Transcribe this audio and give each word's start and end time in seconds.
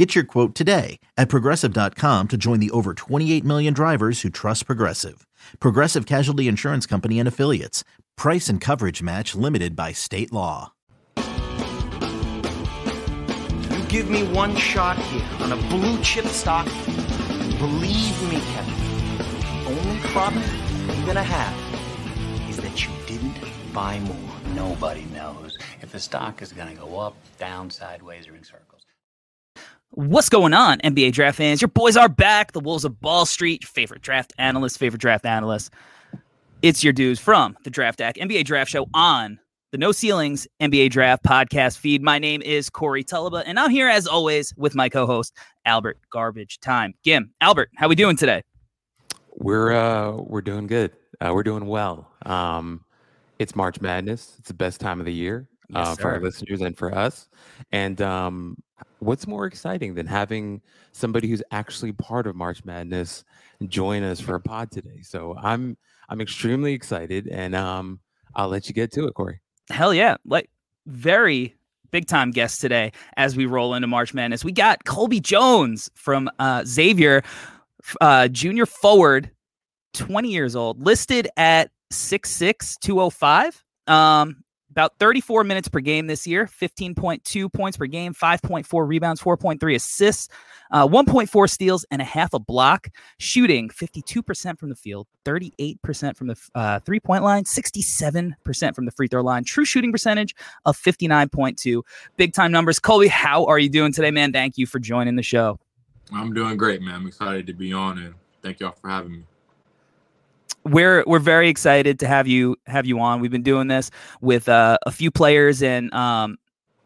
Get 0.00 0.14
your 0.14 0.24
quote 0.24 0.54
today 0.54 0.98
at 1.18 1.28
progressive.com 1.28 2.28
to 2.28 2.38
join 2.38 2.58
the 2.58 2.70
over 2.70 2.94
28 2.94 3.44
million 3.44 3.74
drivers 3.74 4.22
who 4.22 4.30
trust 4.30 4.64
Progressive. 4.64 5.26
Progressive 5.58 6.06
Casualty 6.06 6.48
Insurance 6.48 6.86
Company 6.86 7.18
and 7.18 7.28
Affiliates. 7.28 7.84
Price 8.16 8.48
and 8.48 8.62
coverage 8.62 9.02
match 9.02 9.34
limited 9.34 9.76
by 9.76 9.92
state 9.92 10.32
law. 10.32 10.72
You 11.18 11.22
give 13.90 14.08
me 14.08 14.22
one 14.32 14.56
shot 14.56 14.96
here 14.96 15.22
on 15.40 15.52
a 15.52 15.56
blue 15.68 16.02
chip 16.02 16.24
stock. 16.24 16.64
Believe 17.58 18.22
me, 18.22 18.40
Kevin, 18.54 19.18
the 19.18 19.66
only 19.66 20.00
problem 20.04 20.42
you're 20.96 21.06
gonna 21.08 21.22
have 21.22 22.48
is 22.48 22.56
that 22.56 22.86
you 22.86 22.90
didn't 23.06 23.36
buy 23.74 23.98
more. 23.98 24.16
Nobody 24.54 25.04
knows 25.12 25.58
if 25.82 25.92
the 25.92 26.00
stock 26.00 26.40
is 26.40 26.54
going 26.54 26.74
to 26.74 26.80
go 26.80 26.98
up, 26.98 27.14
down, 27.38 27.68
sideways, 27.68 28.26
or 28.26 28.34
in 28.34 28.44
circles. 28.44 28.69
What's 29.94 30.28
going 30.28 30.54
on, 30.54 30.78
NBA 30.78 31.10
draft 31.10 31.38
fans? 31.38 31.60
Your 31.60 31.68
boys 31.68 31.96
are 31.96 32.08
back. 32.08 32.52
The 32.52 32.60
Wolves 32.60 32.84
of 32.84 33.00
Ball 33.00 33.26
Street, 33.26 33.62
your 33.64 33.68
favorite 33.68 34.02
draft 34.02 34.32
analyst, 34.38 34.78
favorite 34.78 35.00
draft 35.00 35.26
analyst. 35.26 35.72
It's 36.62 36.84
your 36.84 36.92
dudes 36.92 37.18
from 37.18 37.56
the 37.64 37.72
Draftdaq 37.72 38.16
NBA 38.16 38.44
Draft 38.44 38.70
Show 38.70 38.86
on 38.94 39.40
the 39.72 39.78
No 39.78 39.90
Ceilings 39.90 40.46
NBA 40.62 40.90
Draft 40.90 41.24
podcast 41.24 41.78
feed. 41.78 42.04
My 42.04 42.20
name 42.20 42.40
is 42.42 42.70
Corey 42.70 43.02
Tulaba, 43.02 43.42
and 43.44 43.58
I'm 43.58 43.70
here 43.70 43.88
as 43.88 44.06
always 44.06 44.54
with 44.56 44.76
my 44.76 44.88
co-host 44.88 45.36
Albert 45.64 45.98
Garbage 46.08 46.60
Time. 46.60 46.94
Gim, 47.02 47.32
Albert, 47.40 47.70
how 47.74 47.88
we 47.88 47.96
doing 47.96 48.16
today? 48.16 48.44
We're 49.38 49.72
uh 49.72 50.12
we're 50.12 50.42
doing 50.42 50.68
good. 50.68 50.92
Uh, 51.20 51.32
we're 51.34 51.42
doing 51.42 51.66
well. 51.66 52.08
Um, 52.26 52.84
it's 53.40 53.56
March 53.56 53.80
Madness. 53.80 54.36
It's 54.38 54.48
the 54.48 54.54
best 54.54 54.80
time 54.80 55.00
of 55.00 55.06
the 55.06 55.12
year 55.12 55.48
Yes, 55.72 55.88
uh, 55.88 55.94
for 55.96 56.10
our 56.12 56.20
listeners 56.20 56.60
and 56.60 56.76
for 56.76 56.94
us. 56.94 57.28
And 57.72 58.00
um, 58.02 58.56
what's 58.98 59.26
more 59.26 59.46
exciting 59.46 59.94
than 59.94 60.06
having 60.06 60.60
somebody 60.92 61.28
who's 61.28 61.42
actually 61.50 61.92
part 61.92 62.26
of 62.26 62.36
March 62.36 62.64
Madness 62.64 63.24
join 63.66 64.02
us 64.02 64.20
for 64.20 64.34
a 64.34 64.40
pod 64.40 64.70
today? 64.70 65.00
So 65.02 65.36
I'm 65.40 65.76
I'm 66.08 66.20
extremely 66.20 66.72
excited, 66.72 67.28
and 67.28 67.54
um, 67.54 68.00
I'll 68.34 68.48
let 68.48 68.68
you 68.68 68.74
get 68.74 68.92
to 68.92 69.06
it, 69.06 69.14
Corey. 69.14 69.40
Hell 69.70 69.94
yeah. 69.94 70.16
Like 70.24 70.50
very 70.86 71.54
big 71.90 72.06
time 72.06 72.30
guest 72.30 72.60
today 72.60 72.92
as 73.16 73.36
we 73.36 73.46
roll 73.46 73.74
into 73.74 73.86
March 73.86 74.14
Madness. 74.14 74.44
We 74.44 74.52
got 74.52 74.84
Colby 74.84 75.20
Jones 75.20 75.90
from 75.94 76.30
uh, 76.38 76.64
Xavier, 76.64 77.22
uh, 78.00 78.28
junior 78.28 78.66
forward, 78.66 79.30
20 79.94 80.30
years 80.30 80.54
old, 80.56 80.84
listed 80.84 81.28
at 81.36 81.70
6'6, 81.92 82.78
205. 82.80 83.64
Um, 83.86 84.42
about 84.70 84.94
34 84.98 85.44
minutes 85.44 85.68
per 85.68 85.80
game 85.80 86.06
this 86.06 86.26
year, 86.26 86.46
15.2 86.46 87.52
points 87.52 87.76
per 87.76 87.86
game, 87.86 88.14
5.4 88.14 88.86
rebounds, 88.86 89.20
4.3 89.20 89.74
assists, 89.74 90.28
uh, 90.70 90.86
1.4 90.86 91.50
steals, 91.50 91.84
and 91.90 92.00
a 92.00 92.04
half 92.04 92.32
a 92.32 92.38
block. 92.38 92.88
Shooting 93.18 93.68
52% 93.68 94.58
from 94.58 94.68
the 94.68 94.74
field, 94.76 95.06
38% 95.24 96.16
from 96.16 96.28
the 96.28 96.36
uh, 96.54 96.78
three 96.80 97.00
point 97.00 97.24
line, 97.24 97.44
67% 97.44 98.74
from 98.74 98.84
the 98.84 98.92
free 98.92 99.08
throw 99.08 99.22
line. 99.22 99.44
True 99.44 99.64
shooting 99.64 99.92
percentage 99.92 100.34
of 100.64 100.76
59.2. 100.76 101.82
Big 102.16 102.32
time 102.32 102.52
numbers. 102.52 102.78
Colby, 102.78 103.08
how 103.08 103.44
are 103.46 103.58
you 103.58 103.68
doing 103.68 103.92
today, 103.92 104.10
man? 104.10 104.32
Thank 104.32 104.56
you 104.58 104.66
for 104.66 104.78
joining 104.78 105.16
the 105.16 105.22
show. 105.22 105.58
I'm 106.12 106.32
doing 106.32 106.56
great, 106.56 106.82
man. 106.82 106.94
I'm 106.94 107.06
excited 107.06 107.46
to 107.46 107.52
be 107.52 107.72
on 107.72 107.98
and 107.98 108.14
thank 108.42 108.60
y'all 108.60 108.72
for 108.72 108.88
having 108.88 109.12
me. 109.12 109.22
We're 110.64 111.04
we're 111.06 111.18
very 111.18 111.48
excited 111.48 111.98
to 112.00 112.06
have 112.06 112.26
you 112.26 112.56
have 112.66 112.86
you 112.86 113.00
on. 113.00 113.20
We've 113.20 113.30
been 113.30 113.42
doing 113.42 113.68
this 113.68 113.90
with 114.20 114.48
uh, 114.48 114.78
a 114.86 114.92
few 114.92 115.10
players, 115.10 115.62
and 115.62 115.92
um, 115.94 116.38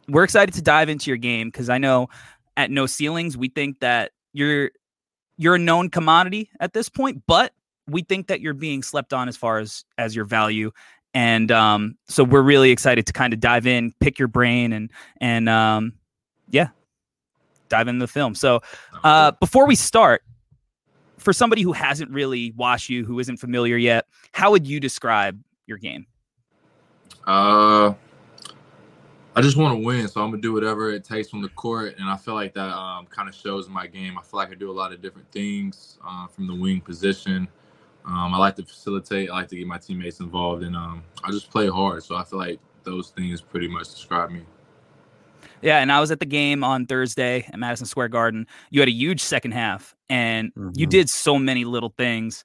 we're 0.08 0.24
excited 0.24 0.54
to 0.54 0.62
dive 0.62 0.88
into 0.88 1.10
your 1.10 1.16
game 1.16 1.48
because 1.48 1.68
I 1.68 1.78
know 1.78 2.08
at 2.56 2.70
No 2.70 2.86
Ceilings 2.86 3.36
we 3.36 3.48
think 3.48 3.80
that 3.80 4.12
you're 4.32 4.70
you're 5.36 5.56
a 5.56 5.58
known 5.58 5.90
commodity 5.90 6.50
at 6.60 6.72
this 6.72 6.88
point, 6.88 7.22
but 7.26 7.52
we 7.88 8.02
think 8.02 8.28
that 8.28 8.40
you're 8.40 8.54
being 8.54 8.82
slept 8.82 9.12
on 9.12 9.28
as 9.28 9.36
far 9.36 9.58
as 9.58 9.84
as 9.98 10.14
your 10.14 10.24
value. 10.24 10.70
And 11.12 11.52
um, 11.52 11.96
so 12.08 12.24
we're 12.24 12.42
really 12.42 12.70
excited 12.70 13.06
to 13.06 13.12
kind 13.12 13.32
of 13.32 13.40
dive 13.40 13.66
in, 13.66 13.94
pick 14.00 14.18
your 14.18 14.28
brain, 14.28 14.72
and 14.72 14.90
and 15.20 15.48
um, 15.48 15.92
yeah, 16.50 16.68
dive 17.68 17.88
into 17.88 18.00
the 18.00 18.08
film. 18.08 18.34
So 18.34 18.60
uh, 19.04 19.32
before 19.40 19.66
we 19.66 19.76
start, 19.76 20.22
for 21.18 21.32
somebody 21.32 21.62
who 21.62 21.72
hasn't 21.72 22.10
really 22.10 22.52
watched 22.52 22.88
you, 22.88 23.04
who 23.04 23.18
isn't 23.18 23.36
familiar 23.38 23.76
yet, 23.76 24.06
how 24.32 24.50
would 24.50 24.66
you 24.66 24.80
describe 24.80 25.40
your 25.66 25.78
game? 25.78 26.06
Uh, 27.26 27.94
I 29.36 29.40
just 29.40 29.56
want 29.56 29.78
to 29.78 29.84
win, 29.84 30.06
so 30.06 30.22
I'm 30.22 30.30
gonna 30.30 30.42
do 30.42 30.52
whatever 30.52 30.92
it 30.92 31.04
takes 31.04 31.28
from 31.28 31.42
the 31.42 31.48
court, 31.50 31.96
and 31.98 32.08
I 32.08 32.16
feel 32.16 32.34
like 32.34 32.54
that 32.54 32.72
um, 32.72 33.06
kind 33.06 33.28
of 33.28 33.34
shows 33.34 33.66
in 33.66 33.72
my 33.72 33.86
game. 33.86 34.18
I 34.18 34.22
feel 34.22 34.38
like 34.38 34.50
I 34.50 34.54
do 34.54 34.70
a 34.70 34.72
lot 34.72 34.92
of 34.92 35.02
different 35.02 35.30
things 35.32 35.98
uh, 36.06 36.26
from 36.28 36.46
the 36.46 36.54
wing 36.54 36.80
position. 36.80 37.48
Um, 38.06 38.34
I 38.34 38.38
like 38.38 38.54
to 38.56 38.62
facilitate. 38.62 39.30
I 39.30 39.34
like 39.34 39.48
to 39.48 39.56
get 39.56 39.66
my 39.66 39.78
teammates 39.78 40.20
involved, 40.20 40.62
and 40.62 40.76
um, 40.76 41.02
I 41.24 41.30
just 41.30 41.50
play 41.50 41.68
hard. 41.68 42.04
So 42.04 42.16
I 42.16 42.24
feel 42.24 42.38
like 42.38 42.60
those 42.84 43.10
things 43.10 43.40
pretty 43.40 43.66
much 43.66 43.88
describe 43.90 44.30
me. 44.30 44.42
Yeah, 45.62 45.78
and 45.78 45.90
I 45.90 45.98
was 45.98 46.10
at 46.10 46.20
the 46.20 46.26
game 46.26 46.62
on 46.62 46.86
Thursday 46.86 47.46
at 47.50 47.58
Madison 47.58 47.86
Square 47.86 48.08
Garden. 48.08 48.46
You 48.70 48.80
had 48.80 48.88
a 48.88 48.92
huge 48.92 49.22
second 49.22 49.52
half, 49.52 49.93
and 50.08 50.52
you 50.74 50.86
Mhm. 50.86 50.90
did 50.90 51.08
so 51.10 51.38
many 51.38 51.64
little 51.64 51.94
things 51.96 52.44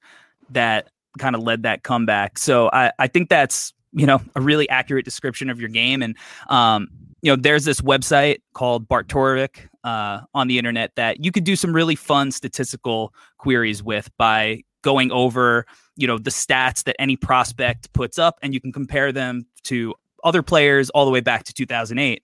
that 0.50 0.90
kind 1.18 1.36
of 1.36 1.42
led 1.44 1.64
that 1.64 1.84
comeback. 1.84 2.38
So 2.38 2.70
I, 2.72 2.92
I 3.00 3.08
think 3.08 3.30
that's 3.30 3.74
you 3.94 4.06
know 4.06 4.22
a 4.36 4.42
really 4.42 4.70
accurate 4.70 5.06
description 5.06 5.50
of 5.50 5.60
your 5.60 5.70
game. 5.70 6.02
And 6.02 6.16
um, 6.50 6.88
you 7.22 7.32
know, 7.32 7.36
there's 7.36 7.66
this 7.66 7.82
website 7.82 8.38
called 8.54 8.88
Barttorvik 8.88 9.68
uh, 9.84 10.22
on 10.34 10.48
the 10.48 10.58
internet 10.58 10.92
that 10.96 11.24
you 11.24 11.32
could 11.32 11.44
do 11.44 11.56
some 11.56 11.74
really 11.74 11.96
fun 11.96 12.32
statistical 12.32 13.14
queries 13.38 13.84
with 13.84 14.10
by 14.18 14.62
going 14.82 15.12
over 15.12 15.66
you 15.98 16.08
know 16.08 16.18
the 16.18 16.30
stats 16.30 16.84
that 16.86 16.96
any 17.00 17.18
prospect 17.18 17.92
puts 17.94 18.18
up, 18.18 18.38
and 18.42 18.54
you 18.54 18.62
can 18.62 18.72
compare 18.72 19.12
them 19.12 19.46
to 19.64 19.94
other 20.24 20.42
players 20.42 20.90
all 20.92 21.06
the 21.06 21.12
way 21.12 21.22
back 21.22 21.44
to 21.46 21.54
2008. 21.54 22.22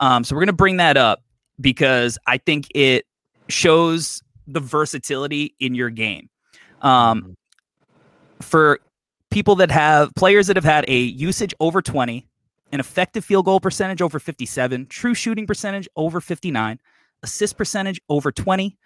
Um, 0.00 0.22
so 0.24 0.34
we're 0.34 0.40
going 0.40 0.46
to 0.48 0.52
bring 0.52 0.76
that 0.78 0.96
up 0.96 1.22
because 1.60 2.18
I 2.26 2.38
think 2.38 2.66
it 2.74 3.04
shows 3.48 4.20
the 4.46 4.60
versatility 4.60 5.54
in 5.60 5.74
your 5.74 5.90
game. 5.90 6.28
Um, 6.82 7.36
for 8.40 8.80
people 9.30 9.56
that 9.56 9.70
have 9.70 10.14
players 10.14 10.46
that 10.46 10.56
have 10.56 10.64
had 10.64 10.84
a 10.88 10.98
usage 10.98 11.54
over 11.60 11.82
20, 11.82 12.26
an 12.72 12.80
effective 12.80 13.24
field 13.24 13.44
goal 13.44 13.60
percentage 13.60 14.02
over 14.02 14.18
57, 14.18 14.86
true 14.86 15.14
shooting 15.14 15.46
percentage 15.46 15.88
over 15.96 16.20
59, 16.20 16.78
assist 17.22 17.56
percentage 17.56 18.00
over 18.08 18.32
20, 18.32 18.76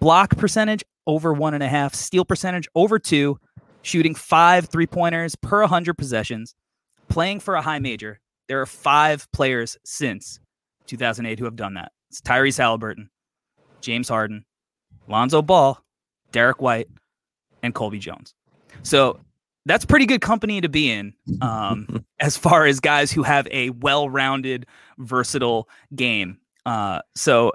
block 0.00 0.36
percentage 0.36 0.84
over 1.06 1.32
one 1.32 1.54
and 1.54 1.62
a 1.62 1.68
half, 1.68 1.94
steal 1.94 2.24
percentage 2.24 2.68
over 2.74 2.98
two, 2.98 3.38
shooting 3.82 4.14
five 4.14 4.66
three 4.66 4.86
pointers 4.86 5.36
per 5.36 5.60
100 5.60 5.94
possessions, 5.94 6.54
playing 7.08 7.40
for 7.40 7.54
a 7.54 7.62
high 7.62 7.78
major. 7.78 8.20
There 8.48 8.60
are 8.60 8.66
five 8.66 9.30
players 9.32 9.76
since 9.84 10.40
2008 10.86 11.38
who 11.38 11.44
have 11.44 11.56
done 11.56 11.74
that. 11.74 11.92
It's 12.10 12.20
Tyrese 12.20 12.58
Halliburton, 12.58 13.10
James 13.80 14.08
Harden, 14.08 14.44
Lonzo 15.08 15.42
Ball, 15.42 15.78
Derrick 16.32 16.60
White, 16.60 16.88
and 17.62 17.74
Colby 17.74 17.98
Jones. 17.98 18.34
So 18.82 19.20
that's 19.66 19.84
pretty 19.84 20.06
good 20.06 20.20
company 20.20 20.60
to 20.60 20.68
be 20.68 20.90
in 20.90 21.14
um, 21.40 22.04
as 22.20 22.36
far 22.36 22.66
as 22.66 22.80
guys 22.80 23.10
who 23.12 23.22
have 23.22 23.48
a 23.50 23.70
well-rounded, 23.70 24.66
versatile 24.98 25.68
game. 25.94 26.38
Uh, 26.66 27.00
so 27.14 27.52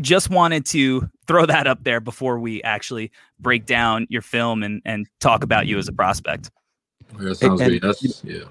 just 0.00 0.30
wanted 0.30 0.66
to 0.66 1.08
throw 1.26 1.46
that 1.46 1.66
up 1.66 1.84
there 1.84 2.00
before 2.00 2.38
we 2.38 2.62
actually 2.62 3.10
break 3.38 3.66
down 3.66 4.06
your 4.10 4.22
film 4.22 4.62
and, 4.62 4.82
and 4.84 5.06
talk 5.20 5.44
about 5.44 5.66
you 5.66 5.78
as 5.78 5.88
a 5.88 5.92
prospect. 5.92 6.50
Yeah, 7.18 7.28
that 7.28 7.34
sounds 7.36 7.60
and- 7.60 7.70
good. 7.72 7.82
That's 7.82 8.24
yeah. 8.24 8.44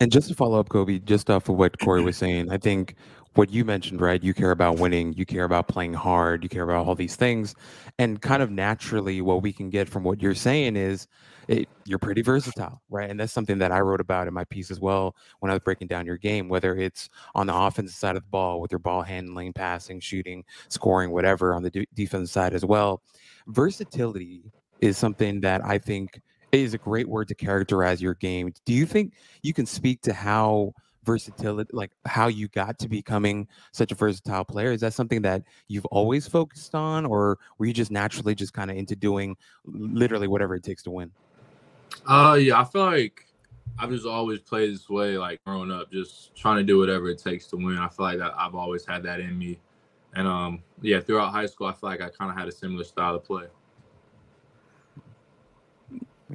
And 0.00 0.10
just 0.10 0.28
to 0.28 0.34
follow 0.34 0.58
up, 0.58 0.70
Kobe, 0.70 0.98
just 0.98 1.28
off 1.28 1.50
of 1.50 1.56
what 1.56 1.78
Corey 1.78 2.02
was 2.02 2.16
saying, 2.16 2.50
I 2.50 2.56
think 2.56 2.94
what 3.40 3.50
you 3.50 3.64
mentioned, 3.64 4.02
right? 4.02 4.22
You 4.22 4.34
care 4.34 4.50
about 4.50 4.78
winning, 4.78 5.14
you 5.14 5.24
care 5.24 5.44
about 5.44 5.66
playing 5.66 5.94
hard, 5.94 6.42
you 6.42 6.50
care 6.50 6.62
about 6.62 6.86
all 6.86 6.94
these 6.94 7.16
things. 7.16 7.54
And 7.98 8.20
kind 8.20 8.42
of 8.42 8.50
naturally, 8.50 9.22
what 9.22 9.40
we 9.40 9.50
can 9.50 9.70
get 9.70 9.88
from 9.88 10.02
what 10.02 10.20
you're 10.20 10.34
saying 10.34 10.76
is 10.76 11.08
it, 11.48 11.66
you're 11.86 11.98
pretty 11.98 12.20
versatile, 12.20 12.82
right? 12.90 13.08
And 13.08 13.18
that's 13.18 13.32
something 13.32 13.56
that 13.56 13.72
I 13.72 13.80
wrote 13.80 14.02
about 14.02 14.28
in 14.28 14.34
my 14.34 14.44
piece 14.44 14.70
as 14.70 14.78
well 14.78 15.16
when 15.38 15.50
I 15.50 15.54
was 15.54 15.62
breaking 15.62 15.88
down 15.88 16.04
your 16.04 16.18
game, 16.18 16.50
whether 16.50 16.76
it's 16.76 17.08
on 17.34 17.46
the 17.46 17.54
offensive 17.54 17.96
side 17.96 18.14
of 18.14 18.24
the 18.24 18.28
ball 18.28 18.60
with 18.60 18.72
your 18.72 18.78
ball 18.78 19.00
handling, 19.00 19.54
passing, 19.54 20.00
shooting, 20.00 20.44
scoring, 20.68 21.10
whatever, 21.10 21.54
on 21.54 21.62
the 21.62 21.70
de- 21.70 21.88
defensive 21.94 22.30
side 22.30 22.52
as 22.52 22.66
well. 22.66 23.00
Versatility 23.46 24.52
is 24.82 24.98
something 24.98 25.40
that 25.40 25.64
I 25.64 25.78
think 25.78 26.20
is 26.52 26.74
a 26.74 26.78
great 26.78 27.08
word 27.08 27.28
to 27.28 27.34
characterize 27.34 28.02
your 28.02 28.16
game. 28.16 28.52
Do 28.66 28.74
you 28.74 28.84
think 28.84 29.14
you 29.40 29.54
can 29.54 29.64
speak 29.64 30.02
to 30.02 30.12
how 30.12 30.74
versatility, 31.04 31.70
like 31.72 31.90
how 32.04 32.28
you 32.28 32.48
got 32.48 32.78
to 32.80 32.88
becoming 32.88 33.48
such 33.72 33.92
a 33.92 33.94
versatile 33.94 34.44
player? 34.44 34.72
Is 34.72 34.80
that 34.80 34.94
something 34.94 35.22
that 35.22 35.42
you've 35.68 35.86
always 35.86 36.26
focused 36.26 36.74
on, 36.74 37.06
or 37.06 37.38
were 37.58 37.66
you 37.66 37.72
just 37.72 37.90
naturally 37.90 38.34
just 38.34 38.52
kind 38.52 38.70
of 38.70 38.76
into 38.76 38.96
doing 38.96 39.36
literally 39.64 40.28
whatever 40.28 40.54
it 40.54 40.62
takes 40.62 40.82
to 40.84 40.90
win? 40.90 41.10
Uh, 42.06 42.38
yeah, 42.40 42.60
I 42.60 42.64
feel 42.64 42.84
like 42.84 43.26
I've 43.78 43.90
just 43.90 44.06
always 44.06 44.40
played 44.40 44.72
this 44.72 44.88
way, 44.88 45.16
like 45.18 45.42
growing 45.44 45.70
up, 45.70 45.90
just 45.90 46.34
trying 46.34 46.56
to 46.56 46.62
do 46.62 46.78
whatever 46.78 47.08
it 47.08 47.18
takes 47.18 47.46
to 47.48 47.56
win. 47.56 47.78
I 47.78 47.88
feel 47.88 48.06
like 48.06 48.18
that 48.18 48.32
I've 48.36 48.54
always 48.54 48.84
had 48.84 49.02
that 49.04 49.20
in 49.20 49.38
me, 49.38 49.58
and 50.14 50.26
um, 50.26 50.62
yeah, 50.82 51.00
throughout 51.00 51.32
high 51.32 51.46
school, 51.46 51.66
I 51.66 51.72
feel 51.72 51.90
like 51.90 52.00
I 52.00 52.08
kind 52.08 52.30
of 52.30 52.36
had 52.36 52.48
a 52.48 52.52
similar 52.52 52.84
style 52.84 53.14
of 53.14 53.24
play. 53.24 53.46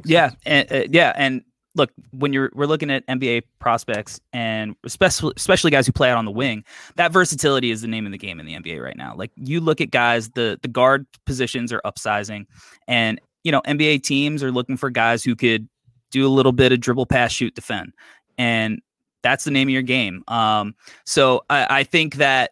Yeah, 0.04 0.32
and 0.46 0.72
uh, 0.72 0.84
yeah, 0.90 1.14
and 1.16 1.44
look, 1.76 1.92
when 2.12 2.34
you're 2.34 2.50
we're 2.54 2.66
looking 2.66 2.90
at 2.90 3.06
NBA 3.08 3.44
prospects 3.60 4.20
and 4.34 4.76
especially 4.84 5.34
especially 5.38 5.72
guys 5.72 5.86
who 5.86 5.92
play 5.92 6.10
out 6.10 6.18
on 6.18 6.26
the 6.26 6.32
wing, 6.32 6.64
that 6.96 7.12
versatility 7.12 7.72
is 7.72 7.82
the 7.82 7.88
name 7.88 8.06
of 8.06 8.12
the 8.12 8.18
game 8.18 8.40
in 8.40 8.46
the 8.46 8.56
NBA 8.56 8.82
right 8.82 8.98
now. 8.98 9.14
Like 9.16 9.32
you 9.36 9.60
look 9.60 9.82
at 9.82 9.92
guys, 9.92 10.30
the 10.32 10.58
the 10.62 10.68
guard 10.68 11.06
positions 11.26 11.72
are 11.72 11.82
upsizing, 11.86 12.46
and 12.88 13.20
you 13.44 13.52
know 13.52 13.62
NBA 13.62 14.04
teams 14.04 14.42
are 14.42 14.52
looking 14.52 14.78
for 14.78 14.90
guys 14.90 15.24
who 15.24 15.36
could 15.36 15.68
do 16.12 16.26
a 16.26 16.30
little 16.30 16.54
bit 16.54 16.72
of 16.72 16.80
dribble, 16.80 17.06
pass, 17.06 17.32
shoot, 17.32 17.54
defend, 17.54 17.94
and 18.38 18.82
that's 19.22 19.44
the 19.44 19.52
name 19.52 19.68
of 19.68 19.74
your 19.74 19.82
game. 19.82 20.24
Um, 20.28 20.76
so 21.06 21.44
I, 21.50 21.80
I 21.80 21.84
think 21.84 22.16
that 22.16 22.52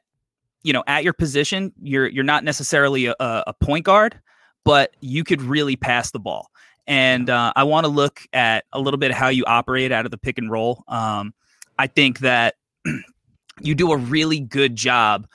you 0.64 0.74
know 0.74 0.84
at 0.88 1.04
your 1.04 1.14
position, 1.14 1.72
you're 1.82 2.08
you're 2.08 2.24
not 2.24 2.44
necessarily 2.44 3.06
a, 3.08 3.16
a 3.20 3.54
point 3.54 3.86
guard, 3.86 4.20
but 4.66 4.96
you 5.02 5.24
could 5.24 5.42
really 5.42 5.76
pass 5.76 6.12
the 6.12 6.20
ball. 6.20 6.50
And 6.88 7.30
uh, 7.30 7.54
I 7.56 7.64
want 7.64 7.86
to 7.86 7.92
look 7.92 8.22
at 8.34 8.66
a 8.74 8.80
little 8.80 8.98
bit 8.98 9.12
how 9.12 9.30
you 9.30 9.46
operate 9.46 9.92
out 9.92 10.06
of 10.06 10.12
the 10.12 10.18
pick 10.18 10.38
and 10.38 10.52
roll. 10.52 10.84
Um, 10.88 11.34
I 11.80 11.88
think 11.88 12.20
that 12.20 12.56
you 13.62 13.76
do 13.76 13.92
a 13.92 13.98
really 13.98 14.40
good 14.40 14.76
job 14.76 15.28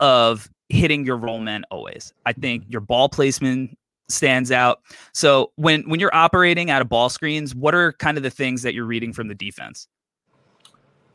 of 0.00 0.48
hitting 0.68 1.04
your 1.04 1.16
roll 1.16 1.40
man 1.40 1.64
always. 1.70 2.12
I 2.26 2.32
think 2.32 2.64
your 2.68 2.80
ball 2.80 3.08
placement 3.08 3.76
stands 4.08 4.50
out. 4.50 4.80
So 5.12 5.52
when 5.56 5.88
when 5.88 6.00
you're 6.00 6.14
operating 6.14 6.70
out 6.70 6.82
of 6.82 6.88
ball 6.88 7.08
screens, 7.08 7.54
what 7.54 7.74
are 7.74 7.92
kind 7.92 8.16
of 8.16 8.22
the 8.22 8.30
things 8.30 8.62
that 8.62 8.74
you're 8.74 8.86
reading 8.86 9.12
from 9.12 9.28
the 9.28 9.34
defense? 9.34 9.88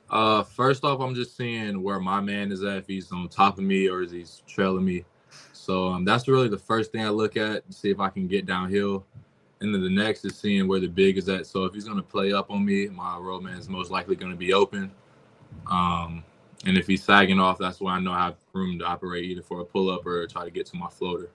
Uh, 0.09 0.43
first 0.43 0.83
off, 0.83 0.99
I'm 0.99 1.15
just 1.15 1.35
seeing 1.35 1.81
where 1.81 1.99
my 1.99 2.21
man 2.21 2.51
is 2.51 2.63
at. 2.63 2.77
If 2.77 2.87
he's 2.87 3.11
on 3.11 3.27
top 3.29 3.57
of 3.57 3.63
me 3.63 3.89
or 3.89 4.03
is 4.03 4.11
he 4.11 4.25
trailing 4.47 4.85
me. 4.85 5.05
So 5.53 5.87
um, 5.87 6.05
that's 6.05 6.27
really 6.27 6.49
the 6.49 6.57
first 6.57 6.91
thing 6.91 7.03
I 7.03 7.09
look 7.09 7.37
at 7.37 7.63
see 7.73 7.89
if 7.89 7.99
I 7.99 8.09
can 8.09 8.27
get 8.27 8.45
downhill. 8.45 9.05
And 9.63 9.73
then 9.73 9.81
the 9.81 9.89
next 9.89 10.25
is 10.25 10.35
seeing 10.35 10.67
where 10.67 10.81
the 10.81 10.87
big 10.87 11.17
is 11.17 11.29
at. 11.29 11.47
So 11.47 11.63
if 11.63 11.73
he's 11.73 11.85
going 11.85 11.97
to 11.97 12.03
play 12.03 12.33
up 12.33 12.51
on 12.51 12.65
me, 12.65 12.87
my 12.87 13.17
roll 13.17 13.39
man 13.39 13.57
is 13.57 13.69
most 13.69 13.91
likely 13.91 14.15
going 14.17 14.31
to 14.31 14.37
be 14.37 14.53
open. 14.53 14.91
Um, 15.71 16.23
and 16.65 16.77
if 16.77 16.85
he's 16.85 17.03
sagging 17.03 17.39
off, 17.39 17.57
that's 17.57 17.79
why 17.79 17.93
I 17.93 17.99
know 17.99 18.11
I 18.11 18.25
have 18.25 18.35
room 18.51 18.77
to 18.79 18.85
operate 18.85 19.23
either 19.23 19.41
for 19.41 19.61
a 19.61 19.65
pull 19.65 19.89
up 19.89 20.05
or 20.05 20.27
try 20.27 20.43
to 20.43 20.51
get 20.51 20.65
to 20.67 20.75
my 20.75 20.89
floater. 20.89 21.29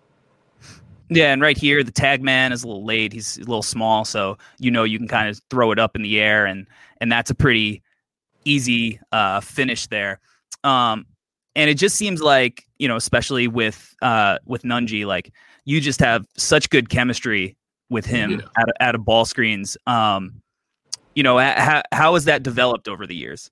Yeah, 1.10 1.32
and 1.32 1.40
right 1.40 1.56
here 1.56 1.82
the 1.82 1.90
tag 1.90 2.22
man 2.22 2.52
is 2.52 2.64
a 2.64 2.66
little 2.66 2.84
late. 2.84 3.14
He's 3.14 3.38
a 3.38 3.40
little 3.40 3.62
small, 3.62 4.04
so 4.04 4.36
you 4.58 4.70
know 4.70 4.84
you 4.84 4.98
can 4.98 5.08
kind 5.08 5.28
of 5.28 5.40
throw 5.48 5.72
it 5.72 5.78
up 5.78 5.96
in 5.96 6.02
the 6.02 6.20
air, 6.20 6.44
and 6.44 6.66
and 7.00 7.10
that's 7.10 7.30
a 7.30 7.34
pretty 7.34 7.82
easy 8.44 9.00
uh, 9.10 9.40
finish 9.40 9.86
there. 9.86 10.20
Um, 10.64 11.06
and 11.56 11.70
it 11.70 11.74
just 11.74 11.96
seems 11.96 12.20
like 12.20 12.66
you 12.78 12.88
know, 12.88 12.96
especially 12.96 13.48
with 13.48 13.94
uh, 14.02 14.38
with 14.44 14.64
Nunge, 14.64 15.06
like 15.06 15.32
you 15.64 15.80
just 15.80 16.00
have 16.00 16.26
such 16.36 16.68
good 16.68 16.90
chemistry 16.90 17.56
with 17.90 18.06
him 18.06 18.30
yeah. 18.32 18.46
out, 18.56 18.68
of, 18.68 18.74
out 18.80 18.94
of 18.94 19.04
ball 19.04 19.24
screens. 19.24 19.76
Um, 19.86 20.42
you 21.14 21.22
know, 21.22 21.38
how, 21.38 21.82
how 21.92 22.14
has 22.14 22.24
that 22.26 22.42
developed 22.42 22.88
over 22.88 23.06
the 23.06 23.14
years? 23.14 23.50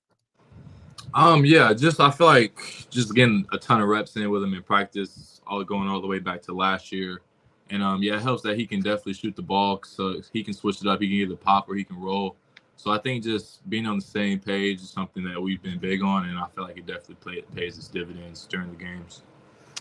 Um, 1.14 1.44
yeah, 1.44 1.72
just 1.72 2.00
I 2.00 2.10
feel 2.10 2.26
like 2.26 2.86
just 2.90 3.14
getting 3.14 3.46
a 3.52 3.58
ton 3.58 3.80
of 3.80 3.88
reps 3.88 4.16
in 4.16 4.28
with 4.30 4.42
him 4.42 4.54
in 4.54 4.62
practice, 4.62 5.40
all 5.46 5.62
going 5.64 5.88
all 5.88 6.00
the 6.00 6.06
way 6.06 6.18
back 6.18 6.42
to 6.42 6.52
last 6.52 6.92
year. 6.92 7.22
And 7.70 7.82
um, 7.82 8.02
yeah, 8.02 8.16
it 8.16 8.22
helps 8.22 8.42
that 8.42 8.56
he 8.56 8.66
can 8.66 8.80
definitely 8.80 9.14
shoot 9.14 9.34
the 9.34 9.42
ball, 9.42 9.80
so 9.84 10.20
he 10.32 10.44
can 10.44 10.54
switch 10.54 10.80
it 10.80 10.86
up. 10.86 11.00
He 11.00 11.08
can 11.08 11.16
either 11.16 11.36
pop 11.36 11.68
or 11.68 11.74
he 11.74 11.84
can 11.84 11.98
roll. 11.98 12.36
So 12.76 12.90
I 12.90 12.98
think 12.98 13.24
just 13.24 13.68
being 13.68 13.86
on 13.86 13.96
the 13.96 14.04
same 14.04 14.38
page 14.38 14.82
is 14.82 14.90
something 14.90 15.24
that 15.24 15.40
we've 15.40 15.62
been 15.62 15.78
big 15.78 16.02
on, 16.02 16.28
and 16.28 16.38
I 16.38 16.46
feel 16.54 16.64
like 16.64 16.76
it 16.76 16.86
definitely 16.86 17.16
play, 17.16 17.42
pays 17.54 17.78
its 17.78 17.88
dividends 17.88 18.46
during 18.46 18.70
the 18.70 18.76
games. 18.76 19.22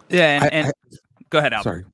Yeah, 0.09 0.43
and, 0.43 0.53
and 0.53 0.67
I, 0.67 0.69
I, 0.69 0.99
go 1.29 1.39
ahead, 1.39 1.53
Albert. 1.53 1.63
Sorry 1.63 1.85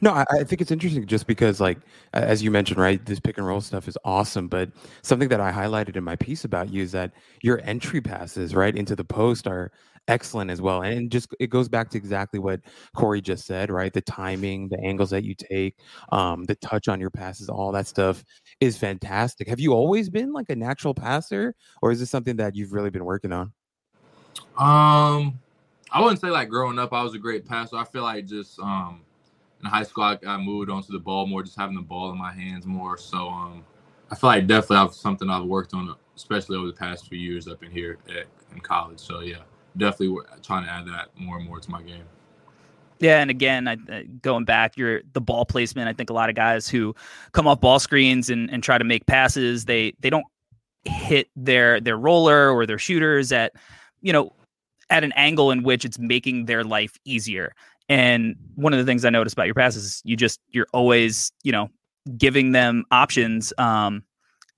no, 0.00 0.12
I, 0.12 0.24
I, 0.30 0.44
think 0.44 0.60
it's 0.60 0.70
interesting 0.70 1.06
just 1.06 1.26
because, 1.26 1.60
like, 1.60 1.78
as 2.12 2.42
you 2.42 2.50
mentioned, 2.50 2.78
right, 2.78 3.04
this 3.04 3.20
pick 3.20 3.38
and 3.38 3.46
roll 3.46 3.60
stuff 3.60 3.88
is 3.88 3.98
awesome. 4.04 4.48
But 4.48 4.70
something 5.02 5.28
that 5.28 5.40
I 5.40 5.52
highlighted 5.52 5.96
in 5.96 6.04
my 6.04 6.16
piece 6.16 6.44
about 6.44 6.72
you 6.72 6.82
is 6.82 6.92
that 6.92 7.12
your 7.42 7.60
entry 7.64 8.00
passes, 8.00 8.54
right, 8.54 8.76
into 8.76 8.96
the 8.96 9.04
post 9.04 9.46
are 9.46 9.70
excellent 10.08 10.50
as 10.50 10.60
well. 10.60 10.82
And 10.82 11.10
just 11.10 11.34
it 11.38 11.48
goes 11.48 11.68
back 11.68 11.90
to 11.90 11.98
exactly 11.98 12.40
what 12.40 12.60
Corey 12.96 13.20
just 13.20 13.46
said, 13.46 13.70
right? 13.70 13.92
The 13.92 14.00
timing, 14.00 14.68
the 14.68 14.80
angles 14.80 15.10
that 15.10 15.24
you 15.24 15.34
take, 15.34 15.76
um, 16.10 16.44
the 16.44 16.56
touch 16.56 16.88
on 16.88 17.00
your 17.00 17.10
passes, 17.10 17.48
all 17.48 17.72
that 17.72 17.86
stuff 17.86 18.24
is 18.60 18.76
fantastic. 18.76 19.48
Have 19.48 19.60
you 19.60 19.72
always 19.72 20.08
been 20.08 20.32
like 20.32 20.50
a 20.50 20.56
natural 20.56 20.94
passer, 20.94 21.54
or 21.80 21.92
is 21.92 22.00
this 22.00 22.10
something 22.10 22.36
that 22.36 22.54
you've 22.56 22.72
really 22.72 22.90
been 22.90 23.04
working 23.04 23.32
on? 23.32 23.52
Um, 24.58 25.38
I 25.90 26.00
wouldn't 26.00 26.20
say 26.20 26.30
like 26.30 26.48
growing 26.48 26.78
up, 26.78 26.92
I 26.92 27.02
was 27.02 27.14
a 27.14 27.18
great 27.18 27.46
passer. 27.46 27.76
I 27.76 27.84
feel 27.84 28.02
like 28.02 28.26
just 28.26 28.58
um 28.58 29.02
in 29.62 29.70
high 29.70 29.82
school, 29.82 30.04
I, 30.04 30.18
I 30.26 30.36
moved 30.38 30.70
onto 30.70 30.92
the 30.92 30.98
ball 30.98 31.26
more, 31.26 31.42
just 31.42 31.56
having 31.56 31.76
the 31.76 31.82
ball 31.82 32.10
in 32.10 32.18
my 32.18 32.32
hands 32.32 32.66
more. 32.66 32.96
So 32.98 33.28
um, 33.28 33.64
I 34.10 34.14
feel 34.14 34.28
like 34.28 34.46
definitely 34.46 34.76
have 34.78 34.94
something 34.94 35.30
I've 35.30 35.44
worked 35.44 35.74
on, 35.74 35.94
especially 36.16 36.56
over 36.56 36.66
the 36.66 36.72
past 36.72 37.08
few 37.08 37.18
years 37.18 37.48
up 37.48 37.62
in 37.62 37.70
here 37.70 37.98
at, 38.08 38.26
in 38.54 38.60
college. 38.60 38.98
So 38.98 39.20
yeah, 39.20 39.42
definitely 39.76 40.18
trying 40.42 40.64
to 40.64 40.70
add 40.70 40.86
that 40.86 41.08
more 41.16 41.36
and 41.36 41.46
more 41.46 41.60
to 41.60 41.70
my 41.70 41.82
game. 41.82 42.04
Yeah, 42.98 43.20
and 43.20 43.30
again, 43.30 43.66
I, 43.66 44.04
going 44.22 44.44
back, 44.44 44.76
you're 44.76 45.02
the 45.12 45.20
ball 45.20 45.44
placement. 45.44 45.88
I 45.88 45.92
think 45.92 46.08
a 46.08 46.12
lot 46.12 46.28
of 46.28 46.36
guys 46.36 46.68
who 46.68 46.94
come 47.32 47.48
off 47.48 47.60
ball 47.60 47.80
screens 47.80 48.30
and, 48.30 48.48
and 48.50 48.62
try 48.62 48.78
to 48.78 48.84
make 48.84 49.06
passes, 49.06 49.64
they 49.64 49.94
they 49.98 50.08
don't 50.08 50.26
hit 50.84 51.28
their 51.34 51.80
their 51.80 51.96
roller 51.96 52.50
or 52.50 52.64
their 52.64 52.78
shooters 52.78 53.32
at 53.32 53.54
you 54.02 54.12
know 54.12 54.32
at 54.90 55.02
an 55.02 55.12
angle 55.12 55.50
in 55.50 55.62
which 55.62 55.84
it's 55.84 55.98
making 55.98 56.44
their 56.44 56.62
life 56.62 56.96
easier. 57.04 57.54
And 57.92 58.36
one 58.54 58.72
of 58.72 58.78
the 58.78 58.86
things 58.86 59.04
I 59.04 59.10
noticed 59.10 59.34
about 59.34 59.44
your 59.44 59.54
passes 59.54 59.84
is 59.84 60.02
you 60.02 60.16
just 60.16 60.40
you're 60.48 60.66
always, 60.72 61.30
you 61.42 61.52
know, 61.52 61.68
giving 62.16 62.52
them 62.52 62.86
options 62.90 63.52
um, 63.58 64.02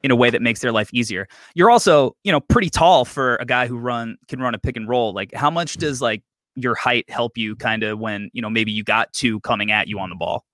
in 0.04 0.12
a 0.12 0.16
way 0.16 0.30
that 0.30 0.40
makes 0.40 0.60
their 0.60 0.70
life 0.70 0.88
easier. 0.94 1.26
You're 1.56 1.68
also, 1.68 2.14
you 2.22 2.30
know, 2.30 2.38
pretty 2.38 2.70
tall 2.70 3.04
for 3.04 3.34
a 3.40 3.44
guy 3.44 3.66
who 3.66 3.76
run 3.76 4.18
can 4.28 4.38
run 4.38 4.54
a 4.54 4.58
pick 4.58 4.76
and 4.76 4.88
roll. 4.88 5.12
Like 5.12 5.34
how 5.34 5.50
much 5.50 5.78
does 5.78 6.00
like 6.00 6.22
your 6.54 6.76
height 6.76 7.10
help 7.10 7.36
you 7.36 7.56
kind 7.56 7.82
of 7.82 7.98
when, 7.98 8.30
you 8.34 8.40
know, 8.40 8.48
maybe 8.48 8.70
you 8.70 8.84
got 8.84 9.12
two 9.12 9.40
coming 9.40 9.72
at 9.72 9.88
you 9.88 9.98
on 9.98 10.10
the 10.10 10.16
ball? 10.16 10.44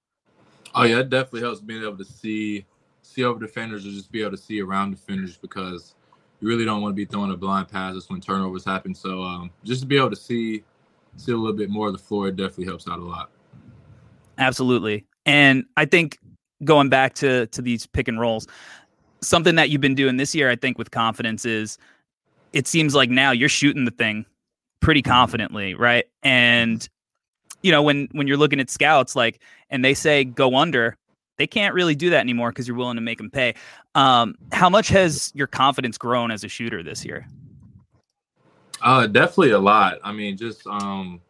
Oh 0.74 0.84
yeah, 0.84 1.00
it 1.00 1.10
definitely 1.10 1.42
helps 1.42 1.60
being 1.60 1.82
able 1.82 1.98
to 1.98 2.04
see 2.06 2.64
see 3.02 3.24
over 3.24 3.38
defenders 3.38 3.84
or 3.84 3.90
just 3.90 4.10
be 4.10 4.22
able 4.22 4.30
to 4.30 4.38
see 4.38 4.62
around 4.62 4.92
defenders 4.92 5.36
because 5.36 5.94
you 6.40 6.48
really 6.48 6.64
don't 6.64 6.80
want 6.80 6.92
to 6.92 6.96
be 6.96 7.04
throwing 7.04 7.30
a 7.30 7.36
blind 7.36 7.68
pass. 7.68 7.92
That's 7.92 8.08
when 8.08 8.22
turnovers 8.22 8.64
happen. 8.64 8.94
So 8.94 9.22
um, 9.22 9.50
just 9.64 9.82
to 9.82 9.86
be 9.86 9.98
able 9.98 10.08
to 10.08 10.16
see 10.16 10.64
see 11.16 11.32
a 11.32 11.36
little 11.36 11.56
bit 11.56 11.70
more 11.70 11.88
of 11.88 11.92
the 11.92 11.98
floor, 11.98 12.28
it 12.28 12.36
definitely 12.36 12.66
helps 12.66 12.88
out 12.88 12.98
a 12.98 13.04
lot. 13.04 13.30
Absolutely. 14.38 15.04
And 15.26 15.64
I 15.76 15.84
think 15.84 16.18
going 16.64 16.88
back 16.88 17.14
to 17.14 17.46
to 17.48 17.62
these 17.62 17.86
pick 17.86 18.08
and 18.08 18.18
rolls, 18.18 18.46
something 19.20 19.54
that 19.56 19.70
you've 19.70 19.80
been 19.80 19.94
doing 19.94 20.16
this 20.16 20.34
year, 20.34 20.50
I 20.50 20.56
think, 20.56 20.78
with 20.78 20.90
confidence 20.90 21.44
is 21.44 21.78
it 22.52 22.66
seems 22.66 22.94
like 22.94 23.10
now 23.10 23.30
you're 23.30 23.48
shooting 23.48 23.84
the 23.84 23.90
thing 23.90 24.24
pretty 24.80 25.02
confidently, 25.02 25.74
right? 25.74 26.06
And 26.22 26.88
you 27.62 27.70
know, 27.70 27.82
when 27.82 28.08
when 28.12 28.26
you're 28.26 28.36
looking 28.36 28.60
at 28.60 28.70
scouts, 28.70 29.14
like, 29.14 29.40
and 29.68 29.84
they 29.84 29.94
say 29.94 30.24
go 30.24 30.56
under, 30.56 30.96
they 31.36 31.46
can't 31.46 31.74
really 31.74 31.94
do 31.94 32.10
that 32.10 32.20
anymore 32.20 32.50
because 32.50 32.66
you're 32.66 32.76
willing 32.76 32.96
to 32.96 33.02
make 33.02 33.18
them 33.18 33.30
pay. 33.30 33.54
Um, 33.94 34.34
how 34.52 34.70
much 34.70 34.88
has 34.88 35.30
your 35.34 35.46
confidence 35.46 35.98
grown 35.98 36.30
as 36.30 36.44
a 36.44 36.48
shooter 36.48 36.82
this 36.82 37.04
year? 37.04 37.26
Uh, 38.82 39.06
definitely 39.06 39.50
a 39.50 39.58
lot. 39.58 39.98
I 40.02 40.12
mean, 40.12 40.36
just 40.36 40.66
um, 40.66 41.20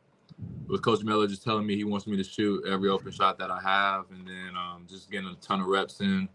with 0.69 0.83
Coach 0.83 1.03
Miller 1.03 1.27
just 1.27 1.43
telling 1.43 1.67
me 1.67 1.77
he 1.77 1.85
wants 1.85 2.07
me 2.07 2.17
to 2.17 2.25
shoot 2.25 2.65
every 2.67 2.89
open 2.89 3.11
shot 3.11 3.39
that 3.39 3.51
I 3.51 3.61
have, 3.61 4.07
and 4.11 4.27
then 4.27 4.57
um, 4.57 4.87
just 4.89 5.11
getting 5.11 5.29
a 5.29 5.35
ton 5.37 5.61
of 5.61 5.67
reps 5.67 6.01
in, 6.01 6.29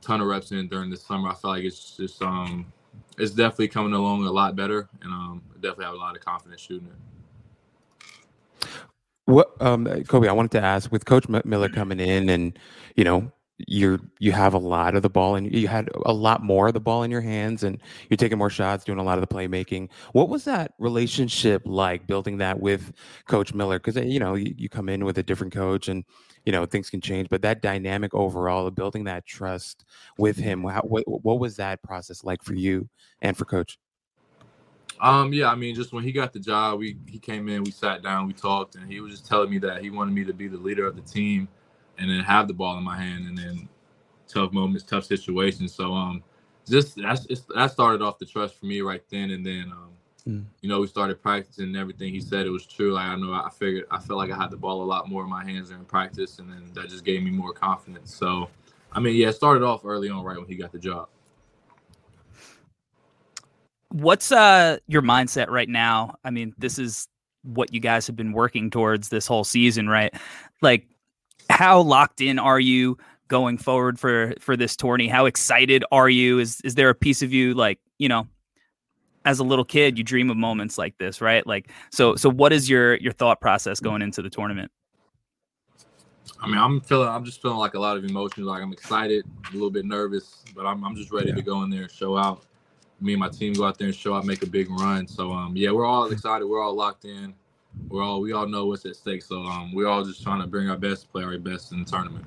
ton 0.00 0.20
of 0.20 0.28
reps 0.28 0.52
in 0.52 0.68
during 0.68 0.90
the 0.90 0.96
summer. 0.96 1.30
I 1.30 1.34
feel 1.34 1.50
like 1.50 1.64
it's 1.64 1.96
just 1.96 2.22
um, 2.22 2.72
it's 3.18 3.32
definitely 3.32 3.68
coming 3.68 3.92
along 3.94 4.24
a 4.24 4.30
lot 4.30 4.54
better, 4.54 4.88
and 5.02 5.12
um, 5.12 5.42
definitely 5.54 5.86
have 5.86 5.94
a 5.94 5.98
lot 5.98 6.16
of 6.16 6.24
confidence 6.24 6.60
shooting 6.60 6.88
it. 6.88 8.68
What, 9.24 9.60
um, 9.60 9.86
Kobe? 10.04 10.28
I 10.28 10.32
wanted 10.32 10.52
to 10.52 10.62
ask 10.62 10.92
with 10.92 11.04
Coach 11.04 11.28
Miller 11.28 11.68
coming 11.68 11.98
in, 11.98 12.28
and 12.28 12.56
you 12.94 13.02
know, 13.02 13.32
you're 13.58 13.98
you 14.18 14.32
have 14.32 14.52
a 14.52 14.58
lot 14.58 14.94
of 14.94 15.02
the 15.02 15.08
ball 15.08 15.34
and 15.34 15.52
you 15.54 15.66
had 15.66 15.88
a 16.04 16.12
lot 16.12 16.42
more 16.42 16.68
of 16.68 16.74
the 16.74 16.80
ball 16.80 17.02
in 17.02 17.10
your 17.10 17.22
hands 17.22 17.62
and 17.62 17.80
you're 18.10 18.16
taking 18.16 18.36
more 18.36 18.50
shots 18.50 18.84
doing 18.84 18.98
a 18.98 19.02
lot 19.02 19.16
of 19.16 19.26
the 19.26 19.34
playmaking 19.34 19.88
what 20.12 20.28
was 20.28 20.44
that 20.44 20.74
relationship 20.78 21.62
like 21.64 22.06
building 22.06 22.36
that 22.36 22.60
with 22.60 22.92
coach 23.26 23.54
miller 23.54 23.78
because 23.78 23.96
you 23.96 24.20
know 24.20 24.34
you, 24.34 24.54
you, 24.58 24.68
come 24.68 24.90
in 24.90 25.06
with 25.06 25.16
a 25.16 25.22
different 25.22 25.54
coach 25.54 25.88
and 25.88 26.04
you 26.46 26.52
know 26.52 26.64
things 26.64 26.88
can 26.88 27.02
change. 27.02 27.28
But 27.28 27.42
that 27.42 27.60
dynamic 27.60 28.14
overall 28.14 28.66
of 28.66 28.74
building 28.74 29.04
that 29.04 29.26
trust 29.26 29.84
with 30.16 30.38
him, 30.38 30.64
how, 30.64 30.80
what, 30.82 31.04
what 31.06 31.38
was 31.38 31.56
that 31.56 31.82
process 31.82 32.24
like 32.24 32.42
for 32.42 32.54
you 32.54 32.88
and 33.20 33.36
for 33.36 33.44
Coach? 33.44 33.78
Um, 34.98 35.32
yeah, 35.34 35.50
I 35.50 35.56
mean, 35.56 35.74
just 35.74 35.92
when 35.92 36.04
he 36.04 36.12
got 36.12 36.32
the 36.32 36.38
job, 36.38 36.78
we 36.78 36.96
he 37.06 37.18
came 37.18 37.48
in, 37.48 37.64
we 37.64 37.70
sat 37.70 38.02
down, 38.02 38.26
we 38.26 38.32
talked, 38.32 38.76
and 38.76 38.90
he 38.90 39.00
was 39.00 39.12
just 39.12 39.26
telling 39.26 39.50
me 39.50 39.58
that 39.58 39.82
he 39.82 39.90
wanted 39.90 40.14
me 40.14 40.24
to 40.24 40.32
be 40.32 40.48
the 40.48 40.56
leader 40.56 40.86
of 40.86 40.96
the 40.96 41.02
team, 41.02 41.48
and 41.98 42.10
then 42.10 42.20
have 42.20 42.48
the 42.48 42.54
ball 42.54 42.76
in 42.78 42.84
my 42.84 42.96
hand, 42.96 43.26
and 43.26 43.36
then 43.36 43.68
tough 44.28 44.52
moments, 44.52 44.84
tough 44.84 45.04
situations. 45.04 45.74
So 45.74 45.92
um, 45.92 46.22
just 46.68 46.96
that's 46.96 47.26
that 47.54 47.70
started 47.70 48.02
off 48.02 48.18
the 48.18 48.26
trust 48.26 48.58
for 48.58 48.66
me 48.66 48.80
right 48.80 49.02
then, 49.10 49.30
and 49.30 49.44
then 49.44 49.72
um, 49.72 49.90
mm. 50.28 50.44
you 50.60 50.68
know 50.68 50.80
we 50.80 50.86
started 50.86 51.22
practicing 51.22 51.66
and 51.66 51.76
everything 51.76 52.12
he 52.12 52.20
said 52.20 52.46
it 52.46 52.50
was 52.50 52.66
true. 52.66 52.92
Like 52.92 53.06
I 53.06 53.16
know 53.16 53.32
I 53.32 53.48
figured 53.50 53.86
I 53.90 53.98
felt 53.98 54.18
like 54.18 54.30
I 54.30 54.36
had 54.36 54.50
the 54.50 54.56
ball 54.56 54.82
a 54.82 54.84
lot 54.84 55.08
more 55.08 55.22
in 55.22 55.30
my 55.30 55.44
hands 55.44 55.68
during 55.68 55.84
practice, 55.84 56.38
and 56.38 56.50
then 56.50 56.70
that 56.74 56.88
just 56.88 57.04
gave 57.04 57.22
me 57.22 57.30
more 57.30 57.52
confidence. 57.52 58.14
So, 58.14 58.48
I 58.92 59.00
mean, 59.00 59.16
yeah, 59.16 59.28
it 59.28 59.34
started 59.34 59.64
off 59.64 59.84
early 59.84 60.10
on, 60.10 60.24
right 60.24 60.36
when 60.36 60.46
he 60.46 60.56
got 60.56 60.72
the 60.72 60.78
job. 60.78 61.08
What's 63.90 64.32
uh 64.32 64.78
your 64.88 65.02
mindset 65.02 65.48
right 65.48 65.68
now? 65.68 66.16
I 66.24 66.30
mean, 66.30 66.52
this 66.58 66.78
is 66.78 67.08
what 67.44 67.72
you 67.72 67.78
guys 67.78 68.06
have 68.08 68.16
been 68.16 68.32
working 68.32 68.70
towards 68.70 69.08
this 69.08 69.26
whole 69.26 69.44
season, 69.44 69.88
right? 69.88 70.12
Like 70.60 70.88
how 71.56 71.80
locked 71.80 72.20
in 72.20 72.38
are 72.38 72.60
you 72.60 72.98
going 73.28 73.56
forward 73.56 73.98
for 73.98 74.34
for 74.38 74.56
this 74.56 74.76
tourney? 74.76 75.08
How 75.08 75.24
excited 75.24 75.84
are 75.90 76.08
you? 76.08 76.38
Is 76.38 76.60
is 76.62 76.74
there 76.74 76.90
a 76.90 76.94
piece 76.94 77.22
of 77.22 77.32
you 77.32 77.54
like, 77.54 77.80
you 77.98 78.08
know, 78.08 78.28
as 79.24 79.38
a 79.38 79.44
little 79.44 79.64
kid, 79.64 79.96
you 79.96 80.04
dream 80.04 80.28
of 80.30 80.36
moments 80.36 80.76
like 80.76 80.98
this, 80.98 81.22
right? 81.22 81.46
Like 81.46 81.70
so 81.90 82.14
so 82.14 82.28
what 82.28 82.52
is 82.52 82.68
your 82.68 82.96
your 82.96 83.12
thought 83.12 83.40
process 83.40 83.80
going 83.80 84.02
into 84.02 84.20
the 84.20 84.28
tournament? 84.28 84.70
I 86.42 86.46
mean, 86.46 86.58
I'm 86.58 86.82
feeling 86.82 87.08
I'm 87.08 87.24
just 87.24 87.40
feeling 87.40 87.56
like 87.56 87.72
a 87.72 87.80
lot 87.80 87.96
of 87.96 88.04
emotions. 88.04 88.46
Like 88.46 88.62
I'm 88.62 88.72
excited, 88.72 89.24
a 89.48 89.52
little 89.54 89.70
bit 89.70 89.86
nervous, 89.86 90.44
but 90.54 90.66
I'm 90.66 90.84
I'm 90.84 90.94
just 90.94 91.10
ready 91.10 91.30
yeah. 91.30 91.36
to 91.36 91.42
go 91.42 91.62
in 91.62 91.70
there 91.70 91.82
and 91.82 91.90
show 91.90 92.18
out 92.18 92.44
me 93.00 93.14
and 93.14 93.20
my 93.20 93.28
team 93.28 93.54
go 93.54 93.64
out 93.64 93.78
there 93.78 93.88
and 93.88 93.96
show 93.96 94.14
out, 94.14 94.24
make 94.24 94.42
a 94.42 94.46
big 94.46 94.70
run. 94.70 95.06
So 95.06 95.32
um, 95.32 95.56
yeah, 95.56 95.70
we're 95.70 95.86
all 95.86 96.06
excited. 96.10 96.46
We're 96.46 96.62
all 96.62 96.74
locked 96.74 97.06
in. 97.06 97.34
We're 97.88 98.02
all 98.02 98.20
we 98.20 98.32
all 98.32 98.46
know 98.46 98.66
what's 98.66 98.84
at 98.86 98.96
stake. 98.96 99.22
So 99.22 99.42
um, 99.42 99.72
we're 99.74 99.86
all 99.86 100.04
just 100.04 100.22
trying 100.22 100.40
to 100.40 100.46
bring 100.46 100.68
our 100.68 100.76
best, 100.76 101.10
play 101.10 101.24
our 101.24 101.38
best 101.38 101.72
in 101.72 101.84
the 101.84 101.90
tournament. 101.90 102.24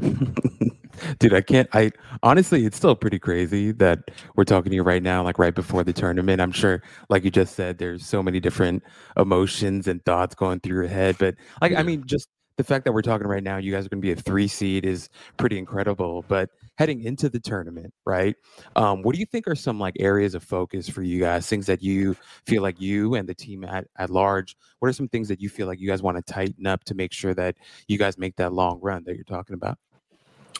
Dude, 1.18 1.34
I 1.34 1.40
can't. 1.40 1.68
I 1.72 1.90
honestly, 2.22 2.64
it's 2.64 2.76
still 2.76 2.94
pretty 2.94 3.18
crazy 3.18 3.72
that 3.72 4.10
we're 4.36 4.44
talking 4.44 4.70
to 4.70 4.76
you 4.76 4.82
right 4.82 5.02
now, 5.02 5.22
like 5.22 5.38
right 5.38 5.54
before 5.54 5.84
the 5.84 5.92
tournament. 5.92 6.40
I'm 6.40 6.52
sure, 6.52 6.82
like 7.08 7.24
you 7.24 7.30
just 7.30 7.54
said, 7.54 7.78
there's 7.78 8.04
so 8.06 8.22
many 8.22 8.40
different 8.40 8.82
emotions 9.16 9.88
and 9.88 10.04
thoughts 10.04 10.34
going 10.34 10.60
through 10.60 10.74
your 10.74 10.88
head. 10.88 11.16
But 11.18 11.36
like, 11.60 11.72
yeah. 11.72 11.80
I 11.80 11.82
mean, 11.82 12.04
just 12.06 12.28
the 12.62 12.68
fact 12.72 12.84
that 12.84 12.92
we're 12.92 13.02
talking 13.02 13.26
right 13.26 13.42
now, 13.42 13.56
you 13.56 13.72
guys 13.72 13.86
are 13.86 13.88
going 13.88 14.00
to 14.00 14.06
be 14.06 14.12
a 14.12 14.16
three 14.16 14.46
seed 14.46 14.86
is 14.86 15.08
pretty 15.36 15.58
incredible. 15.58 16.24
But 16.28 16.48
heading 16.76 17.02
into 17.02 17.28
the 17.28 17.40
tournament, 17.40 17.92
right? 18.06 18.36
Um, 18.76 19.02
what 19.02 19.14
do 19.14 19.18
you 19.18 19.26
think 19.26 19.48
are 19.48 19.56
some 19.56 19.80
like 19.80 19.96
areas 19.98 20.36
of 20.36 20.44
focus 20.44 20.88
for 20.88 21.02
you 21.02 21.18
guys? 21.18 21.48
Things 21.48 21.66
that 21.66 21.82
you 21.82 22.14
feel 22.46 22.62
like 22.62 22.80
you 22.80 23.16
and 23.16 23.28
the 23.28 23.34
team 23.34 23.64
at, 23.64 23.88
at 23.98 24.10
large, 24.10 24.56
what 24.78 24.88
are 24.88 24.92
some 24.92 25.08
things 25.08 25.26
that 25.26 25.40
you 25.40 25.48
feel 25.48 25.66
like 25.66 25.80
you 25.80 25.88
guys 25.88 26.02
want 26.02 26.24
to 26.24 26.32
tighten 26.32 26.68
up 26.68 26.84
to 26.84 26.94
make 26.94 27.12
sure 27.12 27.34
that 27.34 27.56
you 27.88 27.98
guys 27.98 28.16
make 28.16 28.36
that 28.36 28.52
long 28.52 28.78
run 28.80 29.02
that 29.06 29.16
you're 29.16 29.24
talking 29.24 29.54
about? 29.54 29.76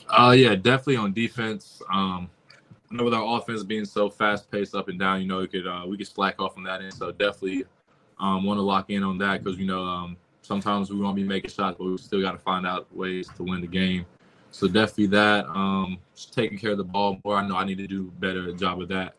Uh, 0.09 0.35
yeah, 0.37 0.55
definitely 0.55 0.97
on 0.97 1.13
defense. 1.13 1.81
Um, 1.89 2.29
I 2.91 2.95
know 2.95 3.05
with 3.05 3.13
our 3.13 3.37
offense 3.37 3.63
being 3.63 3.85
so 3.85 4.09
fast 4.09 4.51
paced 4.51 4.75
up 4.75 4.89
and 4.89 4.99
down, 4.99 5.21
you 5.21 5.27
know, 5.29 5.39
we 5.39 5.47
could 5.47 5.65
uh, 5.65 5.85
we 5.87 5.95
could 5.95 6.07
slack 6.07 6.41
off 6.41 6.57
on 6.57 6.63
that 6.63 6.81
end. 6.81 6.93
So 6.93 7.13
definitely 7.13 7.63
um, 8.19 8.43
want 8.43 8.57
to 8.57 8.61
lock 8.61 8.89
in 8.89 9.03
on 9.03 9.17
that 9.19 9.41
because 9.41 9.57
you 9.57 9.65
know 9.65 9.85
um, 9.85 10.17
sometimes 10.43 10.91
we 10.91 10.99
won't 10.99 11.15
be 11.15 11.23
making 11.23 11.49
shots, 11.49 11.77
but 11.79 11.85
we 11.85 11.97
still 11.97 12.21
got 12.21 12.33
to 12.33 12.37
find 12.37 12.67
out 12.67 12.93
ways 12.95 13.27
to 13.37 13.43
win 13.43 13.61
the 13.61 13.67
game. 13.67 14.05
So 14.51 14.67
definitely 14.67 15.07
that. 15.07 15.47
Um, 15.47 15.97
just 16.13 16.33
taking 16.33 16.59
care 16.59 16.71
of 16.71 16.77
the 16.77 16.83
ball 16.83 17.19
more. 17.25 17.37
I 17.37 17.47
know 17.47 17.55
I 17.55 17.63
need 17.63 17.79
to 17.79 17.87
do 17.87 18.11
better 18.19 18.51
job 18.51 18.81
of 18.81 18.87
that, 18.89 19.15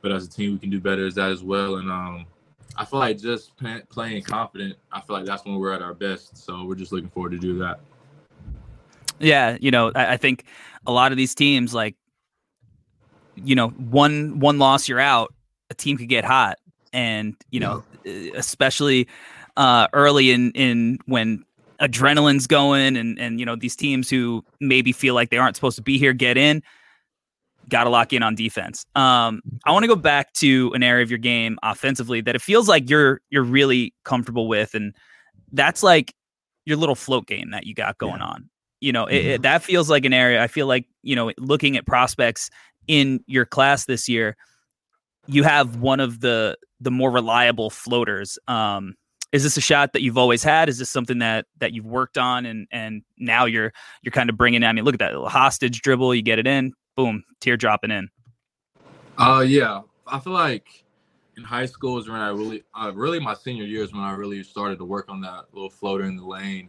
but 0.00 0.10
as 0.10 0.26
a 0.26 0.30
team, 0.30 0.52
we 0.52 0.58
can 0.58 0.70
do 0.70 0.80
better 0.80 1.06
as 1.06 1.14
that 1.16 1.30
as 1.30 1.42
well. 1.42 1.76
And 1.76 1.90
um, 1.90 2.24
I 2.76 2.86
feel 2.86 3.00
like 3.00 3.18
just 3.18 3.52
playing 3.90 4.22
confident. 4.22 4.76
I 4.90 5.02
feel 5.02 5.16
like 5.16 5.26
that's 5.26 5.44
when 5.44 5.56
we're 5.56 5.74
at 5.74 5.82
our 5.82 5.92
best. 5.92 6.38
So 6.38 6.64
we're 6.64 6.76
just 6.76 6.92
looking 6.92 7.10
forward 7.10 7.32
to 7.32 7.38
do 7.38 7.58
that. 7.58 7.80
Yeah, 9.18 9.58
you 9.60 9.70
know, 9.70 9.92
I, 9.94 10.14
I 10.14 10.16
think 10.16 10.44
a 10.86 10.92
lot 10.92 11.10
of 11.10 11.18
these 11.18 11.34
teams, 11.34 11.74
like, 11.74 11.96
you 13.34 13.56
know, 13.56 13.68
one 13.68 14.38
one 14.38 14.58
loss, 14.58 14.88
you're 14.88 15.00
out. 15.00 15.34
A 15.70 15.74
team 15.74 15.98
could 15.98 16.08
get 16.08 16.24
hot, 16.24 16.58
and 16.92 17.36
you 17.50 17.60
know, 17.60 17.84
yeah. 18.04 18.30
especially 18.36 19.06
uh, 19.58 19.88
early 19.92 20.30
in 20.30 20.52
in 20.52 20.98
when 21.04 21.44
adrenaline's 21.82 22.46
going 22.46 22.96
and 22.96 23.18
and 23.18 23.38
you 23.38 23.44
know 23.44 23.54
these 23.54 23.76
teams 23.76 24.08
who 24.08 24.44
maybe 24.60 24.92
feel 24.92 25.14
like 25.14 25.30
they 25.30 25.36
aren't 25.36 25.54
supposed 25.54 25.76
to 25.76 25.82
be 25.82 25.98
here 25.98 26.12
get 26.12 26.36
in 26.36 26.62
got 27.68 27.84
to 27.84 27.90
lock 27.90 28.12
in 28.12 28.22
on 28.22 28.34
defense 28.34 28.86
um, 28.94 29.42
i 29.64 29.72
want 29.72 29.82
to 29.82 29.88
go 29.88 29.94
back 29.94 30.32
to 30.32 30.72
an 30.74 30.82
area 30.82 31.02
of 31.02 31.10
your 31.10 31.18
game 31.18 31.58
offensively 31.62 32.20
that 32.20 32.34
it 32.34 32.42
feels 32.42 32.68
like 32.68 32.88
you're 32.88 33.20
you're 33.30 33.44
really 33.44 33.92
comfortable 34.04 34.48
with 34.48 34.74
and 34.74 34.94
that's 35.52 35.82
like 35.82 36.14
your 36.64 36.76
little 36.76 36.94
float 36.94 37.26
game 37.26 37.50
that 37.50 37.66
you 37.66 37.74
got 37.74 37.98
going 37.98 38.18
yeah. 38.18 38.26
on 38.26 38.48
you 38.80 38.92
know 38.92 39.06
it, 39.06 39.16
it, 39.16 39.24
mm-hmm. 39.24 39.42
that 39.42 39.62
feels 39.62 39.90
like 39.90 40.04
an 40.04 40.12
area 40.12 40.42
i 40.42 40.46
feel 40.46 40.66
like 40.66 40.86
you 41.02 41.14
know 41.14 41.32
looking 41.38 41.76
at 41.76 41.86
prospects 41.86 42.50
in 42.88 43.20
your 43.26 43.44
class 43.44 43.84
this 43.84 44.08
year 44.08 44.36
you 45.26 45.44
have 45.44 45.76
one 45.76 46.00
of 46.00 46.20
the 46.20 46.56
the 46.80 46.90
more 46.90 47.10
reliable 47.10 47.70
floaters 47.70 48.38
um 48.48 48.94
is 49.32 49.42
this 49.42 49.56
a 49.56 49.60
shot 49.60 49.92
that 49.92 50.02
you've 50.02 50.18
always 50.18 50.42
had? 50.42 50.68
Is 50.68 50.78
this 50.78 50.90
something 50.90 51.18
that 51.18 51.46
that 51.58 51.72
you've 51.72 51.86
worked 51.86 52.18
on 52.18 52.46
and 52.46 52.66
and 52.70 53.02
now 53.18 53.44
you're 53.44 53.72
you're 54.02 54.12
kind 54.12 54.30
of 54.30 54.36
bringing? 54.36 54.64
I 54.64 54.72
mean, 54.72 54.84
look 54.84 54.94
at 54.94 55.00
that 55.00 55.12
little 55.12 55.28
hostage 55.28 55.82
dribble. 55.82 56.14
You 56.14 56.22
get 56.22 56.38
it 56.38 56.46
in, 56.46 56.72
boom, 56.96 57.24
tear 57.40 57.56
dropping 57.56 57.90
in. 57.90 58.08
Uh, 59.18 59.44
yeah, 59.46 59.82
I 60.06 60.18
feel 60.20 60.32
like 60.32 60.84
in 61.36 61.44
high 61.44 61.66
school 61.66 61.98
is 61.98 62.08
when 62.08 62.20
I 62.20 62.28
really, 62.28 62.62
uh, 62.74 62.92
really 62.94 63.20
my 63.20 63.34
senior 63.34 63.64
year 63.64 63.82
is 63.82 63.92
when 63.92 64.02
I 64.02 64.12
really 64.12 64.42
started 64.42 64.78
to 64.78 64.84
work 64.84 65.06
on 65.08 65.20
that 65.22 65.46
little 65.52 65.70
floater 65.70 66.04
in 66.04 66.16
the 66.16 66.24
lane. 66.24 66.68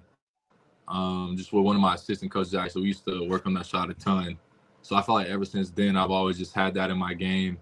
Um, 0.87 1.35
just 1.37 1.53
with 1.53 1.63
one 1.63 1.75
of 1.75 1.81
my 1.81 1.93
assistant 1.93 2.31
coaches, 2.31 2.55
actually, 2.55 2.81
we 2.81 2.87
used 2.89 3.05
to 3.05 3.27
work 3.27 3.45
on 3.45 3.53
that 3.53 3.67
shot 3.67 3.91
a 3.91 3.93
ton. 3.93 4.37
So 4.81 4.95
I 4.95 5.03
feel 5.03 5.15
like 5.15 5.27
ever 5.27 5.45
since 5.45 5.69
then, 5.69 5.95
I've 5.95 6.09
always 6.09 6.37
just 6.37 6.55
had 6.55 6.73
that 6.73 6.89
in 6.89 6.97
my 6.97 7.13
game 7.13 7.59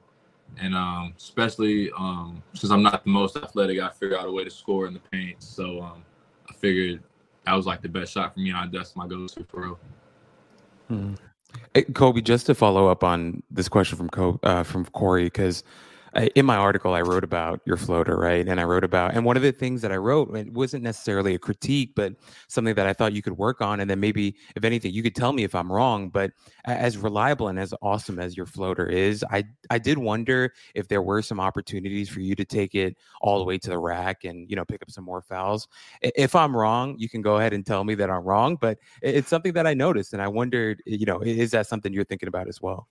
and 0.59 0.75
um, 0.75 1.13
especially 1.17 1.91
um, 1.97 2.41
since 2.53 2.71
I'm 2.71 2.83
not 2.83 3.03
the 3.03 3.09
most 3.09 3.37
athletic, 3.37 3.79
I 3.79 3.89
figured 3.89 4.19
out 4.19 4.27
a 4.27 4.31
way 4.31 4.43
to 4.43 4.49
score 4.49 4.87
in 4.87 4.93
the 4.93 4.99
paint. 5.11 5.41
So 5.43 5.81
um, 5.81 6.03
I 6.49 6.53
figured 6.53 7.01
that 7.45 7.53
was 7.53 7.65
like 7.65 7.81
the 7.81 7.89
best 7.89 8.13
shot 8.13 8.33
for 8.33 8.39
me, 8.39 8.51
and 8.51 8.71
that's 8.71 8.95
my 8.95 9.07
go-to 9.07 9.43
for 9.45 9.61
real. 9.61 9.79
Hmm. 10.87 11.13
Hey, 11.73 11.83
Kobe, 11.83 12.21
just 12.21 12.45
to 12.47 12.55
follow 12.55 12.87
up 12.87 13.03
on 13.03 13.41
this 13.49 13.69
question 13.69 13.97
from 13.97 14.09
Kobe, 14.09 14.39
uh, 14.43 14.63
from 14.63 14.85
Corey, 14.85 15.25
because 15.25 15.63
in 16.35 16.45
my 16.45 16.55
article 16.55 16.93
i 16.93 17.01
wrote 17.01 17.23
about 17.23 17.61
your 17.65 17.77
floater 17.77 18.17
right? 18.17 18.47
And 18.47 18.59
i 18.59 18.63
wrote 18.63 18.83
about 18.83 19.13
and 19.13 19.25
one 19.25 19.37
of 19.37 19.43
the 19.43 19.51
things 19.51 19.81
that 19.81 19.91
i 19.91 19.95
wrote 19.95 20.35
it 20.35 20.51
wasn't 20.53 20.83
necessarily 20.83 21.35
a 21.35 21.39
critique 21.39 21.93
but 21.95 22.13
something 22.47 22.75
that 22.75 22.87
i 22.87 22.93
thought 22.93 23.13
you 23.13 23.21
could 23.21 23.37
work 23.37 23.61
on. 23.61 23.79
And 23.79 23.89
then 23.89 23.99
maybe 23.99 24.35
if 24.55 24.63
anything 24.63 24.93
you 24.93 25.03
could 25.03 25.15
tell 25.15 25.33
me 25.33 25.43
if 25.43 25.55
i'm 25.55 25.71
wrong 25.71 26.09
but 26.09 26.31
as 26.65 26.97
reliable 26.97 27.47
and 27.49 27.59
as 27.59 27.73
awesome 27.81 28.19
as 28.19 28.35
your 28.35 28.45
floater 28.45 28.87
is 28.87 29.23
i 29.31 29.43
i 29.69 29.77
did 29.77 29.97
wonder 29.97 30.53
if 30.75 30.87
there 30.87 31.01
were 31.01 31.21
some 31.21 31.39
opportunities 31.39 32.09
for 32.09 32.19
you 32.19 32.35
to 32.35 32.45
take 32.45 32.75
it 32.75 32.95
all 33.21 33.39
the 33.39 33.45
way 33.45 33.57
to 33.57 33.69
the 33.69 33.77
rack 33.77 34.23
and 34.23 34.49
you 34.49 34.55
know 34.55 34.65
pick 34.65 34.81
up 34.81 34.91
some 34.91 35.03
more 35.03 35.21
fouls. 35.21 35.67
If 36.01 36.35
i'm 36.35 36.55
wrong 36.55 36.95
you 36.97 37.09
can 37.09 37.21
go 37.21 37.37
ahead 37.37 37.53
and 37.53 37.65
tell 37.65 37.83
me 37.83 37.95
that 37.95 38.09
i'm 38.09 38.23
wrong 38.23 38.57
but 38.59 38.77
it's 39.01 39.29
something 39.29 39.53
that 39.53 39.67
i 39.67 39.73
noticed 39.73 40.13
and 40.13 40.21
i 40.21 40.27
wondered 40.27 40.81
you 40.85 41.05
know 41.05 41.19
is 41.21 41.51
that 41.51 41.67
something 41.67 41.93
you're 41.93 42.03
thinking 42.03 42.27
about 42.27 42.47
as 42.47 42.61
well 42.61 42.87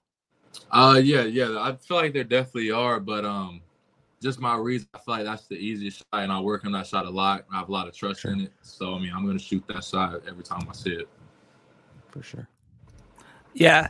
uh, 0.71 1.01
yeah, 1.03 1.23
yeah. 1.23 1.59
I 1.61 1.77
feel 1.77 1.97
like 1.97 2.13
there 2.13 2.25
definitely 2.25 2.71
are, 2.71 3.01
but 3.01 3.25
um, 3.25 3.61
just 4.23 4.41
my 4.41 4.57
reason, 4.57 4.89
I 4.95 4.99
feel 4.99 5.15
like 5.15 5.25
that's 5.25 5.47
the 5.47 5.57
easiest 5.57 5.99
shot, 5.99 6.23
and 6.23 6.33
I 6.33 6.41
work 6.41 6.65
on 6.65 6.73
that 6.73 6.87
shot 6.87 7.07
a 7.07 7.11
lot. 7.11 7.45
I 7.53 7.59
have 7.59 7.69
a 7.69 7.73
lot 7.73 7.89
of 7.89 7.95
trust 7.95 8.21
sure. 8.21 8.33
in 8.33 8.43
it, 8.43 8.53
so 8.63 8.95
I 8.95 8.99
mean, 8.99 9.13
I'm 9.15 9.27
gonna 9.27 9.39
shoot 9.39 9.65
that 9.69 9.85
shot 9.85 10.23
every 10.29 10.45
time 10.45 10.67
I 10.69 10.73
see 10.73 10.93
it. 10.93 11.09
For 12.09 12.23
sure. 12.23 12.49
Yeah, 13.55 13.89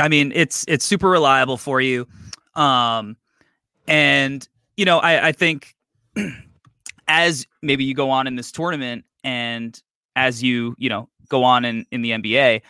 I 0.00 0.08
mean, 0.08 0.32
it's 0.34 0.64
it's 0.68 0.84
super 0.84 1.08
reliable 1.08 1.56
for 1.56 1.80
you, 1.80 2.06
um, 2.54 3.16
and 3.86 4.46
you 4.76 4.84
know, 4.84 4.98
I 4.98 5.28
I 5.28 5.32
think 5.32 5.74
as 7.08 7.46
maybe 7.62 7.84
you 7.84 7.94
go 7.94 8.10
on 8.10 8.26
in 8.26 8.36
this 8.36 8.52
tournament, 8.52 9.04
and 9.24 9.80
as 10.16 10.42
you 10.42 10.74
you 10.78 10.88
know 10.88 11.08
go 11.28 11.44
on 11.44 11.64
in 11.64 11.86
in 11.90 12.02
the 12.02 12.10
NBA, 12.10 12.62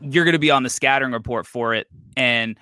you're 0.00 0.24
going 0.24 0.32
to 0.32 0.38
be 0.38 0.50
on 0.50 0.62
the 0.62 0.70
scouting 0.70 1.12
report 1.12 1.46
for 1.46 1.74
it. 1.74 1.88
And 2.16 2.58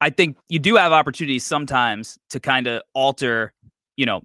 I 0.00 0.10
think 0.10 0.36
you 0.48 0.58
do 0.58 0.76
have 0.76 0.92
opportunities 0.92 1.44
sometimes 1.44 2.18
to 2.30 2.40
kind 2.40 2.66
of 2.66 2.82
alter, 2.94 3.52
you 3.96 4.06
know, 4.06 4.22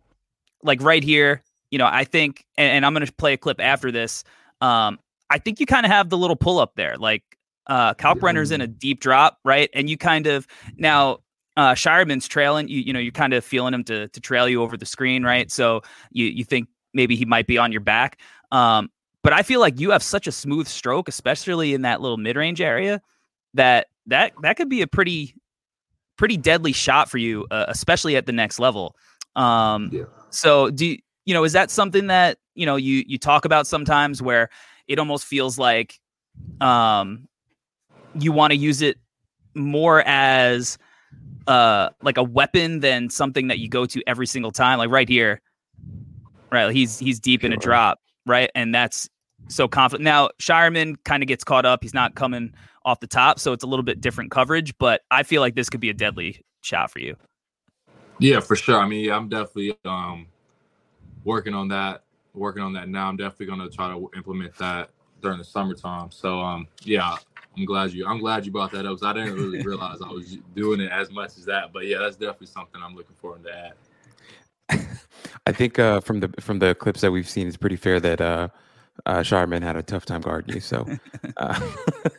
like 0.61 0.81
right 0.81 1.03
here, 1.03 1.43
you 1.71 1.77
know, 1.77 1.87
I 1.91 2.03
think, 2.03 2.45
and, 2.57 2.71
and 2.71 2.85
I'm 2.85 2.93
going 2.93 3.05
to 3.05 3.13
play 3.13 3.33
a 3.33 3.37
clip 3.37 3.59
after 3.59 3.91
this. 3.91 4.23
Um, 4.61 4.99
I 5.29 5.39
think 5.39 5.59
you 5.59 5.65
kind 5.65 5.85
of 5.85 5.91
have 5.91 6.09
the 6.09 6.17
little 6.17 6.35
pull 6.35 6.59
up 6.59 6.73
there. 6.75 6.95
Like 6.97 7.23
uh, 7.67 7.93
Kalkbrenner's 7.95 8.51
in 8.51 8.61
a 8.61 8.67
deep 8.67 8.99
drop, 8.99 9.39
right? 9.43 9.69
And 9.73 9.89
you 9.89 9.97
kind 9.97 10.27
of 10.27 10.47
now 10.77 11.19
uh, 11.57 11.73
Scheierman's 11.73 12.27
trailing. 12.27 12.67
You 12.67 12.79
you 12.79 12.93
know 12.93 12.99
you're 12.99 13.11
kind 13.11 13.33
of 13.33 13.43
feeling 13.43 13.73
him 13.73 13.83
to 13.85 14.07
to 14.09 14.21
trail 14.21 14.47
you 14.47 14.61
over 14.61 14.77
the 14.77 14.85
screen, 14.85 15.23
right? 15.23 15.51
So 15.51 15.81
you 16.11 16.25
you 16.25 16.43
think 16.43 16.67
maybe 16.93 17.15
he 17.15 17.25
might 17.25 17.47
be 17.47 17.57
on 17.57 17.71
your 17.71 17.81
back. 17.81 18.19
Um, 18.51 18.89
but 19.23 19.33
I 19.33 19.41
feel 19.41 19.59
like 19.59 19.79
you 19.79 19.91
have 19.91 20.03
such 20.03 20.27
a 20.27 20.31
smooth 20.31 20.67
stroke, 20.67 21.07
especially 21.07 21.73
in 21.73 21.83
that 21.83 22.01
little 22.01 22.17
mid 22.17 22.35
range 22.35 22.61
area, 22.61 23.01
that 23.53 23.87
that 24.07 24.33
that 24.41 24.57
could 24.57 24.69
be 24.69 24.81
a 24.81 24.87
pretty 24.87 25.35
pretty 26.17 26.37
deadly 26.37 26.71
shot 26.71 27.09
for 27.09 27.17
you, 27.17 27.45
uh, 27.51 27.65
especially 27.67 28.15
at 28.15 28.25
the 28.25 28.31
next 28.31 28.59
level. 28.59 28.95
Um, 29.35 29.89
yeah. 29.91 30.03
So 30.29 30.69
do 30.69 30.95
you, 31.25 31.33
know 31.33 31.43
is 31.43 31.53
that 31.53 31.71
something 31.71 32.07
that 32.07 32.37
you 32.55 32.65
know 32.65 32.75
you 32.75 33.03
you 33.07 33.17
talk 33.17 33.45
about 33.45 33.67
sometimes 33.67 34.21
where 34.21 34.49
it 34.87 34.99
almost 34.99 35.25
feels 35.25 35.57
like 35.57 35.99
um 36.61 37.27
you 38.19 38.31
want 38.31 38.51
to 38.51 38.57
use 38.57 38.81
it 38.81 38.97
more 39.55 40.03
as 40.05 40.77
uh 41.47 41.89
like 42.01 42.17
a 42.17 42.23
weapon 42.23 42.79
than 42.79 43.09
something 43.09 43.47
that 43.47 43.59
you 43.59 43.69
go 43.69 43.85
to 43.85 44.01
every 44.07 44.27
single 44.27 44.51
time 44.51 44.79
like 44.79 44.89
right 44.89 45.07
here 45.07 45.41
right 46.51 46.71
he's 46.73 46.99
he's 46.99 47.19
deep 47.19 47.41
sure. 47.41 47.47
in 47.47 47.53
a 47.53 47.57
drop 47.57 47.99
right 48.25 48.49
and 48.55 48.73
that's 48.73 49.09
so 49.47 49.67
confident 49.67 50.03
now 50.03 50.29
Scheierman 50.39 50.95
kind 51.05 51.21
of 51.21 51.27
gets 51.27 51.43
caught 51.43 51.65
up 51.65 51.83
he's 51.83 51.93
not 51.93 52.15
coming 52.15 52.53
off 52.85 52.99
the 52.99 53.07
top 53.07 53.39
so 53.39 53.53
it's 53.53 53.63
a 53.63 53.67
little 53.67 53.83
bit 53.83 54.01
different 54.01 54.31
coverage 54.31 54.77
but 54.77 55.01
i 55.11 55.23
feel 55.23 55.41
like 55.41 55.55
this 55.55 55.69
could 55.69 55.79
be 55.79 55.89
a 55.89 55.93
deadly 55.93 56.43
shot 56.61 56.91
for 56.91 56.99
you 56.99 57.15
yeah 58.19 58.39
for 58.39 58.55
sure 58.55 58.79
i 58.79 58.87
mean 58.87 59.11
i'm 59.11 59.29
definitely 59.29 59.75
um 59.85 60.27
working 61.23 61.53
on 61.53 61.67
that 61.67 62.03
working 62.33 62.61
on 62.61 62.73
that 62.73 62.89
now 62.89 63.07
i'm 63.07 63.17
definitely 63.17 63.45
going 63.45 63.59
to 63.59 63.69
try 63.69 63.89
to 63.89 64.09
implement 64.15 64.55
that 64.57 64.89
during 65.21 65.37
the 65.37 65.43
summertime 65.43 66.11
so 66.11 66.39
um 66.39 66.67
yeah 66.83 67.15
I'm 67.57 67.65
glad 67.65 67.93
you. 67.93 68.07
I'm 68.07 68.19
glad 68.19 68.45
you 68.45 68.51
brought 68.51 68.71
that 68.71 68.85
up. 68.85 68.99
Cause 68.99 69.03
I 69.03 69.13
didn't 69.13 69.35
really 69.35 69.61
realize 69.65 69.99
I 70.01 70.09
was 70.09 70.37
doing 70.55 70.79
it 70.79 70.91
as 70.91 71.11
much 71.11 71.37
as 71.37 71.45
that. 71.45 71.71
But 71.71 71.85
yeah, 71.85 71.99
that's 71.99 72.15
definitely 72.15 72.47
something 72.47 72.81
I'm 72.81 72.95
looking 72.95 73.15
forward 73.15 73.43
to 73.43 73.73
add. 74.69 74.87
I 75.47 75.51
think 75.51 75.77
uh, 75.77 75.99
from 75.99 76.21
the 76.21 76.29
from 76.39 76.59
the 76.59 76.73
clips 76.75 77.01
that 77.01 77.11
we've 77.11 77.29
seen, 77.29 77.47
it's 77.47 77.57
pretty 77.57 77.75
fair 77.75 77.99
that 77.99 78.21
uh, 78.21 78.47
uh, 79.05 79.19
Scheierman 79.19 79.61
had 79.61 79.75
a 79.75 79.83
tough 79.83 80.05
time 80.05 80.21
guarding 80.21 80.55
you. 80.55 80.61
So, 80.61 80.87
uh, 81.37 81.59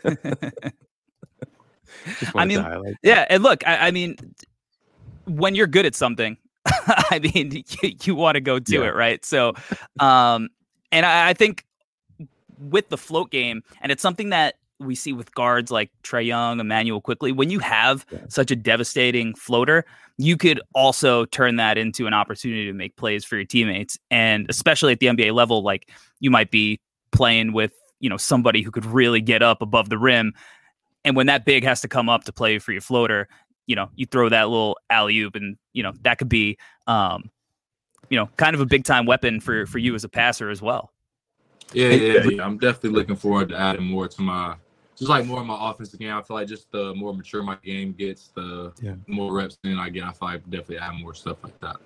I 2.35 2.45
mean, 2.45 2.64
yeah, 3.02 3.26
and 3.31 3.43
look, 3.43 3.66
I, 3.66 3.88
I, 3.88 3.90
mean, 3.90 4.16
when 5.26 5.54
you're 5.54 5.66
good 5.66 5.87
at 5.87 5.95
something, 5.95 6.37
I 6.66 7.21
mean, 7.21 7.64
you, 7.83 7.93
you 8.02 8.14
want 8.14 8.35
to 8.35 8.40
go 8.40 8.59
do 8.59 8.81
yeah. 8.81 8.88
it, 8.88 8.95
right? 8.95 9.25
So, 9.25 9.54
um, 10.00 10.50
and 10.93 11.07
I, 11.07 11.31
I 11.31 11.35
think 11.35 11.64
with 12.59 12.88
the 12.88 12.99
float 12.99 13.31
game, 13.31 13.62
and 13.81 13.90
it's 13.90 14.02
something 14.02 14.31
that 14.31 14.57
we 14.81 14.95
see 14.95 15.12
with 15.12 15.35
guards 15.35 15.71
like 15.71 15.90
Trae 16.02 16.26
Young, 16.26 16.61
Immanuel 16.61 17.00
Quickley, 17.00 17.33
when 17.33 17.50
you 17.50 17.59
have 17.61 18.04
yeah. 18.11 18.19
such 18.28 18.50
a 18.50 18.57
devastating 18.57 19.35
floater, 19.35 19.85
you 20.19 20.37
could 20.37 20.61
also 20.75 21.25
turn 21.26 21.57
that 21.57 21.78
into 21.78 22.07
an 22.07 22.14
opportunity 22.14 22.66
to 22.66 22.73
make 22.73 22.97
plays 22.97 23.25
for 23.25 23.37
your 23.37 23.45
teammates. 23.45 23.99
And 24.11 24.47
especially 24.49 24.93
at 24.93 25.00
the 25.00 25.07
NBA 25.07 25.33
level, 25.33 25.62
like 25.62 25.90
you 26.21 26.31
might 26.31 26.50
be 26.50 26.81
playing 27.12 27.52
with, 27.52 27.73
you 28.00 28.09
know, 28.09 28.16
somebody 28.16 28.62
who 28.62 28.71
could 28.71 28.87
really 28.87 29.21
get 29.21 29.43
up 29.43 29.62
above 29.62 29.88
the 29.88 29.99
rim. 29.99 30.33
And 31.04 31.16
when 31.16 31.26
that 31.26 31.45
big 31.45 31.64
has 31.64 31.81
to 31.83 31.88
come 31.88 32.09
up 32.09 32.25
to 32.25 32.33
play 32.33 32.59
for 32.59 32.73
your 32.73 32.81
floater, 32.81 33.28
you 33.66 33.76
know, 33.76 33.90
you 33.95 34.07
throw 34.07 34.28
that 34.28 34.49
little 34.49 34.78
alley 34.90 35.19
oop 35.19 35.37
and, 35.37 35.57
you 35.73 35.83
know, 35.83 35.93
that 36.02 36.19
could 36.19 36.28
be 36.28 36.59
um, 36.87 37.31
you 38.11 38.19
know, 38.19 38.28
kind 38.37 38.54
of 38.54 38.61
a 38.61 38.66
big 38.66 38.85
time 38.85 39.07
weapon 39.07 39.40
for 39.40 39.66
for 39.66 39.78
you 39.78 39.95
as 39.95 40.04
a 40.04 40.09
passer 40.09 40.50
as 40.50 40.61
well. 40.62 40.93
Yeah, 41.73 41.88
yeah, 41.88 42.25
yeah. 42.25 42.45
I'm 42.45 42.59
definitely 42.59 42.90
looking 42.90 43.16
forward 43.16 43.49
to 43.49 43.59
adding 43.59 43.87
more 43.87 44.07
to 44.07 44.23
my 44.23 44.57
just 44.97 45.09
like 45.09 45.27
more 45.27 45.41
of 45.41 45.47
my 45.47 45.71
offensive 45.71 45.99
game. 45.99 46.13
I 46.13 46.23
feel 46.23 46.37
like 46.37 46.49
just 46.49 46.71
the 46.71 46.95
more 46.95 47.13
mature 47.13 47.43
my 47.43 47.57
game 47.65 47.93
gets, 47.93 48.29
the 48.29 48.73
yeah. 48.81 48.95
more 49.07 49.33
reps 49.33 49.59
in 49.65 49.79
I 49.79 49.89
get. 49.89 50.05
I 50.05 50.13
feel 50.13 50.29
like 50.29 50.45
definitely 50.45 50.79
add 50.79 50.95
more 51.01 51.15
stuff 51.15 51.39
like 51.43 51.59
that. 51.61 51.77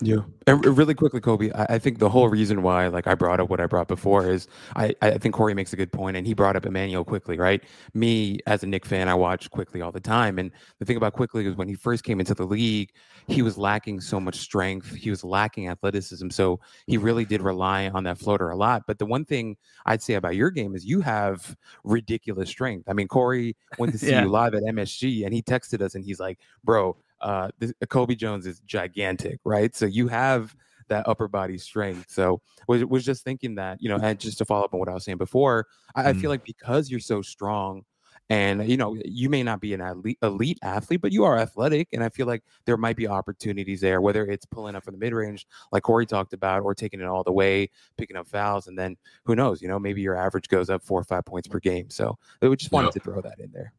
Yeah. 0.00 0.18
And 0.46 0.64
really 0.64 0.94
Quickley, 0.94 1.20
Kobe, 1.20 1.50
I, 1.54 1.78
think 1.78 1.98
the 1.98 2.08
whole 2.08 2.28
reason 2.28 2.62
why 2.62 2.86
like 2.88 3.06
I 3.06 3.14
brought 3.14 3.40
up 3.40 3.48
what 3.48 3.60
I 3.60 3.66
brought 3.66 3.88
before 3.88 4.30
is 4.30 4.46
I, 4.76 4.94
I 5.02 5.18
think 5.18 5.34
Corey 5.34 5.54
makes 5.54 5.72
a 5.72 5.76
good 5.76 5.90
point 5.90 6.16
and 6.16 6.26
he 6.26 6.34
brought 6.34 6.54
up 6.54 6.66
Immanuel 6.66 7.04
Quickley, 7.04 7.38
right? 7.38 7.64
Me 7.94 8.38
as 8.46 8.62
a 8.62 8.66
Knick 8.66 8.84
fan, 8.84 9.08
I 9.08 9.14
watch 9.14 9.50
quickly 9.50 9.80
all 9.80 9.90
the 9.90 10.00
time. 10.00 10.38
And 10.38 10.52
the 10.78 10.84
thing 10.84 10.96
about 10.96 11.14
quickly 11.14 11.46
is 11.46 11.56
when 11.56 11.66
he 11.66 11.74
first 11.74 12.04
came 12.04 12.20
into 12.20 12.34
the 12.34 12.44
league, 12.44 12.90
he 13.26 13.42
was 13.42 13.58
lacking 13.58 14.00
so 14.00 14.20
much 14.20 14.36
strength. 14.36 14.94
He 14.94 15.10
was 15.10 15.24
lacking 15.24 15.68
athleticism. 15.68 16.30
So 16.30 16.60
he 16.86 16.96
really 16.96 17.24
did 17.24 17.42
rely 17.42 17.88
on 17.88 18.04
that 18.04 18.18
floater 18.18 18.50
a 18.50 18.56
lot. 18.56 18.84
But 18.86 18.98
the 18.98 19.06
one 19.06 19.24
thing 19.24 19.56
I'd 19.86 20.02
say 20.02 20.14
about 20.14 20.36
your 20.36 20.50
game 20.50 20.76
is 20.76 20.84
you 20.84 21.00
have 21.00 21.56
ridiculous 21.82 22.50
strength. 22.50 22.88
I 22.88 22.92
mean, 22.92 23.08
Corey 23.08 23.56
went 23.78 23.92
to 23.92 23.98
see 24.06 24.10
yeah. 24.10 24.22
you 24.22 24.28
live 24.28 24.54
at 24.54 24.62
MSG 24.62 25.24
and 25.24 25.34
he 25.34 25.42
texted 25.42 25.80
us 25.80 25.94
and 25.94 26.04
he's 26.04 26.20
like, 26.20 26.38
bro, 26.62 26.96
uh, 27.20 27.50
this, 27.58 27.72
Kobe 27.88 28.14
Jones 28.14 28.46
is 28.46 28.60
gigantic, 28.60 29.40
right? 29.44 29.74
So 29.74 29.86
you 29.86 30.08
have 30.08 30.54
that 30.88 31.08
upper 31.08 31.28
body 31.28 31.58
strength. 31.58 32.10
So 32.10 32.40
was 32.68 32.84
was 32.84 33.04
just 33.04 33.24
thinking 33.24 33.56
that, 33.56 33.78
you 33.80 33.88
know, 33.88 33.96
and 33.96 34.18
just 34.18 34.38
to 34.38 34.44
follow 34.44 34.64
up 34.64 34.74
on 34.74 34.80
what 34.80 34.88
I 34.88 34.94
was 34.94 35.04
saying 35.04 35.18
before, 35.18 35.66
I, 35.94 36.02
mm. 36.02 36.06
I 36.06 36.12
feel 36.12 36.28
mm. 36.28 36.34
like 36.34 36.44
because 36.44 36.90
you're 36.90 37.00
so 37.00 37.22
strong 37.22 37.84
and 38.28 38.68
you 38.68 38.76
know 38.76 38.96
you 39.04 39.28
may 39.28 39.42
not 39.42 39.60
be 39.60 39.72
an 39.72 39.80
elite, 39.80 40.18
elite 40.22 40.58
athlete 40.62 41.00
but 41.00 41.12
you 41.12 41.24
are 41.24 41.38
athletic 41.38 41.88
and 41.92 42.02
i 42.02 42.08
feel 42.08 42.26
like 42.26 42.42
there 42.64 42.76
might 42.76 42.96
be 42.96 43.06
opportunities 43.06 43.80
there 43.80 44.00
whether 44.00 44.26
it's 44.26 44.44
pulling 44.46 44.74
up 44.74 44.84
from 44.84 44.92
the 44.92 44.98
mid-range 44.98 45.46
like 45.70 45.82
corey 45.82 46.06
talked 46.06 46.32
about 46.32 46.62
or 46.62 46.74
taking 46.74 47.00
it 47.00 47.06
all 47.06 47.22
the 47.22 47.32
way 47.32 47.68
picking 47.96 48.16
up 48.16 48.26
fouls 48.26 48.66
and 48.66 48.76
then 48.76 48.96
who 49.24 49.36
knows 49.36 49.62
you 49.62 49.68
know 49.68 49.78
maybe 49.78 50.00
your 50.00 50.16
average 50.16 50.48
goes 50.48 50.70
up 50.70 50.82
four 50.82 51.00
or 51.00 51.04
five 51.04 51.24
points 51.24 51.46
per 51.46 51.60
game 51.60 51.88
so 51.88 52.18
we 52.42 52.56
just 52.56 52.72
wanted 52.72 52.86
yep. 52.86 52.94
to 52.94 53.00
throw 53.00 53.20
that 53.20 53.38
in 53.38 53.50
there 53.52 53.72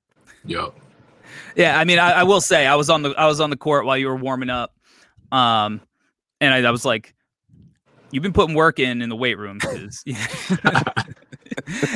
yep 0.45 0.73
yeah, 1.55 1.79
I 1.79 1.83
mean, 1.83 1.99
I, 1.99 2.11
I, 2.11 2.23
will 2.23 2.41
say 2.41 2.65
I 2.65 2.75
was 2.75 2.89
on 2.89 3.01
the 3.01 3.11
I 3.11 3.27
was 3.27 3.39
on 3.39 3.49
the 3.49 3.57
court 3.57 3.85
while 3.85 3.97
you 3.97 4.07
were 4.07 4.15
warming 4.15 4.49
up, 4.49 4.73
um, 5.31 5.81
and 6.41 6.53
I, 6.53 6.67
I 6.67 6.71
was 6.71 6.85
like, 6.85 7.13
"You've 8.11 8.23
been 8.23 8.33
putting 8.33 8.55
work 8.55 8.79
in 8.79 9.01
in 9.01 9.09
the 9.09 9.15
weight 9.15 9.37
room." 9.37 9.59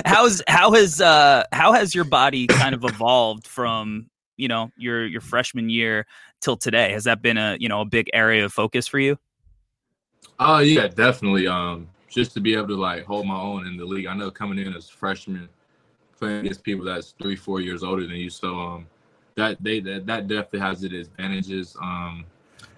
How's 0.06 0.42
how 0.48 0.74
has 0.74 1.02
uh 1.02 1.44
how 1.52 1.74
has 1.74 1.94
your 1.94 2.04
body 2.04 2.48
kind 2.48 2.76
of 2.76 2.84
evolved 2.84 3.48
from 3.48 4.08
you 4.38 4.48
know 4.48 4.72
your 4.78 5.06
your 5.06 5.22
freshman 5.22 5.70
year 5.70 6.06
till 6.42 6.58
today? 6.58 6.92
Has 6.92 7.06
that 7.06 7.22
been 7.22 7.38
a 7.38 7.58
you 7.60 7.70
know 7.70 7.82
a 7.82 7.86
big 7.86 8.10
area 8.14 8.46
of 8.46 8.54
focus 8.54 8.88
for 8.88 9.00
you? 9.00 9.18
Oh 10.40 10.56
uh, 10.56 10.60
yeah, 10.60 10.88
definitely. 10.88 11.48
Um, 11.48 11.88
just 12.10 12.34
to 12.34 12.42
be 12.42 12.54
able 12.54 12.68
to 12.68 12.76
like 12.76 13.06
hold 13.06 13.26
my 13.26 13.40
own 13.40 13.68
in 13.68 13.78
the 13.78 13.86
league. 13.86 14.06
I 14.06 14.14
know 14.14 14.30
coming 14.30 14.60
in 14.60 14.76
as 14.76 14.90
freshman, 14.90 15.48
playing 16.18 16.42
against 16.42 16.64
people 16.64 16.86
that's 16.86 17.14
three, 17.22 17.36
four 17.36 17.62
years 17.62 17.84
older 17.84 18.06
than 18.06 18.18
you. 18.18 18.30
So 18.30 18.60
um, 18.60 18.88
that 19.36 19.62
they 19.62 19.80
that, 19.82 20.06
that 20.06 20.28
definitely 20.28 20.60
has 20.60 20.84
its 20.84 21.08
advantages. 21.08 21.76
Um, 21.82 22.26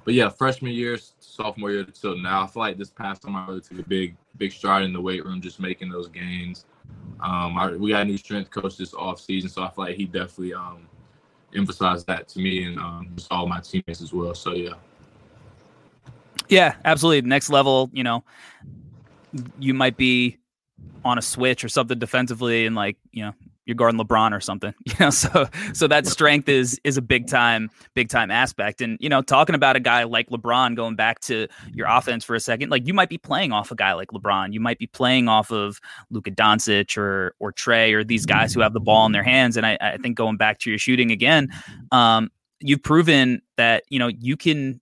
but 0.05 0.13
yeah, 0.13 0.29
freshman 0.29 0.73
year, 0.73 0.97
sophomore 1.19 1.71
year 1.71 1.83
till 1.85 2.17
now, 2.17 2.43
I 2.43 2.47
feel 2.47 2.61
like 2.61 2.77
this 2.77 2.89
past 2.89 3.21
time 3.21 3.35
I 3.35 3.45
really 3.47 3.61
took 3.61 3.79
a 3.79 3.83
big 3.83 4.15
big 4.37 4.51
stride 4.51 4.83
in 4.83 4.93
the 4.93 5.01
weight 5.01 5.25
room, 5.25 5.41
just 5.41 5.59
making 5.59 5.89
those 5.89 6.07
gains. 6.07 6.65
Um, 7.21 7.57
I, 7.57 7.71
we 7.71 7.91
got 7.91 8.01
a 8.01 8.05
new 8.05 8.17
strength 8.17 8.51
coach 8.51 8.77
this 8.77 8.93
off 8.93 9.19
season, 9.19 9.49
so 9.49 9.63
I 9.63 9.69
feel 9.69 9.85
like 9.85 9.95
he 9.95 10.05
definitely 10.05 10.53
um, 10.53 10.87
emphasized 11.55 12.07
that 12.07 12.27
to 12.29 12.39
me 12.39 12.65
and 12.65 12.77
um, 12.79 13.09
just 13.15 13.31
all 13.31 13.47
my 13.47 13.59
teammates 13.59 14.01
as 14.01 14.11
well. 14.11 14.33
So 14.35 14.53
yeah. 14.53 14.73
Yeah, 16.49 16.75
absolutely. 16.83 17.27
Next 17.27 17.49
level, 17.49 17.89
you 17.93 18.03
know, 18.03 18.23
you 19.57 19.73
might 19.73 19.97
be 19.97 20.37
on 21.05 21.17
a 21.17 21.21
switch 21.21 21.63
or 21.63 21.69
something 21.69 21.97
defensively, 21.97 22.65
and 22.65 22.75
like 22.75 22.97
you 23.11 23.23
know, 23.23 23.33
you're 23.65 23.75
guarding 23.75 23.99
LeBron 23.99 24.31
or 24.31 24.41
something, 24.41 24.73
you 24.85 24.93
know. 24.99 25.09
So 25.09 25.47
so 25.73 25.87
that 25.87 26.05
strength 26.07 26.49
is 26.49 26.79
is 26.83 26.97
a 26.97 27.01
big 27.01 27.27
time 27.27 27.69
big 27.93 28.09
time 28.09 28.31
aspect. 28.31 28.81
And 28.81 28.97
you 28.99 29.09
know, 29.09 29.21
talking 29.21 29.55
about 29.55 29.75
a 29.75 29.79
guy 29.79 30.03
like 30.03 30.29
LeBron, 30.29 30.75
going 30.75 30.95
back 30.95 31.19
to 31.21 31.47
your 31.73 31.87
offense 31.87 32.23
for 32.23 32.35
a 32.35 32.39
second, 32.39 32.69
like 32.69 32.87
you 32.87 32.93
might 32.93 33.09
be 33.09 33.17
playing 33.17 33.51
off 33.51 33.71
a 33.71 33.75
guy 33.75 33.93
like 33.93 34.09
LeBron, 34.09 34.53
you 34.53 34.59
might 34.59 34.79
be 34.79 34.87
playing 34.87 35.27
off 35.27 35.51
of 35.51 35.79
Luka 36.09 36.31
Doncic 36.31 36.97
or 36.97 37.35
or 37.39 37.53
Trae 37.53 37.93
or 37.93 38.03
these 38.03 38.25
guys 38.25 38.53
who 38.53 38.61
have 38.61 38.73
the 38.73 38.79
ball 38.79 39.05
in 39.05 39.11
their 39.11 39.23
hands. 39.23 39.57
And 39.57 39.65
I, 39.65 39.77
I 39.81 39.97
think 39.97 40.17
going 40.17 40.37
back 40.37 40.59
to 40.59 40.69
your 40.69 40.79
shooting 40.79 41.11
again, 41.11 41.49
um, 41.91 42.29
you've 42.59 42.83
proven 42.83 43.41
that 43.57 43.83
you 43.89 43.99
know 43.99 44.07
you 44.07 44.37
can 44.37 44.81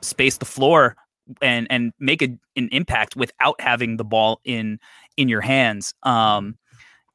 space 0.00 0.36
the 0.36 0.44
floor 0.44 0.96
and 1.40 1.66
and 1.70 1.92
make 1.98 2.22
a, 2.22 2.28
an 2.56 2.68
impact 2.72 3.16
without 3.16 3.60
having 3.60 3.96
the 3.96 4.04
ball 4.04 4.40
in 4.44 4.78
in 5.16 5.28
your 5.28 5.40
hands. 5.40 5.94
Um, 6.02 6.56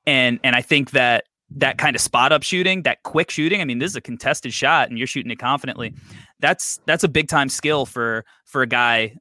and 0.08 0.40
and 0.44 0.56
I 0.56 0.62
think 0.62 0.92
that 0.92 1.26
that 1.52 1.78
kind 1.78 1.96
of 1.96 2.02
spot 2.02 2.32
up 2.32 2.44
shooting, 2.44 2.82
that 2.84 3.04
quick 3.04 3.30
shooting. 3.30 3.62
I 3.62 3.66
mean, 3.66 3.78
this 3.78 3.92
is 3.92 3.96
a 3.96 4.02
contested 4.02 4.54
shot, 4.54 4.90
and 4.90 4.98
you're 4.98 5.08
shooting 5.08 5.32
it 5.32 5.38
confidently. 5.38 5.94
That's 6.40 6.80
that's 6.88 7.04
a 7.04 7.08
big 7.08 7.28
time 7.28 7.50
skill 7.50 7.86
for 7.86 8.26
for 8.46 8.64
a 8.64 8.68
guy 8.68 9.16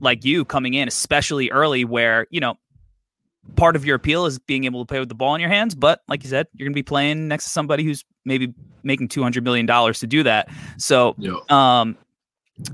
like 0.00 0.24
you 0.24 0.44
coming 0.44 0.74
in, 0.74 0.88
especially 0.88 1.50
early, 1.50 1.84
where 1.84 2.26
you 2.30 2.40
know 2.40 2.56
part 3.56 3.76
of 3.76 3.84
your 3.84 3.96
appeal 3.96 4.26
is 4.26 4.38
being 4.38 4.64
able 4.64 4.84
to 4.84 4.86
play 4.86 4.98
with 4.98 5.08
the 5.08 5.14
ball 5.14 5.34
in 5.34 5.40
your 5.40 5.50
hands. 5.50 5.74
But 5.74 6.00
like 6.08 6.24
you 6.24 6.30
said, 6.30 6.46
you're 6.54 6.66
going 6.66 6.72
to 6.72 6.78
be 6.78 6.82
playing 6.82 7.28
next 7.28 7.44
to 7.44 7.50
somebody 7.50 7.84
who's 7.84 8.04
maybe 8.24 8.54
making 8.82 9.08
two 9.08 9.22
hundred 9.22 9.44
million 9.44 9.66
dollars 9.66 10.00
to 10.00 10.06
do 10.06 10.22
that. 10.22 10.48
So, 10.78 11.14
um, 11.48 11.96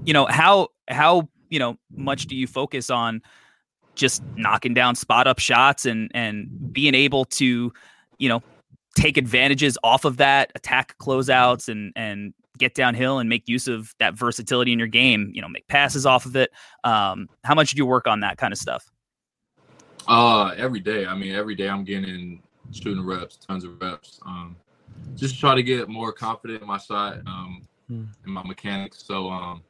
you 0.05 0.13
know 0.13 0.27
how 0.27 0.69
how 0.89 1.29
you 1.51 1.59
know 1.59 1.77
much 1.91 2.27
do 2.27 2.37
you 2.37 2.47
focus 2.47 2.91
on 2.91 3.23
just 3.99 4.23
knocking 4.37 4.73
down 4.73 4.95
spot 4.95 5.27
up 5.27 5.39
shots 5.39 5.85
and 5.85 6.11
and 6.15 6.73
being 6.73 6.95
able 6.95 7.27
to, 7.27 7.73
you 8.19 8.29
know, 8.29 8.43
take 8.97 9.19
advantages 9.19 9.77
off 9.85 10.07
of 10.07 10.17
that, 10.17 10.51
attack 10.55 10.97
closeouts 10.99 11.69
and 11.69 11.93
and 11.95 12.33
get 12.57 12.75
downhill 12.75 13.19
and 13.19 13.29
make 13.29 13.49
use 13.49 13.69
of 13.69 13.95
that 13.99 14.15
versatility 14.15 14.73
in 14.73 14.79
your 14.79 14.89
game, 14.89 15.31
you 15.35 15.43
know, 15.43 15.49
make 15.49 15.67
passes 15.69 16.07
off 16.07 16.27
of 16.27 16.35
it. 16.37 16.51
Um, 16.85 17.29
how 17.45 17.55
much 17.55 17.73
do 17.73 17.77
you 17.77 17.87
work 17.87 18.07
on 18.07 18.21
that 18.21 18.39
kind 18.39 18.53
of 18.53 18.59
stuff? 18.59 18.91
Uh, 20.09 20.55
every 20.57 20.81
day. 20.81 21.07
I 21.07 21.15
mean, 21.15 21.35
every 21.35 21.55
day 21.55 21.69
I'm 21.69 21.85
getting 21.85 22.43
shooting 22.73 23.05
reps, 23.05 23.37
tons 23.37 23.65
of 23.65 23.81
reps. 23.81 24.21
Um, 24.27 24.57
just 25.15 25.39
try 25.39 25.55
to 25.55 25.63
get 25.63 25.89
more 25.89 26.13
confident 26.13 26.63
in 26.63 26.67
my 26.67 26.79
shot, 26.79 27.19
um, 27.27 27.63
mm. 27.91 28.09
in 28.27 28.33
my 28.33 28.43
mechanics. 28.43 29.05
So, 29.07 29.29
um, 29.29 29.63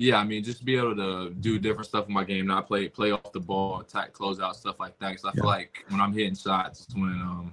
yeah, 0.00 0.16
I 0.16 0.24
mean, 0.24 0.44
just 0.44 0.64
be 0.64 0.76
able 0.76 0.94
to 0.94 1.30
do 1.30 1.58
different 1.58 1.86
stuff 1.86 2.06
in 2.06 2.14
my 2.14 2.22
game, 2.22 2.46
not 2.46 2.68
play 2.68 2.88
play 2.88 3.10
off 3.10 3.32
the 3.32 3.40
ball, 3.40 3.80
attack, 3.80 4.12
close 4.12 4.38
out, 4.40 4.54
stuff 4.54 4.76
like 4.78 4.96
that. 5.00 5.10
Because 5.10 5.24
I 5.24 5.28
yeah. 5.34 5.42
feel 5.42 5.46
like 5.46 5.84
when 5.88 6.00
I'm 6.00 6.12
hitting 6.12 6.36
shots, 6.36 6.84
it's 6.84 6.94
when 6.94 7.10
um, 7.10 7.52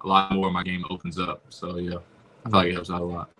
a 0.00 0.08
lot 0.08 0.32
more 0.32 0.46
of 0.46 0.54
my 0.54 0.62
game 0.62 0.84
opens 0.88 1.18
up. 1.18 1.44
So 1.50 1.76
yeah, 1.76 1.98
I 2.46 2.50
feel 2.50 2.58
like 2.58 2.68
it 2.68 2.72
helps 2.72 2.90
out 2.90 3.02
a 3.02 3.04
lot. 3.04 3.30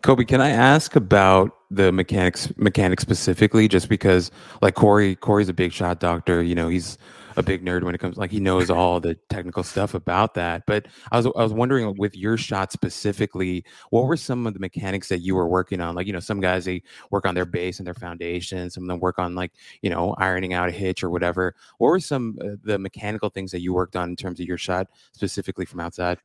Kobe, 0.00 0.24
can 0.24 0.40
I 0.40 0.48
ask 0.48 0.96
about 0.96 1.54
the 1.70 1.92
mechanics 1.92 2.50
mechanics 2.56 3.02
specifically? 3.02 3.68
Just 3.68 3.90
because, 3.90 4.30
like 4.62 4.74
Corey, 4.74 5.14
Corey's 5.14 5.50
a 5.50 5.54
big 5.54 5.72
shot 5.72 6.00
doctor. 6.00 6.42
You 6.42 6.54
know, 6.54 6.68
he's 6.68 6.96
a 7.36 7.42
big 7.42 7.64
nerd 7.64 7.82
when 7.84 7.94
it 7.94 7.98
comes 7.98 8.16
like 8.16 8.30
he 8.30 8.40
knows 8.40 8.70
all 8.70 9.00
the 9.00 9.14
technical 9.28 9.62
stuff 9.62 9.94
about 9.94 10.34
that. 10.34 10.64
But 10.66 10.86
I 11.10 11.16
was 11.16 11.26
I 11.26 11.42
was 11.42 11.52
wondering 11.52 11.94
with 11.96 12.16
your 12.16 12.36
shot 12.36 12.72
specifically, 12.72 13.64
what 13.90 14.04
were 14.04 14.16
some 14.16 14.46
of 14.46 14.54
the 14.54 14.60
mechanics 14.60 15.08
that 15.08 15.18
you 15.18 15.34
were 15.34 15.48
working 15.48 15.80
on? 15.80 15.94
Like 15.94 16.06
you 16.06 16.12
know, 16.12 16.20
some 16.20 16.40
guys 16.40 16.64
they 16.64 16.82
work 17.10 17.26
on 17.26 17.34
their 17.34 17.44
base 17.44 17.78
and 17.78 17.86
their 17.86 17.94
foundation. 17.94 18.70
Some 18.70 18.84
of 18.84 18.88
them 18.88 19.00
work 19.00 19.18
on 19.18 19.34
like 19.34 19.52
you 19.82 19.90
know 19.90 20.14
ironing 20.18 20.54
out 20.54 20.68
a 20.68 20.72
hitch 20.72 21.02
or 21.02 21.10
whatever. 21.10 21.54
What 21.78 21.88
were 21.88 22.00
some 22.00 22.38
uh, 22.40 22.56
the 22.62 22.78
mechanical 22.78 23.30
things 23.30 23.50
that 23.52 23.60
you 23.60 23.72
worked 23.72 23.96
on 23.96 24.10
in 24.10 24.16
terms 24.16 24.40
of 24.40 24.46
your 24.46 24.58
shot 24.58 24.88
specifically 25.12 25.64
from 25.64 25.80
outside? 25.80 26.18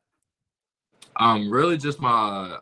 Um, 1.16 1.50
really 1.50 1.76
just 1.76 2.00
my. 2.00 2.58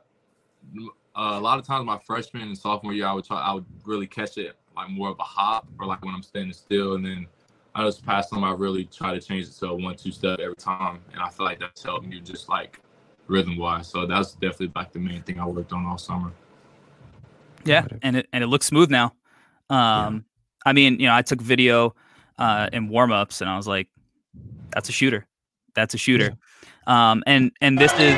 Uh, 1.19 1.39
a 1.39 1.41
lot 1.41 1.59
of 1.59 1.67
times, 1.67 1.87
my 1.87 1.99
freshman 2.07 2.43
and 2.43 2.59
sophomore 2.59 2.93
year, 2.93 3.07
I 3.07 3.13
would 3.15 3.25
try. 3.25 3.41
I 3.41 3.55
would 3.55 3.65
really 3.87 4.07
catch 4.07 4.37
it 4.37 4.55
like 4.77 4.91
more 4.91 5.09
of 5.09 5.19
a 5.19 5.23
hop, 5.23 5.67
or 5.79 5.87
like 5.87 6.05
when 6.05 6.15
I'm 6.15 6.23
standing 6.23 6.53
still, 6.53 6.95
and 6.95 7.05
then 7.05 7.27
I 7.77 7.85
just 7.85 8.07
past 8.07 8.31
them. 8.31 8.43
I 8.43 8.53
really 8.53 8.87
try 8.87 9.13
to 9.13 9.21
change 9.21 9.49
it 9.49 9.53
to 9.59 9.67
a 9.67 9.75
one-two 9.75 10.11
step 10.11 10.39
every 10.39 10.57
time, 10.57 10.99
and 11.13 11.21
I 11.21 11.29
feel 11.29 11.45
like 11.45 11.61
that's 11.61 11.83
helping 11.83 12.11
you 12.11 12.23
just 12.23 12.49
like 12.49 12.81
rhythm-wise. 13.27 13.87
So 13.87 14.07
that's 14.07 14.33
definitely 14.33 14.73
like 14.75 14.93
the 14.93 14.99
main 14.99 15.23
thing 15.23 15.39
I 15.39 15.45
worked 15.45 15.75
on 15.75 15.85
all 15.85 15.99
summer. 15.99 16.33
Yeah, 17.67 17.87
and 18.01 18.17
it 18.17 18.29
and 18.33 18.43
it 18.43 18.47
looks 18.47 18.65
smooth 18.65 18.91
now. 18.91 19.13
Um, 19.69 19.77
yeah. 19.77 20.21
I 20.65 20.73
mean, 20.73 20.99
you 20.99 21.07
know, 21.07 21.15
I 21.15 21.21
took 21.21 21.43
video 21.43 21.95
uh, 22.39 22.71
in 22.73 22.89
warm-ups, 22.89 23.43
and 23.43 23.51
I 23.51 23.59
was 23.59 23.69
like, 23.69 23.89
"That's 24.71 24.89
a 24.89 24.93
shooter. 24.93 25.27
That's 25.75 25.95
a 25.95 25.99
shooter." 25.99 26.35
Um, 26.89 27.25
and 27.27 27.51
and 27.61 27.77
this 27.77 27.93
is 27.99 28.17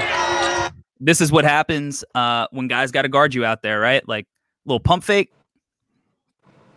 this 1.01 1.23
is 1.23 1.33
what 1.33 1.47
happens 1.47 2.05
uh, 2.15 2.49
when 2.51 2.69
guys 2.69 2.91
got 2.91 3.03
to 3.03 3.09
guard 3.09 3.35
you 3.35 3.43
out 3.47 3.63
there, 3.63 3.81
right? 3.81 4.07
Like 4.07 4.27
little 4.67 4.79
pump 4.79 5.05
fake, 5.05 5.33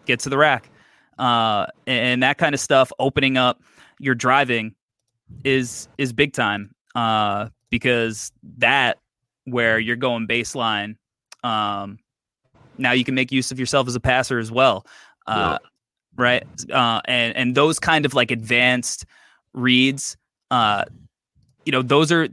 get 0.06 0.22
to 0.22 0.30
the 0.30 0.38
rack 0.38 0.71
uh, 1.18 1.68
and 1.88 2.24
that 2.24 2.38
kind 2.38 2.54
of 2.54 2.60
stuff, 2.60 2.92
opening 3.00 3.38
up 3.38 3.62
your 4.00 4.16
driving 4.16 4.76
is 5.44 5.88
is 5.98 6.12
big 6.14 6.34
time 6.34 6.74
uh, 6.96 7.50
because 7.70 8.32
that 8.58 8.98
where 9.46 9.80
you're 9.80 9.96
going 9.96 10.28
baseline. 10.28 10.96
Um, 11.44 12.00
now 12.78 12.92
you 12.92 13.04
can 13.04 13.16
make 13.16 13.32
use 13.32 13.52
of 13.52 13.60
yourself 13.60 13.88
as 13.88 13.96
a 13.96 14.00
passer 14.00 14.40
as 14.40 14.52
well, 14.52 14.86
uh, 15.28 15.58
yeah. 15.62 15.68
right? 16.16 16.72
Uh, 16.72 17.02
and 17.06 17.36
and 17.36 17.56
those 17.56 17.80
kind 17.80 18.06
of 18.06 18.14
like 18.14 18.32
advanced 18.32 19.06
reads, 19.54 20.18
uh, 20.50 20.86
you 21.66 21.72
know, 21.72 21.82
those 21.82 22.12
are 22.12 22.28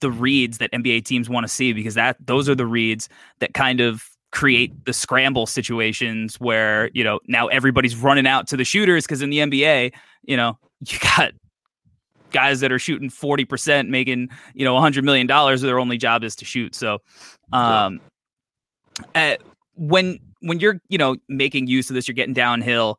the 0.00 0.10
reads 0.10 0.58
that 0.58 0.72
NBA 0.72 1.04
teams 1.04 1.28
want 1.28 1.44
to 1.44 1.48
see 1.48 1.72
because 1.72 1.94
that 1.94 2.16
those 2.24 2.48
are 2.48 2.54
the 2.54 2.66
reads 2.66 3.08
that 3.40 3.54
kind 3.54 3.80
of 3.80 4.08
create 4.32 4.84
the 4.84 4.92
scramble 4.92 5.46
situations 5.46 6.38
where 6.38 6.90
you 6.94 7.02
know 7.02 7.20
now 7.26 7.48
everybody's 7.48 7.96
running 7.96 8.26
out 8.26 8.46
to 8.48 8.56
the 8.56 8.64
shooters 8.64 9.04
because 9.04 9.22
in 9.22 9.30
the 9.30 9.38
NBA, 9.38 9.92
you 10.24 10.36
know, 10.36 10.58
you 10.86 10.98
got 11.16 11.32
guys 12.30 12.60
that 12.60 12.70
are 12.70 12.78
shooting 12.78 13.10
40% 13.10 13.88
making 13.88 14.28
you 14.54 14.64
know 14.64 14.74
100 14.74 15.04
million 15.04 15.26
dollars 15.26 15.62
their 15.62 15.80
only 15.80 15.98
job 15.98 16.22
is 16.24 16.36
to 16.36 16.44
shoot. 16.44 16.74
So 16.74 16.98
um 17.52 18.00
uh, 19.14 19.36
when 19.74 20.18
when 20.40 20.60
you're 20.60 20.80
you 20.88 20.98
know 20.98 21.16
making 21.28 21.66
use 21.66 21.90
of 21.90 21.94
this 21.94 22.06
you're 22.06 22.14
getting 22.14 22.34
downhill 22.34 22.98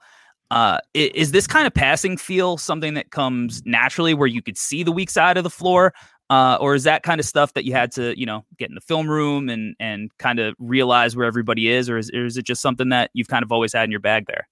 uh 0.49 0.79
is 0.93 1.31
this 1.31 1.47
kind 1.47 1.67
of 1.67 1.73
passing 1.73 2.17
feel 2.17 2.57
something 2.57 2.93
that 2.95 3.11
comes 3.11 3.61
naturally 3.65 4.13
where 4.13 4.27
you 4.27 4.41
could 4.41 4.57
see 4.57 4.83
the 4.83 4.91
weak 4.91 5.09
side 5.09 5.37
of 5.37 5.43
the 5.43 5.49
floor 5.49 5.93
uh, 6.31 6.57
or 6.61 6.75
is 6.75 6.83
that 6.85 7.03
kind 7.03 7.19
of 7.19 7.25
stuff 7.25 7.53
that 7.55 7.65
you 7.65 7.73
had 7.73 7.91
to, 7.91 8.17
you 8.17 8.25
know, 8.25 8.45
get 8.57 8.69
in 8.69 8.75
the 8.75 8.81
film 8.81 9.09
room 9.09 9.49
and 9.49 9.75
and 9.81 10.17
kind 10.17 10.39
of 10.39 10.55
realize 10.59 11.13
where 11.13 11.25
everybody 11.25 11.67
is, 11.67 11.89
or 11.89 11.97
is, 11.97 12.09
or 12.11 12.25
is 12.25 12.37
it 12.37 12.45
just 12.45 12.61
something 12.61 12.87
that 12.87 13.11
you've 13.13 13.27
kind 13.27 13.43
of 13.43 13.51
always 13.51 13.73
had 13.73 13.83
in 13.83 13.91
your 13.91 13.99
bag 13.99 14.27
there? 14.27 14.47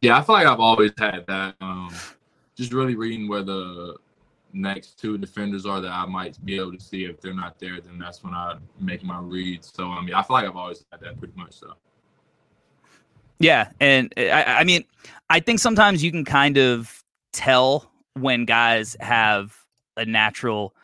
Yeah, 0.00 0.16
I 0.16 0.22
feel 0.22 0.36
like 0.36 0.46
I've 0.46 0.58
always 0.58 0.92
had 0.96 1.26
that. 1.26 1.54
Um, 1.60 1.94
just 2.54 2.72
really 2.72 2.94
reading 2.94 3.28
where 3.28 3.42
the 3.42 3.96
next 4.54 4.98
two 4.98 5.18
defenders 5.18 5.66
are 5.66 5.82
that 5.82 5.92
I 5.92 6.06
might 6.06 6.42
be 6.46 6.56
able 6.56 6.72
to 6.72 6.80
see. 6.80 7.04
If 7.04 7.20
they're 7.20 7.34
not 7.34 7.58
there, 7.58 7.78
then 7.78 7.98
that's 7.98 8.24
when 8.24 8.32
I 8.32 8.56
make 8.80 9.04
my 9.04 9.20
reads. 9.20 9.70
So 9.74 9.90
I 9.90 10.00
mean, 10.00 10.14
I 10.14 10.22
feel 10.22 10.32
like 10.32 10.46
I've 10.46 10.56
always 10.56 10.82
had 10.90 11.02
that 11.02 11.18
pretty 11.18 11.34
much. 11.36 11.52
So. 11.52 11.74
Yeah, 13.38 13.68
and 13.80 14.14
I, 14.16 14.44
I 14.60 14.64
mean, 14.64 14.82
I 15.28 15.40
think 15.40 15.58
sometimes 15.58 16.02
you 16.02 16.10
can 16.10 16.24
kind 16.24 16.56
of 16.56 17.04
tell 17.34 17.92
when 18.14 18.46
guys 18.46 18.96
have 19.00 19.54
a 19.98 20.06
natural 20.06 20.74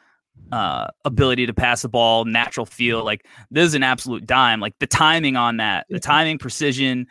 uh, 0.53 0.89
ability 1.07 1.47
to 1.47 1.55
pass 1.55 1.83
the 1.83 1.89
ball, 1.89 2.25
natural 2.27 2.67
feel. 2.67 3.03
Like 3.05 3.27
this 3.51 3.67
is 3.67 3.75
an 3.75 3.83
absolute 3.83 4.27
dime. 4.27 4.61
Like 4.61 4.79
the 4.79 4.87
timing 4.87 5.35
on 5.35 5.57
that, 5.57 5.87
the 5.89 5.99
timing, 5.99 6.39
precision, 6.39 7.07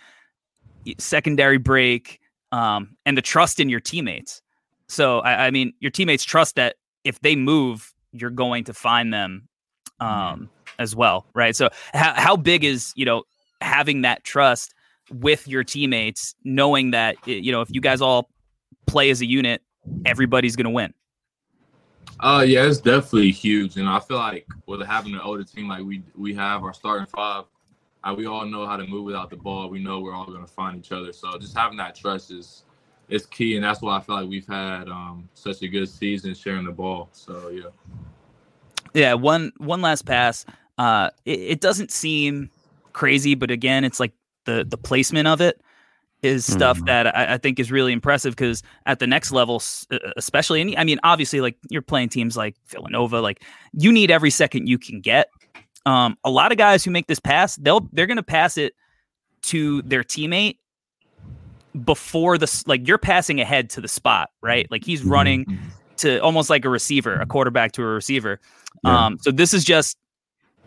secondary 0.99 1.58
break, 1.58 2.19
um, 2.51 2.95
and 3.06 3.17
the 3.17 3.21
trust 3.21 3.60
in 3.60 3.67
your 3.67 3.80
teammates. 3.80 4.41
So 4.88 5.19
I, 5.19 5.47
I, 5.47 5.51
mean, 5.51 5.73
your 5.80 5.89
teammates 5.89 6.23
trust 6.23 6.56
that 6.56 6.75
if 7.04 7.19
they 7.21 7.36
move, 7.36 7.93
you're 8.12 8.30
going 8.30 8.63
to 8.65 8.73
find 8.73 9.12
them 9.12 9.47
um, 9.99 10.49
as 10.77 10.95
well, 10.95 11.25
right? 11.34 11.56
So 11.56 11.69
how 11.93 12.13
how 12.15 12.36
big 12.36 12.63
is 12.63 12.91
you 12.95 13.06
know 13.06 13.23
having 13.62 14.01
that 14.01 14.23
trust 14.23 14.73
with 15.12 15.47
your 15.47 15.63
teammates, 15.63 16.36
knowing 16.43 16.91
that 16.91 17.15
you 17.25 17.51
know 17.51 17.62
if 17.62 17.69
you 17.71 17.82
guys 17.82 18.01
all 18.01 18.30
play 18.86 19.10
as 19.10 19.21
a 19.21 19.25
unit, 19.25 19.62
everybody's 20.06 20.56
going 20.56 20.65
to 20.65 20.71
win. 20.71 20.93
Uh, 22.22 22.46
yeah, 22.48 22.66
it's 22.66 22.80
definitely 22.80 23.32
huge, 23.32 23.78
and 23.78 23.90
I 23.90 24.00
feel 24.00 24.18
like 24.18 24.48
with 24.68 24.86
having 24.86 25.16
an 25.16 25.22
older 25.22 25.44
team 25.44 25.68
like 25.68 25.84
we 25.84 26.04
we 26.16 26.36
have, 26.36 26.64
our 26.64 26.74
starting 26.74 27.08
five, 27.08 27.46
uh, 28.04 28.14
we 28.16 28.28
all 28.28 28.46
know 28.46 28.68
how 28.68 28.78
to 28.78 28.86
move 28.86 29.06
without 29.06 29.32
the 29.32 29.38
ball. 29.38 29.70
We 29.70 29.80
know 29.80 30.00
we're 30.02 30.14
all 30.14 30.28
going 30.28 30.46
to 30.46 30.52
find 30.52 30.78
each 30.78 30.92
other. 30.92 31.14
So 31.14 31.36
just 31.40 31.58
having 31.58 31.78
that 31.78 31.96
trust 31.96 32.30
is 32.30 32.64
is 33.10 33.26
key, 33.26 33.56
and 33.56 33.66
that's 33.66 33.82
why 33.82 33.98
I 33.98 34.02
feel 34.02 34.16
like 34.16 34.30
we've 34.30 34.48
had 34.48 34.88
um, 34.88 35.28
such 35.34 35.64
a 35.64 35.68
good 35.68 35.90
season 35.90 36.36
sharing 36.36 36.66
the 36.66 36.72
ball. 36.72 37.10
So 37.12 37.50
yeah. 37.50 37.98
Yeah, 38.94 39.16
one 39.16 39.52
one 39.58 39.82
last 39.82 40.06
pass. 40.06 40.46
Uh, 40.78 41.10
it, 41.26 41.40
it 41.40 41.60
doesn't 41.60 41.90
seem 41.90 42.52
crazy, 42.94 43.34
but 43.34 43.50
again, 43.50 43.84
it's 43.84 44.00
like 44.00 44.14
the 44.46 44.64
the 44.68 44.78
placement 44.78 45.28
of 45.28 45.42
it 45.42 45.60
is 46.24 46.46
stuff 46.46 46.80
mm. 46.80 46.86
that 46.86 47.16
I, 47.16 47.34
I, 47.34 47.38
think 47.38 47.60
is 47.60 47.72
really 47.72 47.92
impressive 47.92 48.36
because 48.36 48.62
at 48.86 49.00
the 49.00 49.08
next 49.08 49.32
level, 49.32 49.62
especially, 50.18 50.62
and 50.62 50.76
I 50.78 50.84
mean, 50.84 51.00
obviously, 51.04 51.42
like 51.42 51.58
you're 51.70 51.82
playing 51.82 52.10
teams 52.10 52.38
like 52.38 52.56
Villanova, 52.68 53.22
like 53.22 53.44
you 53.74 53.92
need 53.92 54.12
every 54.12 54.30
second 54.30 54.68
you 54.68 54.78
can 54.78 55.02
get. 55.02 55.30
Um, 55.86 56.18
a 56.24 56.30
lot 56.30 56.52
of 56.52 56.60
guys 56.60 56.84
who 56.84 56.92
make 56.92 57.08
this 57.08 57.20
pass, 57.20 57.56
they'll 57.56 57.88
they're 57.92 58.06
going 58.06 58.18
to 58.18 58.24
pass 58.24 58.58
it 58.58 58.74
to 59.44 59.82
their 59.82 60.04
teammate 60.04 60.58
before 61.84 62.38
the 62.38 62.64
like 62.68 62.88
you're 62.88 62.98
passing 62.98 63.40
ahead 63.40 63.70
to 63.72 63.82
the 63.82 63.88
spot, 63.88 64.30
right? 64.42 64.70
Like 64.70 64.84
he's 64.84 65.02
mm-hmm. 65.02 65.12
running 65.12 65.46
mm-hmm. 65.46 65.68
to 65.98 66.20
almost 66.20 66.50
like 66.50 66.66
a 66.66 66.70
receiver, 66.70 67.16
a 67.16 67.26
quarterback 67.26 67.72
to 67.74 67.82
a 67.82 67.88
receiver. 67.88 68.40
Yeah. 68.84 69.06
Um, 69.06 69.18
so 69.20 69.32
this 69.32 69.54
is 69.54 69.64
just 69.64 69.98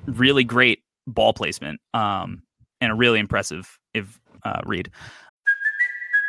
really 0.06 0.44
great 0.44 0.82
ball 1.06 1.32
placement 1.32 1.80
um, 1.92 2.42
and 2.80 2.92
a 2.92 2.94
really 2.94 3.18
impressive 3.18 3.78
if 3.92 4.18
uh, 4.44 4.60
read. 4.66 4.90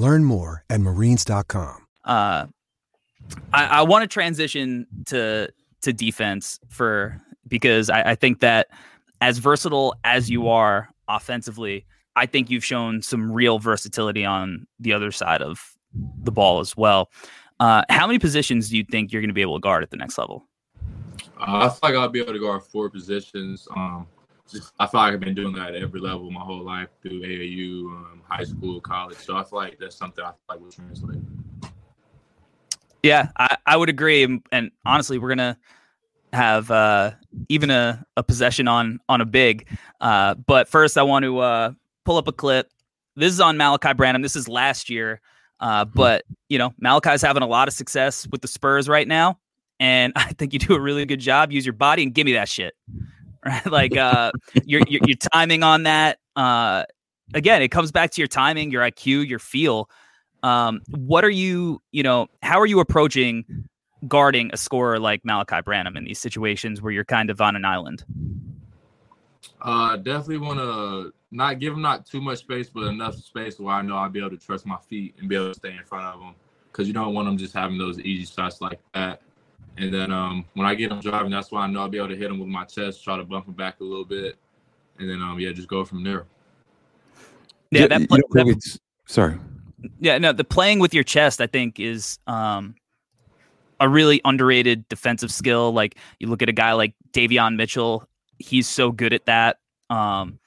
Learn 0.00 0.24
more 0.24 0.64
at 0.70 0.80
marines.com. 0.80 1.86
Uh, 2.06 2.46
I, 3.52 3.64
I 3.66 3.82
want 3.82 4.02
to 4.02 4.08
transition 4.08 4.86
to 5.08 5.52
to 5.82 5.92
defense 5.92 6.58
for 6.70 7.20
because 7.46 7.90
I, 7.90 8.12
I 8.12 8.14
think 8.14 8.40
that 8.40 8.68
as 9.20 9.36
versatile 9.36 9.94
as 10.04 10.30
you 10.30 10.48
are 10.48 10.88
offensively, 11.06 11.84
I 12.16 12.24
think 12.24 12.48
you've 12.48 12.64
shown 12.64 13.02
some 13.02 13.30
real 13.30 13.58
versatility 13.58 14.24
on 14.24 14.66
the 14.78 14.94
other 14.94 15.12
side 15.12 15.42
of 15.42 15.74
the 16.22 16.32
ball 16.32 16.60
as 16.60 16.74
well. 16.74 17.10
Uh, 17.58 17.82
how 17.90 18.06
many 18.06 18.18
positions 18.18 18.70
do 18.70 18.78
you 18.78 18.84
think 18.90 19.12
you're 19.12 19.20
going 19.20 19.28
to 19.28 19.34
be 19.34 19.42
able 19.42 19.58
to 19.58 19.62
guard 19.62 19.82
at 19.82 19.90
the 19.90 19.98
next 19.98 20.16
level? 20.16 20.48
Uh, 21.38 21.66
I 21.66 21.68
feel 21.68 21.78
like 21.82 21.94
I'll 21.94 22.08
be 22.08 22.20
able 22.20 22.32
to 22.32 22.38
guard 22.38 22.62
four 22.62 22.88
positions. 22.88 23.68
Um, 23.76 24.06
just, 24.50 24.72
I 24.78 24.86
feel 24.86 25.00
like 25.00 25.14
I've 25.14 25.20
been 25.20 25.34
doing 25.34 25.54
that 25.54 25.74
at 25.74 25.82
every 25.82 26.00
level 26.00 26.30
my 26.30 26.40
whole 26.40 26.64
life 26.64 26.88
through 27.02 27.22
AAU, 27.22 27.86
um, 27.86 28.22
high 28.28 28.44
school, 28.44 28.80
college. 28.80 29.18
So 29.18 29.36
I 29.36 29.44
feel 29.44 29.58
like 29.58 29.78
that's 29.78 29.96
something 29.96 30.24
I 30.24 30.30
feel 30.30 30.38
like 30.48 30.60
will 30.60 30.70
translate. 30.70 31.20
Yeah, 33.02 33.28
I, 33.38 33.56
I 33.66 33.76
would 33.76 33.88
agree. 33.88 34.22
And, 34.22 34.42
and 34.52 34.70
honestly, 34.84 35.18
we're 35.18 35.30
gonna 35.30 35.56
have 36.32 36.70
uh, 36.70 37.12
even 37.48 37.70
a, 37.70 38.04
a 38.16 38.22
possession 38.22 38.68
on 38.68 39.00
on 39.08 39.20
a 39.20 39.24
big. 39.24 39.66
Uh, 40.00 40.34
but 40.34 40.68
first, 40.68 40.98
I 40.98 41.02
want 41.02 41.24
to 41.24 41.38
uh, 41.38 41.72
pull 42.04 42.16
up 42.16 42.28
a 42.28 42.32
clip. 42.32 42.70
This 43.16 43.32
is 43.32 43.40
on 43.40 43.56
Malaki 43.56 43.96
Branham. 43.96 44.22
This 44.22 44.36
is 44.36 44.48
last 44.48 44.90
year. 44.90 45.20
Uh, 45.58 45.84
hmm. 45.84 45.90
but 45.94 46.24
you 46.48 46.58
know, 46.58 46.72
Malaki's 46.82 47.22
having 47.22 47.42
a 47.42 47.46
lot 47.46 47.68
of 47.68 47.74
success 47.74 48.26
with 48.30 48.42
the 48.42 48.48
Spurs 48.48 48.88
right 48.88 49.08
now, 49.08 49.38
and 49.78 50.12
I 50.16 50.32
think 50.32 50.52
you 50.52 50.58
do 50.58 50.74
a 50.74 50.80
really 50.80 51.04
good 51.06 51.20
job. 51.20 51.52
Use 51.52 51.66
your 51.66 51.72
body 51.72 52.02
and 52.02 52.14
give 52.14 52.24
me 52.24 52.34
that 52.34 52.48
shit. 52.48 52.74
Right, 53.44 53.66
like 53.70 53.96
uh, 53.96 54.32
your, 54.64 54.82
your 54.88 55.00
your 55.06 55.16
timing 55.32 55.62
on 55.62 55.84
that. 55.84 56.18
Uh, 56.36 56.84
again, 57.34 57.62
it 57.62 57.68
comes 57.68 57.90
back 57.92 58.10
to 58.12 58.20
your 58.20 58.28
timing, 58.28 58.70
your 58.70 58.82
IQ, 58.82 59.28
your 59.28 59.38
feel. 59.38 59.88
Um, 60.42 60.80
what 60.88 61.24
are 61.24 61.30
you, 61.30 61.82
you 61.92 62.02
know, 62.02 62.28
how 62.42 62.58
are 62.60 62.66
you 62.66 62.80
approaching 62.80 63.44
guarding 64.08 64.50
a 64.52 64.56
scorer 64.56 64.98
like 64.98 65.22
Malaki 65.22 65.62
Branham 65.64 65.96
in 65.96 66.04
these 66.04 66.18
situations 66.18 66.80
where 66.80 66.92
you're 66.92 67.04
kind 67.04 67.30
of 67.30 67.40
on 67.40 67.56
an 67.56 67.64
island? 67.64 68.04
Uh, 69.60 69.96
definitely 69.96 70.38
want 70.38 70.58
to 70.58 71.12
not 71.30 71.58
give 71.58 71.74
him 71.74 71.82
not 71.82 72.06
too 72.06 72.20
much 72.20 72.38
space, 72.38 72.68
but 72.68 72.84
enough 72.84 73.14
space 73.16 73.58
where 73.58 73.74
I 73.74 73.82
know 73.82 73.96
I'll 73.96 74.08
be 74.08 74.18
able 74.18 74.30
to 74.30 74.38
trust 74.38 74.66
my 74.66 74.78
feet 74.88 75.14
and 75.18 75.28
be 75.28 75.36
able 75.36 75.48
to 75.48 75.54
stay 75.54 75.76
in 75.76 75.84
front 75.84 76.06
of 76.06 76.20
him. 76.20 76.34
Because 76.72 76.86
you 76.86 76.94
don't 76.94 77.14
want 77.14 77.26
them 77.26 77.36
just 77.36 77.52
having 77.52 77.78
those 77.78 77.98
easy 78.00 78.24
shots 78.24 78.60
like 78.60 78.80
that. 78.94 79.22
And 79.76 79.92
then 79.92 80.12
um, 80.12 80.44
when 80.54 80.66
I 80.66 80.74
get 80.74 80.90
him 80.90 81.00
driving, 81.00 81.30
that's 81.30 81.50
why 81.50 81.62
I 81.62 81.66
know 81.66 81.80
I'll 81.80 81.88
be 81.88 81.98
able 81.98 82.08
to 82.08 82.16
hit 82.16 82.30
him 82.30 82.38
with 82.38 82.48
my 82.48 82.64
chest, 82.64 83.02
try 83.02 83.16
to 83.16 83.24
bump 83.24 83.46
him 83.46 83.54
back 83.54 83.80
a 83.80 83.84
little 83.84 84.04
bit, 84.04 84.36
and 84.98 85.08
then 85.08 85.22
um, 85.22 85.38
yeah, 85.40 85.52
just 85.52 85.68
go 85.68 85.84
from 85.84 86.04
there. 86.04 86.26
Yeah, 87.70 87.86
that, 87.86 88.08
play, 88.08 88.20
you 88.34 88.44
know, 88.44 88.52
that 88.52 88.78
sorry. 89.06 89.38
Yeah, 90.00 90.18
no, 90.18 90.32
the 90.32 90.44
playing 90.44 90.80
with 90.80 90.92
your 90.92 91.04
chest, 91.04 91.40
I 91.40 91.46
think, 91.46 91.80
is 91.80 92.18
um, 92.26 92.74
a 93.78 93.88
really 93.88 94.20
underrated 94.24 94.86
defensive 94.88 95.32
skill. 95.32 95.72
Like 95.72 95.96
you 96.18 96.28
look 96.28 96.42
at 96.42 96.48
a 96.48 96.52
guy 96.52 96.72
like 96.72 96.94
Davion 97.12 97.56
Mitchell, 97.56 98.06
he's 98.38 98.68
so 98.68 98.92
good 98.92 99.12
at 99.12 99.26
that. 99.26 99.58
Um, 99.88 100.38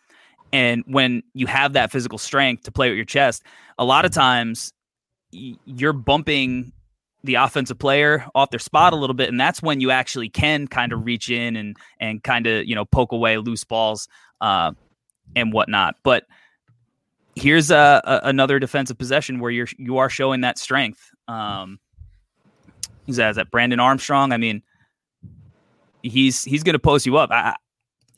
and 0.51 0.83
when 0.85 1.23
you 1.33 1.47
have 1.47 1.73
that 1.73 1.91
physical 1.91 2.19
strength 2.19 2.63
to 2.63 2.71
play 2.71 2.89
with 2.89 2.97
your 2.97 3.05
chest, 3.05 3.43
a 3.79 3.85
lot 3.85 4.05
of 4.05 4.11
times 4.11 4.71
y- 5.33 5.57
you're 5.65 5.93
bumping 5.93 6.71
the 7.23 7.35
offensive 7.35 7.79
player 7.79 8.25
off 8.35 8.49
their 8.49 8.59
spot 8.59 8.93
a 8.93 8.95
little 8.95 9.13
bit, 9.13 9.29
and 9.29 9.39
that's 9.39 9.61
when 9.61 9.79
you 9.79 9.91
actually 9.91 10.29
can 10.29 10.67
kind 10.67 10.91
of 10.91 11.05
reach 11.05 11.29
in 11.29 11.55
and 11.55 11.77
and 11.99 12.23
kind 12.23 12.47
of 12.47 12.65
you 12.65 12.75
know 12.75 12.85
poke 12.85 13.11
away 13.11 13.37
loose 13.37 13.63
balls 13.63 14.07
uh, 14.41 14.71
and 15.35 15.53
whatnot. 15.53 15.95
But 16.03 16.25
here's 17.35 17.71
a, 17.71 18.01
a, 18.03 18.21
another 18.23 18.59
defensive 18.59 18.97
possession 18.97 19.39
where 19.39 19.51
you're 19.51 19.67
you 19.77 19.97
are 19.97 20.09
showing 20.09 20.41
that 20.41 20.57
strength. 20.57 21.09
Um, 21.27 21.79
he's 23.05 23.19
as 23.19 23.37
that 23.37 23.51
Brandon 23.51 23.79
Armstrong. 23.79 24.33
I 24.33 24.37
mean, 24.37 24.61
he's 26.01 26.43
he's 26.43 26.63
to 26.73 26.79
post 26.79 27.05
you 27.05 27.17
up. 27.17 27.31
I, 27.31 27.55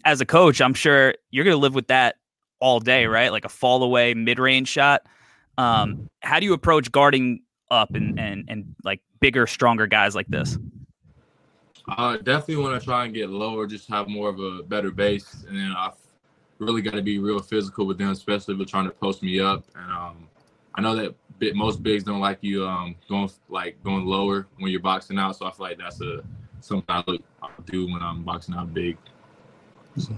as 0.04 0.22
a 0.22 0.26
coach, 0.26 0.62
I'm 0.62 0.74
sure 0.74 1.15
you're 1.32 1.44
to 1.56 1.62
live 1.62 1.76
with 1.76 1.88
that 1.88 2.15
all 2.60 2.80
day, 2.80 3.06
right? 3.06 3.32
Like 3.32 3.46
a 3.46 3.50
fall 3.50 3.84
away 3.84 4.13
mid 4.13 4.39
range 4.39 4.68
shot. 4.68 5.02
Um, 5.58 6.10
how 6.22 6.39
do 6.39 6.46
you 6.46 6.54
approach 6.54 6.91
guarding 6.91 7.41
up 7.71 7.95
and 7.95 8.19
and 8.19 8.45
and 8.47 8.75
like 8.84 9.01
bigger, 9.19 9.47
stronger 9.47 9.88
guys 9.88 10.15
like 10.15 10.28
this? 10.28 10.58
I 11.88 12.17
definitely 12.17 12.58
want 12.58 12.80
to 12.80 12.86
try 12.86 13.06
and 13.06 13.13
get 13.13 13.30
lower, 13.30 13.67
just 13.67 13.88
have 13.89 14.08
more 14.08 14.30
of 14.30 14.39
a 14.39 14.63
better 14.63 14.89
base, 14.91 15.45
and 15.47 15.56
then 15.56 15.71
I 15.71 15.91
really 16.58 16.82
got 16.82 16.93
to 16.93 17.01
be 17.01 17.19
real 17.19 17.39
physical 17.39 17.86
with 17.86 17.97
them, 17.97 18.10
especially 18.10 18.54
if 18.54 18.58
they're 18.58 18.65
trying 18.65 18.86
to 18.86 18.91
post 18.91 19.21
me 19.21 19.39
up. 19.39 19.65
And 19.75 19.91
um, 19.91 20.28
I 20.73 20.82
know 20.82 20.95
that 20.95 21.13
bit, 21.38 21.56
most 21.56 21.84
bigs 21.84 22.04
don't 22.04 22.19
like 22.19 22.39
you 22.41 22.67
um, 22.67 22.95
going 23.08 23.30
like 23.49 23.82
going 23.84 24.06
lower 24.06 24.47
when 24.58 24.71
you're 24.71 24.82
boxing 24.82 25.19
out, 25.19 25.36
so 25.36 25.45
I 25.45 25.51
feel 25.51 25.67
like 25.67 25.78
that's 25.78 26.01
a 26.01 26.23
something 26.60 26.86
I 26.89 27.04
look 27.06 27.21
I 27.43 27.49
do 27.65 27.86
when 27.86 28.01
I'm 28.01 28.23
boxing 28.23 28.56
out 28.56 28.73
big. 28.73 28.97
So. 29.97 30.13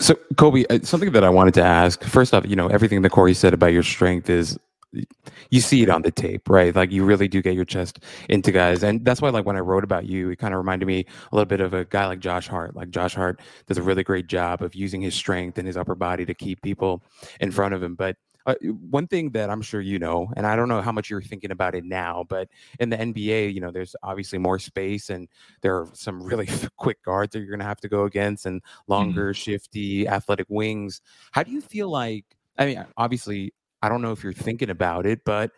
So, 0.00 0.16
Kobe, 0.36 0.64
uh, 0.70 0.80
something 0.82 1.12
that 1.12 1.22
I 1.22 1.30
wanted 1.30 1.54
to 1.54 1.62
ask. 1.62 2.02
First 2.02 2.34
off, 2.34 2.44
you 2.46 2.56
know, 2.56 2.66
everything 2.66 3.02
that 3.02 3.10
Corey 3.10 3.32
said 3.32 3.54
about 3.54 3.68
your 3.68 3.84
strength 3.84 4.28
is 4.28 4.58
you 5.50 5.60
see 5.60 5.82
it 5.82 5.90
on 5.90 6.02
the 6.02 6.10
tape, 6.10 6.48
right? 6.48 6.74
Like 6.74 6.90
you 6.92 7.04
really 7.04 7.28
do 7.28 7.42
get 7.42 7.54
your 7.54 7.64
chest 7.64 8.00
into 8.28 8.52
guys. 8.52 8.82
And 8.82 9.04
that's 9.04 9.20
why 9.20 9.30
like 9.30 9.46
when 9.46 9.56
I 9.56 9.60
wrote 9.60 9.84
about 9.84 10.06
you, 10.06 10.30
it 10.30 10.38
kind 10.38 10.54
of 10.54 10.58
reminded 10.58 10.86
me 10.86 11.06
a 11.32 11.34
little 11.34 11.46
bit 11.46 11.60
of 11.60 11.74
a 11.74 11.84
guy 11.84 12.06
like 12.06 12.20
Josh 12.20 12.48
Hart. 12.48 12.74
Like 12.76 12.90
Josh 12.90 13.14
Hart 13.14 13.40
does 13.66 13.78
a 13.78 13.82
really 13.82 14.02
great 14.02 14.26
job 14.26 14.62
of 14.62 14.74
using 14.74 15.00
his 15.00 15.14
strength 15.14 15.58
and 15.58 15.66
his 15.66 15.76
upper 15.76 15.94
body 15.94 16.24
to 16.24 16.34
keep 16.34 16.62
people 16.62 17.02
in 17.40 17.50
front 17.50 17.74
of 17.74 17.82
him. 17.82 17.94
But 17.94 18.16
uh, 18.46 18.54
one 18.90 19.06
thing 19.06 19.30
that 19.30 19.48
I'm 19.48 19.62
sure 19.62 19.80
you 19.80 19.98
know, 19.98 20.30
and 20.36 20.46
I 20.46 20.54
don't 20.56 20.68
know 20.68 20.82
how 20.82 20.92
much 20.92 21.08
you're 21.08 21.22
thinking 21.22 21.50
about 21.50 21.74
it 21.74 21.84
now, 21.84 22.24
but 22.28 22.48
in 22.78 22.90
the 22.90 22.96
NBA, 22.96 23.54
you 23.54 23.60
know, 23.60 23.70
there's 23.70 23.96
obviously 24.02 24.38
more 24.38 24.58
space 24.58 25.10
and 25.10 25.28
there 25.62 25.76
are 25.76 25.88
some 25.94 26.22
really 26.22 26.48
quick 26.76 27.02
guards 27.02 27.32
that 27.32 27.38
you're 27.38 27.48
going 27.48 27.60
to 27.60 27.64
have 27.64 27.80
to 27.80 27.88
go 27.88 28.04
against 28.04 28.46
and 28.46 28.62
mm-hmm. 28.62 28.92
longer, 28.92 29.30
mm-hmm. 29.30 29.50
shifty, 29.50 30.06
athletic 30.06 30.46
wings. 30.48 31.00
How 31.32 31.42
do 31.42 31.52
you 31.52 31.60
feel 31.60 31.88
like? 31.88 32.24
I 32.56 32.66
mean, 32.66 32.84
obviously, 32.96 33.52
I 33.84 33.90
don't 33.90 34.00
know 34.00 34.12
if 34.12 34.24
you're 34.24 34.32
thinking 34.32 34.70
about 34.70 35.04
it, 35.04 35.20
but 35.26 35.50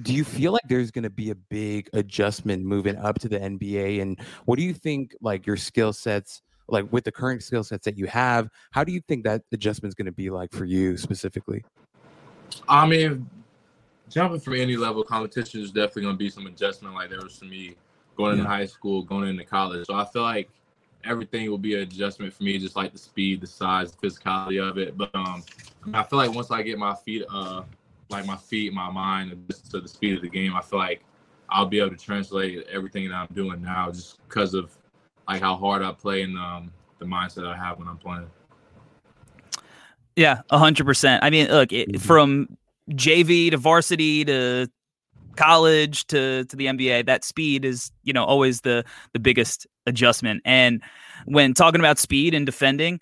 do 0.00 0.14
you 0.14 0.24
feel 0.24 0.52
like 0.52 0.62
there's 0.66 0.90
going 0.90 1.02
to 1.02 1.10
be 1.10 1.28
a 1.28 1.34
big 1.34 1.90
adjustment 1.92 2.64
moving 2.64 2.96
up 2.96 3.18
to 3.18 3.28
the 3.28 3.38
NBA? 3.38 4.00
And 4.00 4.18
what 4.46 4.56
do 4.56 4.62
you 4.62 4.72
think, 4.72 5.14
like 5.20 5.46
your 5.46 5.58
skill 5.58 5.92
sets, 5.92 6.40
like 6.68 6.90
with 6.90 7.04
the 7.04 7.12
current 7.12 7.42
skill 7.42 7.62
sets 7.62 7.84
that 7.84 7.98
you 7.98 8.06
have, 8.06 8.48
how 8.70 8.82
do 8.82 8.92
you 8.92 9.02
think 9.08 9.24
that 9.24 9.42
adjustment 9.52 9.90
is 9.90 9.94
going 9.94 10.06
to 10.06 10.12
be 10.12 10.30
like 10.30 10.52
for 10.52 10.64
you 10.64 10.96
specifically? 10.96 11.66
I 12.66 12.86
mean, 12.86 13.28
jumping 14.08 14.40
from 14.40 14.54
any 14.54 14.78
level 14.78 15.04
competition 15.04 15.60
is 15.60 15.70
definitely 15.70 16.04
going 16.04 16.14
to 16.14 16.18
be 16.18 16.30
some 16.30 16.46
adjustment, 16.46 16.94
like 16.94 17.10
there 17.10 17.20
was 17.20 17.36
for 17.36 17.44
me 17.44 17.76
going 18.16 18.36
yeah. 18.36 18.44
into 18.44 18.48
high 18.48 18.64
school, 18.64 19.02
going 19.02 19.28
into 19.28 19.44
college. 19.44 19.84
So 19.86 19.96
I 19.96 20.06
feel 20.06 20.22
like 20.22 20.48
everything 21.06 21.50
will 21.50 21.58
be 21.58 21.74
an 21.74 21.82
adjustment 21.82 22.32
for 22.32 22.42
me, 22.42 22.58
just 22.58 22.76
like 22.76 22.92
the 22.92 22.98
speed, 22.98 23.40
the 23.40 23.46
size, 23.46 23.92
the 23.92 24.06
physicality 24.06 24.62
of 24.62 24.78
it. 24.78 24.96
But 24.96 25.14
um, 25.14 25.42
I 25.92 26.02
feel 26.02 26.18
like 26.18 26.34
once 26.34 26.50
I 26.50 26.62
get 26.62 26.78
my 26.78 26.94
feet, 26.94 27.24
uh, 27.32 27.62
like 28.08 28.26
my 28.26 28.36
feet, 28.36 28.72
my 28.72 28.90
mind 28.90 29.36
to 29.70 29.80
the 29.80 29.88
speed 29.88 30.16
of 30.16 30.22
the 30.22 30.28
game, 30.28 30.54
I 30.54 30.62
feel 30.62 30.78
like 30.78 31.02
I'll 31.48 31.66
be 31.66 31.78
able 31.78 31.90
to 31.90 31.96
translate 31.96 32.66
everything 32.72 33.08
that 33.08 33.14
I'm 33.14 33.34
doing 33.34 33.62
now, 33.62 33.90
just 33.90 34.26
because 34.28 34.54
of 34.54 34.76
like 35.28 35.42
how 35.42 35.56
hard 35.56 35.82
I 35.82 35.92
play 35.92 36.22
and 36.22 36.36
um, 36.36 36.72
the 36.98 37.04
mindset 37.04 37.46
I 37.46 37.56
have 37.56 37.78
when 37.78 37.88
I'm 37.88 37.98
playing. 37.98 38.30
Yeah, 40.16 40.40
hundred 40.50 40.84
percent. 40.84 41.22
I 41.22 41.30
mean, 41.30 41.48
look, 41.48 41.72
it, 41.72 41.88
mm-hmm. 41.88 41.98
from 41.98 42.56
JV 42.90 43.50
to 43.50 43.56
varsity 43.56 44.24
to 44.24 44.68
college 45.36 46.06
to 46.08 46.44
to 46.44 46.56
the 46.56 46.66
NBA, 46.66 47.06
that 47.06 47.24
speed 47.24 47.64
is 47.64 47.90
you 48.02 48.12
know 48.12 48.24
always 48.24 48.62
the 48.62 48.84
the 49.12 49.18
biggest 49.18 49.66
adjustment. 49.86 50.42
And 50.44 50.82
when 51.26 51.54
talking 51.54 51.80
about 51.80 51.98
speed 51.98 52.34
and 52.34 52.46
defending, 52.46 53.00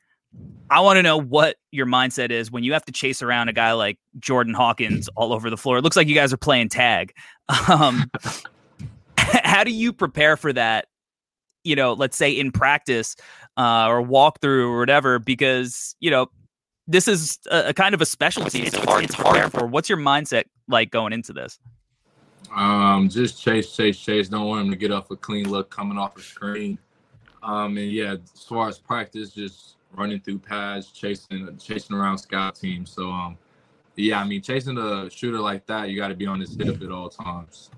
I 0.71 0.81
want 0.81 0.97
to 0.97 1.03
know 1.03 1.21
what 1.21 1.57
your 1.71 1.87
mindset 1.87 2.31
is 2.31 2.51
when 2.51 2.65
you 2.65 2.73
have 2.73 2.85
to 2.87 2.93
chase 2.93 3.23
around 3.23 3.49
a 3.49 3.53
guy 3.53 3.73
like 3.73 3.99
Jordan 4.19 4.55
Hawkins 4.55 5.09
all 5.17 5.33
over 5.33 5.51
the 5.51 5.57
floor. 5.57 5.79
It 5.79 5.83
looks 5.83 5.97
like 5.97 6.09
you 6.09 6.15
guys 6.15 6.33
are 6.33 6.39
playing 6.39 6.69
tag. 6.69 7.13
Um, 7.69 8.11
how 9.19 9.65
do 9.65 9.71
you 9.71 9.93
prepare 9.93 10.39
for 10.39 10.51
that? 10.55 10.87
You 11.63 11.77
know, 11.77 11.93
let's 11.93 12.17
say 12.17 12.31
in 12.31 12.53
practice 12.53 13.17
uh, 13.59 13.87
or 13.87 14.03
walkthrough 14.03 14.69
or 14.69 14.79
whatever, 14.79 15.19
because 15.19 15.95
you 16.01 16.11
know 16.11 16.31
this 16.87 17.09
is 17.09 17.39
a, 17.51 17.69
a 17.69 17.75
kind 17.75 17.95
of 17.95 18.01
a 18.01 18.07
specialty. 18.07 18.63
It's, 18.63 18.77
hard. 18.77 19.05
it's 19.05 19.15
hard 19.15 19.53
for. 19.53 19.67
What's 19.67 19.91
your 19.91 19.99
mindset 19.99 20.45
like 20.69 20.91
going 20.91 21.13
into 21.13 21.33
this? 21.33 21.59
Um, 22.55 23.09
just 23.09 23.41
chase, 23.41 23.75
chase, 23.75 23.99
chase. 23.99 24.29
Don't 24.29 24.47
want 24.47 24.67
him 24.67 24.71
to 24.71 24.77
get 24.77 24.91
off 24.91 25.11
a 25.11 25.17
clean 25.17 25.49
look 25.49 25.71
coming 25.71 25.99
off 25.99 26.15
the 26.15 26.23
screen. 26.23 26.79
Um, 27.43 27.77
and 27.77 27.91
yeah, 27.91 28.15
as 28.35 28.45
far 28.45 28.69
as 28.69 28.79
practice, 28.79 29.31
just 29.31 29.77
running 29.93 30.21
through 30.21 30.39
pads, 30.39 30.91
chasing, 30.91 31.57
chasing 31.59 31.97
around 31.97 32.19
scout 32.19 32.57
teams. 32.57 32.91
So 32.91 33.11
um, 33.11 33.37
Yeah, 33.97 34.21
I 34.21 34.25
mean, 34.25 34.43
chasing 34.43 34.79
a 34.79 35.11
shooter 35.11 35.41
like 35.41 35.67
that, 35.67 35.89
you 35.89 35.97
got 35.97 36.09
to 36.09 36.15
be 36.15 36.27
on 36.27 36.41
his 36.41 36.57
hip 36.57 36.83
at 36.83 36.91
all 36.91 37.09
times. 37.09 37.71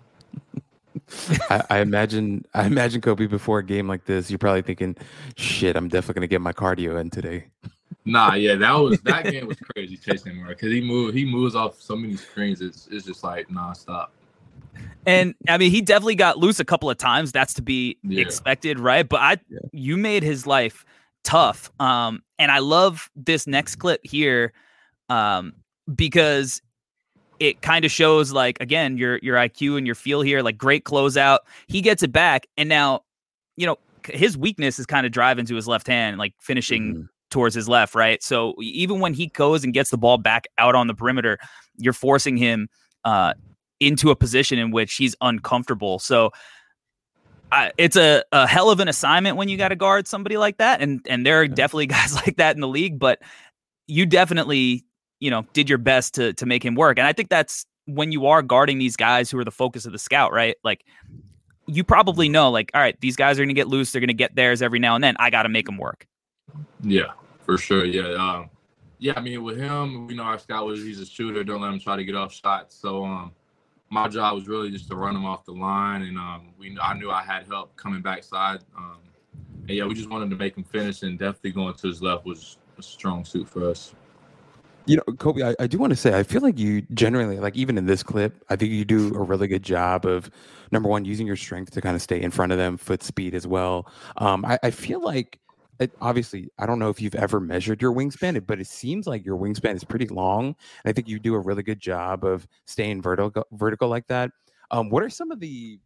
I, 1.51 1.63
I, 1.71 1.79
imagine 1.81 2.45
I 2.55 2.67
imagine 2.67 3.01
Kobe 3.01 3.27
before 3.27 3.61
a 3.61 3.65
game 3.65 3.87
like 3.87 4.07
this, 4.07 4.31
you're 4.31 4.39
probably 4.39 4.63
thinking, 4.63 4.97
"Shit, 5.37 5.77
I'm 5.77 5.89
definitely 5.89 6.21
gonna 6.21 6.27
get 6.27 6.41
my 6.41 6.53
cardio 6.53 7.01
in 7.01 7.11
today." 7.11 7.47
Nah, 8.05 8.35
yeah, 8.35 8.55
that 8.55 8.73
was 8.73 9.01
that 9.03 9.25
game 9.31 9.47
was 9.47 9.59
crazy 9.59 9.97
chasing 9.97 10.37
him 10.37 10.47
because 10.47 10.73
he 10.73 10.81
moved 10.81 11.17
he 11.17 11.25
moves 11.25 11.55
off 11.55 11.81
so 11.81 11.95
many 11.95 12.17
screens. 12.17 12.61
It's 12.61 12.89
it's 12.91 13.07
just 13.07 13.23
like 13.23 13.49
nonstop. 13.49 14.09
And 15.07 15.35
I 15.49 15.57
mean, 15.57 15.71
he 15.71 15.81
definitely 15.81 16.17
got 16.17 16.39
loose 16.39 16.59
a 16.59 16.65
couple 16.65 16.91
of 16.91 16.99
times. 16.99 17.31
That's 17.31 17.55
to 17.55 17.62
be 17.62 17.97
yeah. 18.03 18.21
expected, 18.23 18.81
right? 18.81 19.09
But 19.09 19.21
I, 19.21 19.31
yeah. 19.49 19.61
you 19.73 19.97
made 19.97 20.25
his 20.25 20.47
life 20.47 20.85
tough. 21.23 21.71
Um, 21.79 22.23
and 22.39 22.51
I 22.51 22.59
love 22.59 23.09
this 23.15 23.47
next 23.47 23.77
clip 23.77 24.01
here, 24.05 24.53
um, 25.09 25.53
because 25.95 26.61
it 27.39 27.62
kind 27.62 27.85
of 27.85 27.91
shows 27.91 28.33
like 28.33 28.61
again 28.61 28.97
your 28.97 29.19
your 29.19 29.37
IQ 29.37 29.79
and 29.79 29.87
your 29.87 29.95
feel 29.95 30.23
here. 30.23 30.43
Like 30.43 30.59
great 30.59 30.85
closeout. 30.85 31.39
He 31.69 31.81
gets 31.81 32.03
it 32.03 32.11
back, 32.11 32.47
and 32.57 32.69
now, 32.69 33.03
you 33.57 33.67
know, 33.67 33.79
his 34.09 34.37
weakness 34.37 34.81
is 34.81 34.87
kind 34.87 35.07
of 35.07 35.12
driving 35.12 35.47
to 35.47 35.55
his 35.55 35.69
left 35.69 35.87
hand, 35.87 36.19
like 36.19 36.35
finishing. 36.41 36.83
Mm-hmm. 36.83 37.03
Towards 37.29 37.57
his 37.57 37.69
left, 37.69 37.97
right? 37.97 38.23
So 38.23 38.55
even 38.62 39.01
when 39.01 39.12
he 39.12 39.27
goes 39.27 39.65
and 39.65 39.75
gets 39.75 39.91
the 39.91 39.99
ball 39.99 40.17
back 40.17 40.47
out 40.59 40.77
on 40.77 40.87
the 40.87 40.95
perimeter, 40.95 41.39
you're 41.77 41.93
forcing 41.93 42.37
him 42.37 42.69
uh, 43.05 43.35
into 43.81 44.11
a 44.11 44.17
position 44.17 44.59
in 44.59 44.71
which 44.71 44.95
he's 44.95 45.15
uncomfortable. 45.21 45.99
So 45.99 46.31
I, 47.53 47.73
it's 47.79 47.97
a, 47.97 48.25
a 48.33 48.47
hell 48.47 48.71
of 48.71 48.81
an 48.81 48.89
assignment 48.89 49.37
when 49.37 49.49
you 49.49 49.57
got 49.57 49.69
to 49.69 49.77
guard 49.77 50.09
somebody 50.09 50.37
like 50.37 50.59
that, 50.59 50.81
and 50.81 51.01
and 51.09 51.25
there 51.25 51.41
are 51.41 51.49
definitely 51.49 51.87
guys 51.99 52.15
like 52.15 52.37
that 52.37 52.55
in 52.57 52.61
the 52.61 52.69
league. 52.69 52.99
But 52.99 53.21
you 53.87 54.07
definitely, 54.07 54.85
you 55.21 55.31
know, 55.31 55.47
did 55.53 55.69
your 55.69 55.79
best 55.79 56.15
to 56.15 56.33
to 56.35 56.47
make 56.47 56.65
him 56.65 56.75
work, 56.75 56.99
and 56.99 57.07
I 57.07 57.12
think 57.12 57.29
that's 57.29 57.67
when 57.87 58.11
you 58.11 58.27
are 58.27 58.43
guarding 58.43 58.79
these 58.79 58.97
guys 58.97 59.31
who 59.31 59.39
are 59.39 59.45
the 59.45 59.53
focus 59.53 59.87
of 59.87 59.93
the 59.93 59.99
scout, 59.99 60.33
right? 60.33 60.57
Like 60.65 60.85
you 61.67 61.85
probably 61.85 62.29
know, 62.29 62.51
like, 62.51 62.71
all 62.75 62.81
right, 62.81 62.99
these 63.01 63.17
guys 63.17 63.39
are 63.39 63.43
going 63.43 63.49
to 63.49 63.55
get 63.55 63.69
loose, 63.69 63.93
they're 63.93 64.01
going 64.01 64.09
to 64.09 64.15
get 64.15 64.35
theirs 64.35 64.62
every 64.62 64.79
now 64.79 64.95
and 64.95 65.03
then. 65.03 65.17
I 65.19 65.31
got 65.31 65.43
to 65.43 65.49
make 65.49 65.67
them 65.67 65.79
work. 65.79 66.07
Yeah, 66.83 67.12
for 67.45 67.59
sure. 67.59 67.85
Yeah, 67.85 68.15
um, 68.15 68.51
yeah. 68.99 69.15
I 69.17 69.21
mean, 69.21 69.43
with 69.43 69.57
him, 69.57 70.07
we 70.07 70.15
know 70.15 70.23
our 70.23 70.39
scout 70.39 70.67
was 70.67 70.83
he's 70.83 71.01
a 71.01 71.07
shooter. 71.07 71.43
Don't 71.43 71.61
let 71.61 71.73
him 71.73 71.81
try 71.81 71.97
to 71.97 72.05
get 72.05 72.15
off 72.15 72.33
shots. 72.33 72.77
So, 72.77 73.05
um, 73.05 73.33
my 73.90 74.09
job 74.09 74.35
was 74.35 74.49
really 74.49 74.70
just 74.70 74.88
to 74.88 74.96
run 74.96 75.14
him 75.14 75.25
off 75.25 75.44
the 75.44 75.53
line, 75.53 76.03
and 76.03 76.18
um, 76.18 76.53
we 76.59 76.77
I 76.81 76.94
knew 76.94 77.11
I 77.11 77.22
had 77.22 77.46
help 77.46 77.77
coming 77.77 78.03
backside. 78.03 78.61
Um, 78.77 78.99
and 79.68 79.77
yeah, 79.77 79.85
we 79.85 79.94
just 79.94 80.11
wanted 80.11 80.31
to 80.31 80.37
make 80.37 80.57
him 80.57 80.64
finish, 80.64 81.03
and 81.03 81.18
definitely 81.18 81.53
going 81.53 81.75
to 81.75 81.87
his 81.87 82.03
left 82.03 82.25
was 82.25 82.59
a 82.79 82.83
strong 82.83 83.25
suit 83.25 83.49
for 83.49 83.68
us. 83.68 83.94
You 84.87 84.96
know, 84.96 85.03
Colby, 85.18 85.42
I, 85.42 85.55
I 85.59 85.66
do 85.66 85.79
want 85.79 85.90
to 85.90 85.96
say 85.96 86.16
I 86.16 86.22
feel 86.22 86.40
like 86.42 86.59
you 86.59 86.83
generally, 86.94 87.38
like 87.38 87.57
even 87.57 87.77
in 87.77 87.87
this 87.87 88.03
clip, 88.03 88.44
I 88.49 88.57
think 88.57 88.70
you 88.70 88.85
do 88.85 89.14
a 89.14 89.22
really 89.22 89.49
good 89.49 89.64
job 89.64 90.07
of 90.07 90.31
number 90.70 90.88
one 90.88 91.05
using 91.05 91.27
your 91.27 91.37
strength 91.37 91.72
to 91.72 91.81
kind 91.81 91.96
of 91.96 92.03
stay 92.03 92.20
in 92.22 92.31
front 92.31 92.53
of 92.53 92.59
them, 92.59 92.77
foot 92.77 93.03
speed 93.03 93.35
as 93.35 93.46
well. 93.46 93.90
Um, 94.18 94.44
I, 94.44 94.59
I 94.62 94.70
feel 94.70 95.01
like 95.03 95.40
it, 95.79 95.93
obviously, 96.01 96.49
I 96.59 96.67
don't 96.67 96.79
know 96.79 96.91
if 96.91 97.01
you've 97.01 97.15
ever 97.15 97.41
measured 97.41 97.83
your 97.83 97.93
wingspan, 97.93 98.47
but 98.47 98.61
it 98.61 98.67
seems 98.67 99.07
like 99.07 99.25
your 99.25 99.37
wingspan 99.37 99.75
is 99.75 99.85
pretty 99.85 100.09
long. 100.09 100.47
And 100.47 100.57
I 100.87 100.93
think 100.93 101.09
you 101.09 101.19
do 101.19 101.35
a 101.35 101.41
really 101.41 101.62
good 101.62 101.81
job 101.81 102.25
of 102.25 102.47
staying 102.67 103.03
vertical, 103.03 103.47
vertical 103.53 103.89
like 103.89 104.07
that. 104.09 104.31
Um, 104.71 104.91
what 104.91 105.03
are 105.03 105.11
some 105.11 105.31
of 105.31 105.41
the, 105.41 105.79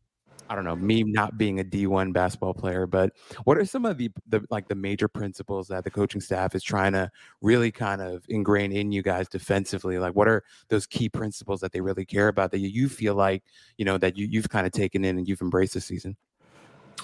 I 0.48 0.55
don't 0.55 0.64
know, 0.64 0.76
me 0.76 1.03
not 1.05 1.38
being 1.38 1.61
a 1.61 1.64
D1 1.64 2.12
basketball 2.12 2.55
player, 2.55 2.87
but 2.87 3.12
what 3.44 3.59
are 3.59 3.64
some 3.64 3.85
of 3.85 3.98
the, 3.98 4.11
the 4.29 4.42
like 4.50 4.68
the 4.68 4.74
major 4.74 5.07
principles 5.07 5.68
that 5.68 5.85
the 5.85 5.90
coaching 5.90 6.20
staff 6.20 6.55
is 6.55 6.62
trying 6.62 6.92
to 6.92 7.11
really 7.40 7.70
kind 7.70 8.00
of 8.00 8.24
ingrain 8.29 8.72
in 8.72 8.90
you 8.90 9.03
guys 9.03 9.29
defensively? 9.29 9.98
Like, 9.98 10.14
what 10.14 10.29
are 10.29 10.42
those 10.68 10.87
key 10.87 11.09
principles 11.09 11.61
that 11.61 11.72
they 11.72 11.81
really 11.81 12.05
care 12.05 12.29
about 12.29 12.50
that 12.53 12.59
you, 12.59 12.88
feel 12.88 13.14
like, 13.14 13.44
you 13.76 13.85
know, 13.85 13.98
that 13.98 14.16
you, 14.16 14.26
you've 14.26 14.48
kind 14.48 14.66
of 14.66 14.72
taken 14.72 15.05
in 15.05 15.18
and 15.18 15.29
you've 15.29 15.42
embraced 15.42 15.74
this 15.74 15.85
season? 15.87 16.16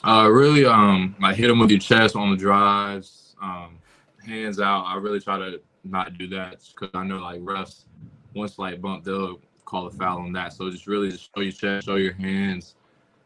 Uh, 0.06 0.28
really, 0.28 0.64
um, 0.64 1.16
like 1.20 1.34
hit 1.34 1.48
them 1.48 1.58
with 1.58 1.68
your 1.68 1.80
chest 1.80 2.14
on 2.14 2.30
the 2.30 2.36
drives, 2.36 3.34
um, 3.42 3.76
hands 4.24 4.60
out. 4.60 4.84
I 4.84 4.94
really 4.98 5.18
try 5.18 5.36
to 5.36 5.60
not 5.82 6.16
do 6.16 6.28
that 6.28 6.62
because 6.72 6.90
I 6.94 7.02
know 7.02 7.18
like 7.18 7.40
refs, 7.40 7.86
one 8.32 8.46
slight 8.46 8.80
bump, 8.80 9.02
they'll 9.02 9.40
call 9.64 9.88
a 9.88 9.90
foul 9.90 10.18
on 10.18 10.32
that. 10.34 10.52
So 10.52 10.70
just 10.70 10.86
really 10.86 11.10
just 11.10 11.30
show 11.34 11.42
your 11.42 11.50
chest, 11.50 11.86
show 11.86 11.96
your 11.96 12.12
hands, 12.12 12.76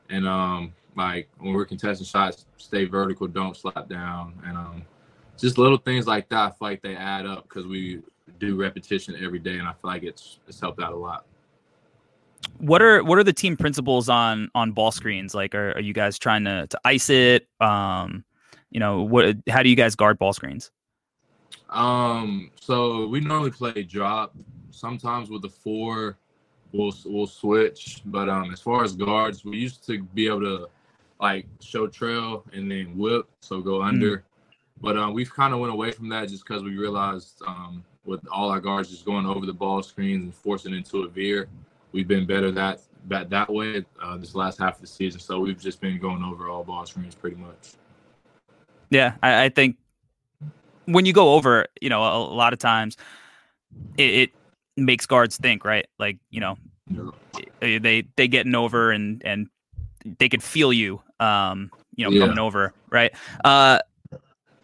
and 0.08 0.26
um, 0.26 0.72
like 0.96 1.28
when 1.38 1.52
we're 1.52 1.66
contesting 1.66 2.06
shots, 2.06 2.46
stay 2.56 2.86
vertical, 2.86 3.26
don't 3.26 3.54
slap 3.54 3.86
down, 3.90 4.32
and 4.46 4.56
um, 4.56 4.82
just 5.36 5.58
little 5.58 5.76
things 5.76 6.06
like 6.06 6.30
that. 6.30 6.38
I 6.38 6.48
feel 6.48 6.56
like 6.60 6.80
they 6.80 6.96
add 6.96 7.26
up 7.26 7.42
because 7.42 7.66
we 7.66 8.00
do 8.38 8.58
repetition 8.58 9.16
every 9.22 9.38
day, 9.38 9.58
and 9.58 9.68
I 9.68 9.72
feel 9.72 9.90
like 9.90 10.02
it's 10.02 10.38
it's 10.48 10.58
helped 10.58 10.80
out 10.80 10.94
a 10.94 10.96
lot 10.96 11.26
what 12.58 12.82
are 12.82 13.02
what 13.02 13.18
are 13.18 13.24
the 13.24 13.32
team 13.32 13.56
principles 13.56 14.08
on 14.08 14.50
on 14.54 14.72
ball 14.72 14.92
screens? 14.92 15.34
Like, 15.34 15.54
are, 15.54 15.72
are 15.72 15.80
you 15.80 15.92
guys 15.92 16.18
trying 16.18 16.44
to 16.44 16.66
to 16.66 16.80
ice 16.84 17.10
it? 17.10 17.48
Um, 17.60 18.24
you 18.70 18.80
know, 18.80 19.02
what? 19.02 19.36
How 19.48 19.62
do 19.62 19.68
you 19.68 19.76
guys 19.76 19.94
guard 19.94 20.18
ball 20.18 20.32
screens? 20.32 20.70
Um, 21.70 22.50
so 22.60 23.06
we 23.06 23.20
normally 23.20 23.50
play 23.50 23.82
drop. 23.82 24.34
Sometimes 24.70 25.30
with 25.30 25.42
the 25.42 25.48
four, 25.48 26.16
we'll 26.72 26.92
we'll 27.04 27.26
switch. 27.26 28.02
But 28.06 28.28
um, 28.28 28.52
as 28.52 28.60
far 28.60 28.84
as 28.84 28.94
guards, 28.94 29.44
we 29.44 29.56
used 29.56 29.86
to 29.86 30.02
be 30.02 30.26
able 30.26 30.40
to 30.40 30.68
like 31.20 31.46
show 31.60 31.86
trail 31.86 32.44
and 32.52 32.70
then 32.70 32.96
whip, 32.96 33.26
so 33.40 33.60
go 33.60 33.82
under. 33.82 34.18
Mm. 34.18 34.22
But 34.80 34.96
um, 34.96 35.12
we've 35.12 35.32
kind 35.32 35.52
of 35.52 35.60
went 35.60 35.72
away 35.72 35.92
from 35.92 36.08
that 36.08 36.28
just 36.28 36.46
because 36.46 36.62
we 36.62 36.76
realized 36.76 37.42
um, 37.46 37.84
with 38.04 38.20
all 38.32 38.50
our 38.50 38.60
guards 38.60 38.88
just 38.88 39.04
going 39.04 39.26
over 39.26 39.44
the 39.44 39.52
ball 39.52 39.82
screens 39.82 40.24
and 40.24 40.34
forcing 40.34 40.74
into 40.74 41.02
a 41.02 41.08
veer, 41.08 41.48
we've 41.92 42.08
been 42.08 42.26
better 42.26 42.50
that 42.52 42.80
that 43.08 43.30
that 43.30 43.50
way 43.52 43.84
uh, 44.02 44.16
this 44.16 44.34
last 44.34 44.58
half 44.58 44.76
of 44.76 44.80
the 44.80 44.86
season. 44.86 45.20
So 45.20 45.40
we've 45.40 45.60
just 45.60 45.80
been 45.80 45.98
going 45.98 46.22
over 46.22 46.48
all 46.48 46.64
ball 46.64 46.86
screens 46.86 47.14
pretty 47.14 47.36
much. 47.36 47.74
Yeah, 48.90 49.14
I, 49.22 49.44
I 49.44 49.48
think 49.48 49.76
when 50.86 51.06
you 51.06 51.12
go 51.12 51.34
over, 51.34 51.66
you 51.80 51.88
know, 51.88 52.02
a, 52.02 52.18
a 52.18 52.34
lot 52.34 52.52
of 52.52 52.58
times 52.58 52.96
it, 53.96 54.02
it, 54.02 54.30
makes 54.76 55.04
guards 55.04 55.36
think, 55.36 55.64
right? 55.64 55.86
Like 55.98 56.18
you 56.30 56.40
know, 56.40 56.56
yeah. 57.60 57.78
they 57.78 58.04
they 58.16 58.28
getting 58.28 58.54
over 58.54 58.90
and 58.90 59.22
and 59.24 59.48
they 60.18 60.28
could 60.28 60.42
feel 60.42 60.72
you, 60.72 61.02
um, 61.18 61.70
you 61.96 62.04
know, 62.04 62.10
yeah. 62.10 62.20
coming 62.20 62.38
over, 62.38 62.72
right? 62.88 63.12
Uh, 63.44 63.78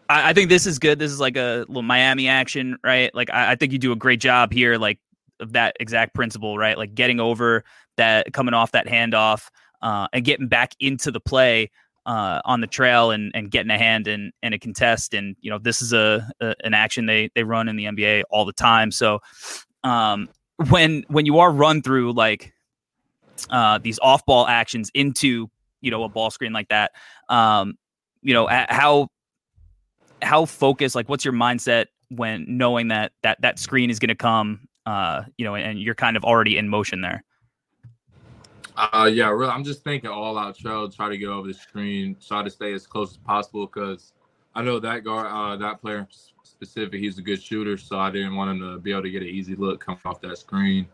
I, 0.09 0.29
I 0.29 0.33
think 0.33 0.49
this 0.49 0.65
is 0.65 0.79
good. 0.79 0.97
This 0.97 1.11
is 1.11 1.19
like 1.19 1.37
a 1.37 1.65
little 1.67 1.83
Miami 1.83 2.27
action, 2.27 2.77
right? 2.83 3.13
Like 3.13 3.29
I, 3.31 3.51
I 3.51 3.55
think 3.55 3.71
you 3.73 3.77
do 3.77 3.91
a 3.91 3.95
great 3.95 4.19
job 4.19 4.51
here, 4.51 4.77
like 4.77 4.99
of 5.39 5.53
that 5.53 5.75
exact 5.79 6.13
principle, 6.13 6.57
right? 6.57 6.77
Like 6.77 6.95
getting 6.95 7.19
over 7.19 7.63
that, 7.97 8.31
coming 8.33 8.53
off 8.53 8.71
that 8.71 8.87
handoff, 8.87 9.49
uh, 9.81 10.07
and 10.13 10.25
getting 10.25 10.47
back 10.47 10.73
into 10.79 11.11
the 11.11 11.19
play 11.19 11.69
uh, 12.05 12.41
on 12.45 12.61
the 12.61 12.67
trail 12.67 13.11
and, 13.11 13.31
and 13.35 13.51
getting 13.51 13.69
a 13.69 13.77
hand 13.77 14.07
in, 14.07 14.31
in 14.41 14.53
a 14.53 14.59
contest. 14.59 15.13
And 15.13 15.35
you 15.41 15.51
know, 15.51 15.59
this 15.59 15.81
is 15.81 15.93
a, 15.93 16.27
a 16.41 16.55
an 16.63 16.73
action 16.73 17.05
they 17.05 17.29
they 17.35 17.43
run 17.43 17.67
in 17.67 17.75
the 17.75 17.85
NBA 17.85 18.23
all 18.29 18.45
the 18.45 18.53
time. 18.53 18.91
So 18.91 19.19
um, 19.83 20.29
when 20.69 21.03
when 21.07 21.25
you 21.25 21.39
are 21.39 21.51
run 21.51 21.81
through 21.81 22.13
like 22.13 22.53
uh, 23.49 23.77
these 23.77 23.99
off 23.99 24.25
ball 24.25 24.47
actions 24.47 24.89
into 24.93 25.49
you 25.81 25.91
know 25.91 26.03
a 26.03 26.09
ball 26.09 26.31
screen 26.31 26.53
like 26.53 26.69
that, 26.69 26.91
um, 27.29 27.77
you 28.21 28.33
know 28.33 28.47
how 28.47 29.09
how 30.21 30.45
focused 30.45 30.95
like 30.95 31.09
what's 31.09 31.23
your 31.23 31.33
mindset 31.33 31.85
when 32.09 32.45
knowing 32.47 32.87
that 32.87 33.11
that 33.21 33.39
that 33.41 33.59
screen 33.59 33.89
is 33.89 33.99
going 33.99 34.09
to 34.09 34.15
come 34.15 34.67
uh, 34.87 35.23
you 35.37 35.43
know, 35.43 35.55
and 35.55 35.79
you're 35.79 35.93
kind 35.93 36.15
of 36.15 36.23
already 36.23 36.57
in 36.57 36.69
motion 36.69 37.01
there. 37.01 37.23
Uh, 38.77 39.09
yeah, 39.11 39.29
really. 39.29 39.51
I'm 39.51 39.63
just 39.63 39.83
thinking 39.83 40.09
all 40.09 40.37
out 40.37 40.57
trail, 40.57 40.89
try 40.89 41.09
to 41.09 41.17
get 41.17 41.27
over 41.27 41.47
the 41.47 41.53
screen, 41.53 42.15
try 42.25 42.41
to 42.41 42.49
stay 42.49 42.73
as 42.73 42.87
close 42.87 43.11
as 43.11 43.17
possible 43.17 43.65
because 43.65 44.13
I 44.55 44.61
know 44.61 44.79
that 44.79 45.03
guard, 45.03 45.27
uh, 45.29 45.57
that 45.57 45.81
player 45.81 46.07
specific, 46.43 47.01
he's 47.01 47.17
a 47.17 47.21
good 47.21 47.41
shooter, 47.41 47.77
so 47.77 47.99
I 47.99 48.09
didn't 48.11 48.35
want 48.35 48.51
him 48.51 48.59
to 48.61 48.79
be 48.79 48.91
able 48.91 49.01
to 49.03 49.09
get 49.09 49.23
an 49.23 49.27
easy 49.27 49.55
look 49.55 49.83
coming 49.83 49.99
off 50.05 50.21
that 50.21 50.37
screen. 50.37 50.87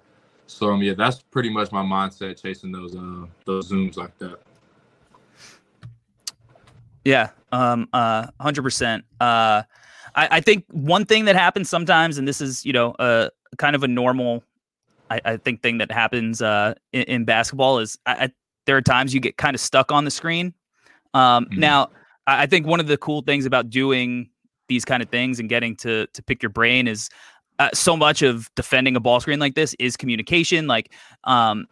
So 0.48 0.72
um, 0.72 0.82
yeah, 0.82 0.94
that's 0.94 1.22
pretty 1.22 1.52
much 1.52 1.72
my 1.72 1.84
mindset 1.84 2.42
chasing 2.42 2.72
those 2.72 2.96
uh 2.96 3.26
those 3.46 3.72
zooms 3.72 3.96
like 3.96 4.18
that. 4.18 4.40
Yeah, 7.06 7.30
um, 7.52 7.88
uh, 7.94 8.28
hundred 8.39 8.64
percent. 8.64 9.06
Uh, 9.20 9.64
I, 10.16 10.28
I 10.32 10.41
think 10.41 10.66
one 10.72 11.06
thing 11.06 11.26
that 11.26 11.36
happens 11.36 11.70
sometimes, 11.70 12.18
and 12.18 12.28
this 12.28 12.41
is 12.41 12.66
you 12.66 12.74
know 12.74 12.96
a 12.98 13.30
kind 13.58 13.76
of 13.76 13.84
a 13.84 13.88
normal, 13.88 14.43
I, 15.10 15.22
I 15.26 15.38
think, 15.38 15.62
thing 15.62 15.78
that 15.80 15.91
happens 15.91 16.41
uh, 16.41 16.74
in, 16.91 17.04
in 17.04 17.26
basketball 17.26 17.80
is 17.80 17.97
I, 18.06 18.12
I, 18.14 18.30
there 18.66 18.78
are 18.78 18.82
times 18.82 19.14
you 19.14 19.20
get 19.20 19.38
kind 19.38 19.56
of 19.56 19.62
stuck 19.62 19.91
on 19.91 20.06
the 20.06 20.12
screen. 20.12 20.54
Um, 21.14 21.45
mm-hmm. 21.45 21.60
Now, 21.60 21.89
I 22.28 22.45
think 22.45 22.66
one 22.66 22.80
of 22.80 22.88
the 22.88 22.97
cool 22.97 23.22
things 23.22 23.45
about 23.45 23.70
doing 23.70 24.30
these 24.70 24.86
kind 24.86 25.04
of 25.04 25.10
things 25.10 25.39
and 25.39 25.49
getting 25.49 25.76
to 25.78 26.08
to 26.08 26.24
pick 26.24 26.41
your 26.41 26.49
brain 26.49 26.88
is 26.88 27.10
uh, 27.60 27.70
so 27.74 27.95
much 27.95 28.22
of 28.22 28.49
defending 28.56 28.95
a 28.95 28.99
ball 28.99 29.20
screen 29.20 29.39
like 29.39 29.56
this 29.56 29.76
is 29.80 29.97
communication. 29.97 30.68
Like, 30.68 30.93
um, 31.26 31.68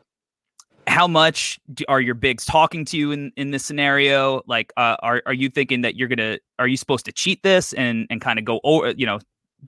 how 0.88 1.08
much 1.08 1.60
do, 1.74 1.84
are 1.88 2.02
your 2.02 2.16
bigs 2.16 2.46
talking 2.46 2.86
to 2.86 2.98
you 2.98 3.12
in 3.12 3.32
in 3.38 3.52
this 3.52 3.66
scenario? 3.66 4.42
Like, 4.46 4.74
uh, 4.78 4.98
are 5.02 5.24
are 5.26 5.34
you 5.34 5.50
thinking 5.50 5.82
that 5.82 5.96
you're 5.96 6.08
gonna 6.08 6.40
are 6.60 6.68
you 6.68 6.78
supposed 6.78 7.06
to 7.06 7.12
cheat 7.12 7.42
this 7.44 7.74
and 7.74 8.08
and 8.10 8.20
kind 8.22 8.38
of 8.40 8.46
go 8.46 8.60
over 8.64 8.92
you 8.92 9.06
know 9.06 9.20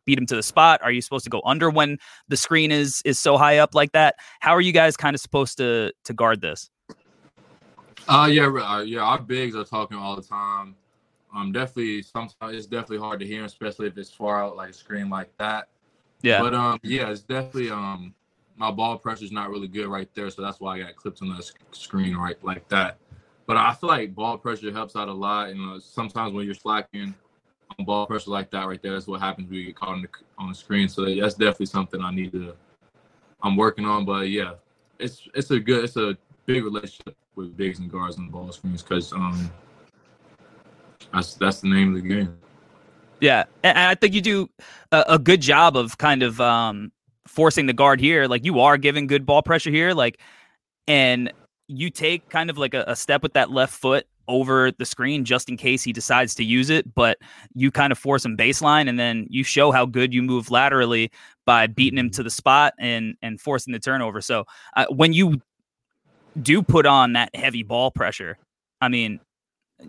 beat 0.06 0.18
him 0.18 0.26
to 0.28 0.36
the 0.36 0.44
spot? 0.44 0.82
Are 0.84 0.92
you 0.92 1.02
supposed 1.02 1.24
to 1.24 1.30
go 1.30 1.42
under 1.46 1.70
when 1.70 1.98
the 2.28 2.38
screen 2.38 2.72
is 2.72 3.02
is 3.06 3.20
so 3.20 3.38
high 3.38 3.58
up 3.58 3.76
like 3.76 3.92
that? 3.94 4.16
How 4.40 4.52
are 4.52 4.62
you 4.62 4.72
guys 4.72 4.98
kind 4.98 5.14
of 5.14 5.22
supposed 5.22 5.58
to 5.58 5.92
to 6.06 6.14
guard 6.14 6.42
this? 6.42 6.70
Uh 8.08 8.30
yeah, 8.32 8.48
uh, 8.48 8.82
yeah. 8.82 9.02
Our 9.02 9.20
bigs 9.20 9.56
are 9.56 9.64
talking 9.64 9.98
all 9.98 10.16
the 10.16 10.22
time. 10.22 10.76
Um, 11.36 11.52
definitely. 11.52 12.02
Sometimes 12.04 12.56
it's 12.56 12.68
definitely 12.68 13.00
hard 13.00 13.20
to 13.20 13.26
hear, 13.26 13.44
especially 13.46 13.88
if 13.88 13.98
it's 13.98 14.12
far 14.12 14.44
out 14.44 14.56
like 14.56 14.70
a 14.70 14.74
screen 14.74 15.10
like 15.10 15.36
that. 15.38 15.70
Yeah. 16.22 16.42
But 16.42 16.54
um, 16.54 16.80
yeah, 16.84 17.10
it's 17.10 17.22
definitely 17.22 17.72
um, 17.72 18.14
my 18.56 18.72
ball 18.72 18.98
pressure 18.98 19.26
is 19.26 19.32
not 19.32 19.50
really 19.50 19.68
good 19.68 19.88
right 19.88 20.10
there, 20.14 20.30
so 20.30 20.42
that's 20.42 20.60
why 20.60 20.76
I 20.76 20.80
got 20.80 20.96
clipped 20.96 21.22
on 21.22 21.36
the 21.36 21.42
sc- 21.42 21.60
screen 21.72 22.16
right 22.16 22.42
like 22.44 22.68
that. 22.70 22.98
But 23.46 23.58
I 23.58 23.74
feel 23.74 23.90
like 23.90 24.16
ball 24.16 24.38
pressure 24.38 24.72
helps 24.72 24.96
out 24.96 25.10
a 25.10 25.14
lot, 25.14 25.50
and 25.50 25.76
uh, 25.76 25.80
sometimes 25.80 26.34
when 26.34 26.46
you're 26.46 26.56
slacking 26.56 27.14
ball 27.80 28.06
pressure 28.06 28.32
like 28.32 28.52
that 28.52 28.68
right 28.68 28.82
there, 28.82 28.94
that's 28.94 29.08
what 29.08 29.22
happens 29.22 29.50
when 29.50 29.60
you 29.60 29.66
get 29.66 29.76
caught 29.76 29.90
on 29.90 30.02
the 30.02 30.08
on 30.38 30.50
the 30.50 30.56
screen. 30.56 30.88
So 30.88 31.06
that's 31.06 31.36
definitely 31.36 31.68
something 31.68 32.02
I 32.02 32.12
need 32.12 32.32
to. 32.34 32.54
I'm 33.42 33.58
working 33.58 33.86
on, 33.86 34.06
but 34.06 34.30
yeah, 34.30 34.54
it's 35.00 35.28
it's 35.34 35.52
a 35.52 35.60
good, 35.60 35.84
it's 35.84 35.98
a 35.98 36.18
big 36.46 36.64
relationship 36.64 37.16
with 37.36 37.56
bigs 37.58 37.80
and 37.80 37.92
guards 37.92 38.18
on 38.18 38.28
the 38.28 38.32
ball 38.32 38.52
screens 38.52 38.84
because 38.84 39.12
um, 39.14 39.52
that's 41.14 41.36
that's 41.36 41.62
the 41.62 41.68
name 41.68 41.96
of 41.96 42.02
the 42.02 42.08
game. 42.08 42.38
Yeah, 43.20 43.46
and 43.64 43.78
I 43.78 43.96
think 43.96 44.14
you 44.14 44.22
do 44.22 44.50
a, 44.92 45.06
a 45.10 45.20
good 45.20 45.42
job 45.42 45.78
of 45.78 45.98
kind 45.98 46.24
of 46.24 46.42
um, 46.42 46.92
forcing 47.28 47.66
the 47.66 47.74
guard 47.74 48.00
here. 48.00 48.28
Like 48.28 48.46
you 48.46 48.60
are 48.60 48.78
giving 48.78 49.08
good 49.08 49.26
ball 49.26 49.42
pressure 49.42 49.72
here, 49.72 49.94
like, 49.94 50.20
and 50.88 51.32
you 51.68 51.90
take 51.90 52.28
kind 52.30 52.50
of 52.50 52.58
like 52.58 52.74
a, 52.74 52.84
a 52.88 52.96
step 52.96 53.24
with 53.24 53.34
that 53.34 53.50
left 53.50 53.74
foot 53.74 54.08
over 54.28 54.72
the 54.72 54.86
screen 54.86 55.26
just 55.26 55.50
in 55.50 55.58
case 55.58 55.84
he 55.84 55.94
decides 55.94 56.36
to 56.36 56.44
use 56.44 56.70
it, 56.70 56.94
but 56.94 57.18
you 57.54 57.72
kind 57.72 57.92
of 57.92 57.98
force 57.98 58.24
him 58.26 58.38
baseline 58.38 58.88
and 58.88 59.00
then 59.00 59.28
you 59.30 59.44
show 59.44 59.72
how 59.72 59.86
good 59.86 60.14
you 60.14 60.22
move 60.22 60.50
laterally 60.50 61.12
by 61.46 61.68
beating 61.68 62.00
him 62.00 62.10
to 62.12 62.24
the 62.24 62.30
spot 62.30 62.74
and 62.80 63.16
and 63.22 63.42
forcing 63.42 63.74
the 63.74 63.80
turnover. 63.80 64.22
So 64.22 64.46
uh, 64.76 64.86
when 64.90 65.14
you 65.14 65.42
do 66.42 66.62
put 66.62 66.86
on 66.86 67.14
that 67.14 67.36
heavy 67.36 67.64
ball 67.64 67.92
pressure, 67.92 68.38
I 68.82 68.88
mean, 68.88 69.20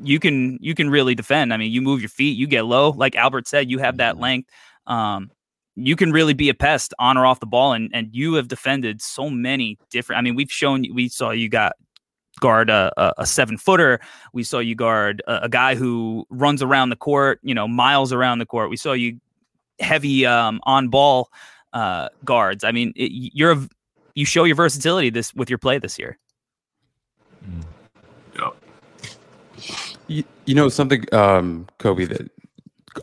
you 0.03 0.19
can 0.19 0.59
you 0.61 0.75
can 0.75 0.91
really 0.91 1.15
defend. 1.15 1.53
I 1.53 1.57
mean, 1.57 1.73
you 1.73 1.83
move 1.83 2.01
your 2.01 2.09
feet, 2.09 2.37
you 2.37 2.47
get 2.47 2.67
low, 2.67 2.91
like 2.91 3.17
Albert 3.17 3.49
said, 3.49 3.71
you 3.71 3.79
have 3.79 3.99
that 3.99 4.19
length. 4.19 4.51
Um, 4.87 5.31
you 5.77 5.97
can 5.97 6.13
really 6.13 6.35
be 6.35 6.49
a 6.49 6.55
pest 6.55 6.95
on 6.99 7.17
or 7.17 7.27
off 7.27 7.41
the 7.41 7.47
ball, 7.47 7.73
and 7.73 7.91
and 7.93 8.09
you 8.13 8.35
have 8.35 8.49
defended 8.49 9.03
so 9.03 9.29
many 9.31 9.79
different. 9.91 10.19
I 10.19 10.23
mean, 10.23 10.35
we've 10.35 10.53
shown 10.53 10.85
we 10.93 11.09
saw 11.09 11.31
you 11.31 11.49
got 11.49 11.75
guard 12.41 12.71
a, 12.71 12.93
a, 12.97 13.15
a 13.19 13.27
seven 13.27 13.59
footer. 13.59 14.01
We 14.33 14.43
saw 14.43 14.59
you 14.59 14.75
guard 14.75 15.23
a, 15.27 15.45
a, 15.45 15.49
guy 15.49 15.75
who 15.75 16.27
runs 16.31 16.63
around 16.63 16.91
the 16.91 16.97
court, 16.97 17.41
you 17.43 17.55
know, 17.55 17.69
miles 17.69 18.13
around 18.13 18.39
the 18.39 18.47
court. 18.47 18.71
We 18.71 18.77
saw 18.77 18.93
you 18.93 19.21
heavy 19.81 20.27
um, 20.27 20.61
on 20.65 20.89
ball 20.89 21.31
uh, 21.73 22.09
guards. 22.25 22.65
I 22.65 22.73
mean, 22.73 22.93
it, 22.97 23.11
you're 23.13 23.53
a, 23.53 23.69
you 24.15 24.25
show 24.25 24.45
your 24.45 24.57
versatility 24.57 25.11
this 25.11 25.35
with 25.35 25.51
your 25.51 25.59
play 25.59 25.79
this 25.79 25.99
year. 25.99 26.19
You, 30.07 30.25
you 30.45 30.55
know 30.55 30.69
something, 30.69 31.05
um, 31.15 31.67
Colby, 31.79 32.05
that 32.05 32.31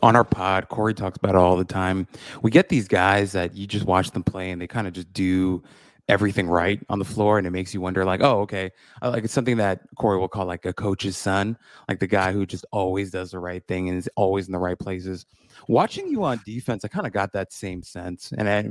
on 0.02 0.16
our 0.16 0.24
pod, 0.24 0.68
Corey 0.68 0.94
talks 0.94 1.16
about 1.16 1.34
it 1.34 1.36
all 1.36 1.56
the 1.56 1.64
time. 1.64 2.06
We 2.42 2.50
get 2.50 2.68
these 2.68 2.88
guys 2.88 3.32
that 3.32 3.54
you 3.56 3.66
just 3.66 3.84
watch 3.84 4.10
them 4.12 4.22
play 4.22 4.50
and 4.50 4.60
they 4.60 4.66
kind 4.66 4.86
of 4.86 4.92
just 4.92 5.12
do 5.12 5.62
everything 6.12 6.46
right 6.46 6.78
on 6.90 6.98
the 6.98 7.06
floor 7.06 7.38
and 7.38 7.46
it 7.46 7.50
makes 7.50 7.72
you 7.72 7.80
wonder 7.80 8.04
like 8.04 8.20
oh 8.22 8.40
okay. 8.40 8.70
Like 9.00 9.24
it's 9.24 9.32
something 9.32 9.56
that 9.56 9.80
corey 9.96 10.18
will 10.18 10.28
call 10.28 10.44
like 10.44 10.66
a 10.66 10.72
coach's 10.74 11.16
son 11.16 11.56
like 11.88 12.00
the 12.00 12.06
guy 12.06 12.32
who 12.32 12.44
just 12.44 12.66
always 12.70 13.10
does 13.10 13.30
the 13.30 13.38
right 13.38 13.66
thing 13.66 13.88
and 13.88 13.96
is 13.96 14.10
always 14.14 14.46
in 14.46 14.52
the 14.52 14.58
right 14.58 14.78
places. 14.78 15.24
Watching 15.68 16.08
you 16.08 16.22
on 16.24 16.40
defense 16.44 16.84
i 16.84 16.88
kind 16.88 17.06
of 17.06 17.14
got 17.14 17.32
that 17.32 17.50
same 17.52 17.82
sense 17.82 18.32
and 18.36 18.48
I, 18.48 18.62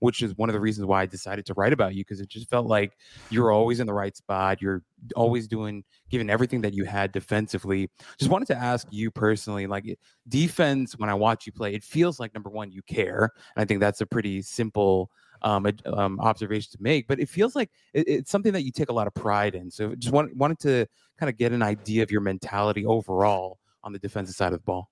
which 0.00 0.22
is 0.22 0.36
one 0.38 0.48
of 0.48 0.54
the 0.54 0.60
reasons 0.60 0.86
why 0.86 1.02
i 1.02 1.06
decided 1.06 1.44
to 1.46 1.54
write 1.54 1.74
about 1.74 1.94
you 1.94 2.02
because 2.02 2.20
it 2.20 2.28
just 2.28 2.48
felt 2.48 2.66
like 2.66 2.96
you're 3.30 3.52
always 3.52 3.80
in 3.80 3.86
the 3.86 3.94
right 3.94 4.16
spot 4.16 4.62
you're 4.62 4.82
always 5.14 5.46
doing 5.46 5.84
giving 6.10 6.30
everything 6.30 6.60
that 6.62 6.72
you 6.72 6.84
had 6.84 7.12
defensively. 7.12 7.90
Just 8.18 8.30
wanted 8.30 8.46
to 8.46 8.56
ask 8.56 8.86
you 8.90 9.10
personally 9.10 9.66
like 9.66 9.98
defense 10.28 10.98
when 10.98 11.08
i 11.08 11.14
watch 11.14 11.46
you 11.46 11.52
play 11.52 11.74
it 11.74 11.84
feels 11.84 12.18
like 12.18 12.34
number 12.34 12.50
one 12.50 12.70
you 12.72 12.82
care 12.82 13.30
and 13.54 13.62
i 13.62 13.64
think 13.64 13.80
that's 13.80 14.00
a 14.00 14.06
pretty 14.06 14.42
simple 14.42 15.10
um, 15.42 15.66
um, 15.86 16.20
observation 16.20 16.70
to 16.72 16.78
make, 16.80 17.06
but 17.06 17.20
it 17.20 17.28
feels 17.28 17.54
like 17.54 17.70
it, 17.94 18.08
it's 18.08 18.30
something 18.30 18.52
that 18.52 18.62
you 18.62 18.72
take 18.72 18.88
a 18.88 18.92
lot 18.92 19.06
of 19.06 19.14
pride 19.14 19.54
in. 19.54 19.70
So 19.70 19.94
just 19.94 20.12
want, 20.12 20.34
wanted 20.36 20.58
to 20.60 20.86
kind 21.18 21.30
of 21.30 21.36
get 21.36 21.52
an 21.52 21.62
idea 21.62 22.02
of 22.02 22.10
your 22.10 22.20
mentality 22.20 22.84
overall 22.86 23.58
on 23.82 23.92
the 23.92 23.98
defensive 23.98 24.34
side 24.34 24.52
of 24.52 24.60
the 24.60 24.64
ball. 24.64 24.90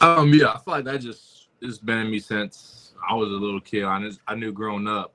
Um, 0.00 0.32
yeah, 0.32 0.52
I 0.52 0.58
feel 0.58 0.74
like 0.74 0.84
that 0.84 1.00
just 1.00 1.48
has 1.62 1.78
been 1.78 1.98
in 1.98 2.10
me 2.10 2.20
since 2.20 2.94
I 3.08 3.14
was 3.14 3.28
a 3.28 3.34
little 3.34 3.60
kid. 3.60 3.84
I, 3.84 4.00
just, 4.00 4.20
I 4.26 4.34
knew 4.34 4.52
growing 4.52 4.86
up, 4.86 5.14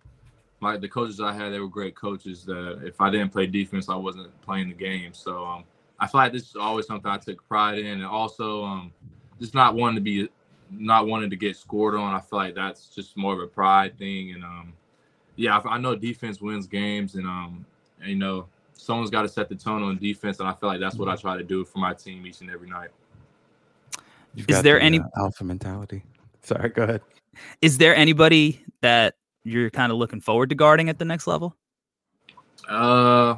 like 0.62 0.82
the 0.82 0.90
coaches 0.90 1.20
I 1.20 1.34
had, 1.34 1.52
they 1.52 1.60
were 1.60 1.68
great 1.68 1.96
coaches. 1.96 2.44
That 2.46 2.82
if 2.84 3.00
I 3.02 3.10
didn't 3.10 3.30
play 3.30 3.48
defense, 3.48 3.90
I 3.90 3.96
wasn't 3.96 4.30
playing 4.42 4.70
the 4.70 4.76
game. 4.76 5.14
So 5.14 5.46
um, 5.46 5.64
I 6.00 6.08
feel 6.08 6.22
like 6.22 6.34
this 6.34 6.50
is 6.50 6.56
always 6.56 6.88
something 6.88 7.10
I 7.10 7.18
took 7.18 7.48
pride 7.48 7.80
in, 7.80 7.86
and 7.86 8.06
also 8.06 8.64
um, 8.64 8.92
just 9.40 9.54
not 9.54 9.76
wanting 9.76 9.96
to 9.96 10.02
be 10.02 10.30
not 10.72 11.08
wanting 11.08 11.30
to 11.30 11.36
get 11.36 11.56
scored 11.56 11.96
on. 11.96 12.14
I 12.14 12.20
feel 12.20 12.40
like 12.40 12.56
that's 12.56 12.88
just 12.88 13.16
more 13.18 13.34
of 13.34 13.40
a 13.40 13.48
pride 13.48 13.98
thing. 13.98 14.34
And 14.34 14.44
um, 14.44 14.74
yeah, 15.36 15.58
I, 15.58 15.76
I 15.76 15.78
know 15.78 15.96
defense 15.96 16.42
wins 16.42 16.68
games, 16.68 17.16
and 17.16 17.26
um, 17.26 17.66
and, 18.00 18.10
you 18.10 18.16
know, 18.16 18.48
someone's 18.74 19.10
got 19.10 19.24
to 19.24 19.30
set 19.30 19.50
the 19.50 19.56
tone 19.56 19.84
on 19.84 19.98
defense, 19.98 20.40
and 20.40 20.48
I 20.48 20.54
feel 20.54 20.70
like 20.70 20.80
that's 20.80 20.96
what 20.96 21.08
I 21.10 21.16
try 21.16 21.38
to 21.38 21.44
do 21.44 21.64
for 21.66 21.80
my 21.80 21.94
team 21.94 22.26
each 22.26 22.42
and 22.42 22.50
every 22.50 22.70
night. 22.70 22.90
You've 24.34 24.50
Is 24.50 24.62
there 24.64 24.80
the, 24.80 24.84
any 24.84 25.00
uh, 25.00 25.04
alpha 25.18 25.44
mentality? 25.44 26.04
Sorry, 26.42 26.70
go 26.70 26.84
ahead. 26.84 27.02
Is 27.62 27.78
there 27.78 27.96
anybody 27.96 28.64
that 28.82 29.16
you're 29.44 29.70
kind 29.70 29.92
of 29.92 29.98
looking 29.98 30.22
forward 30.22 30.50
to 30.50 30.56
guarding 30.56 30.90
at 30.90 31.00
the 31.00 31.06
next 31.06 31.28
level? 31.28 31.56
Uh, 32.68 33.36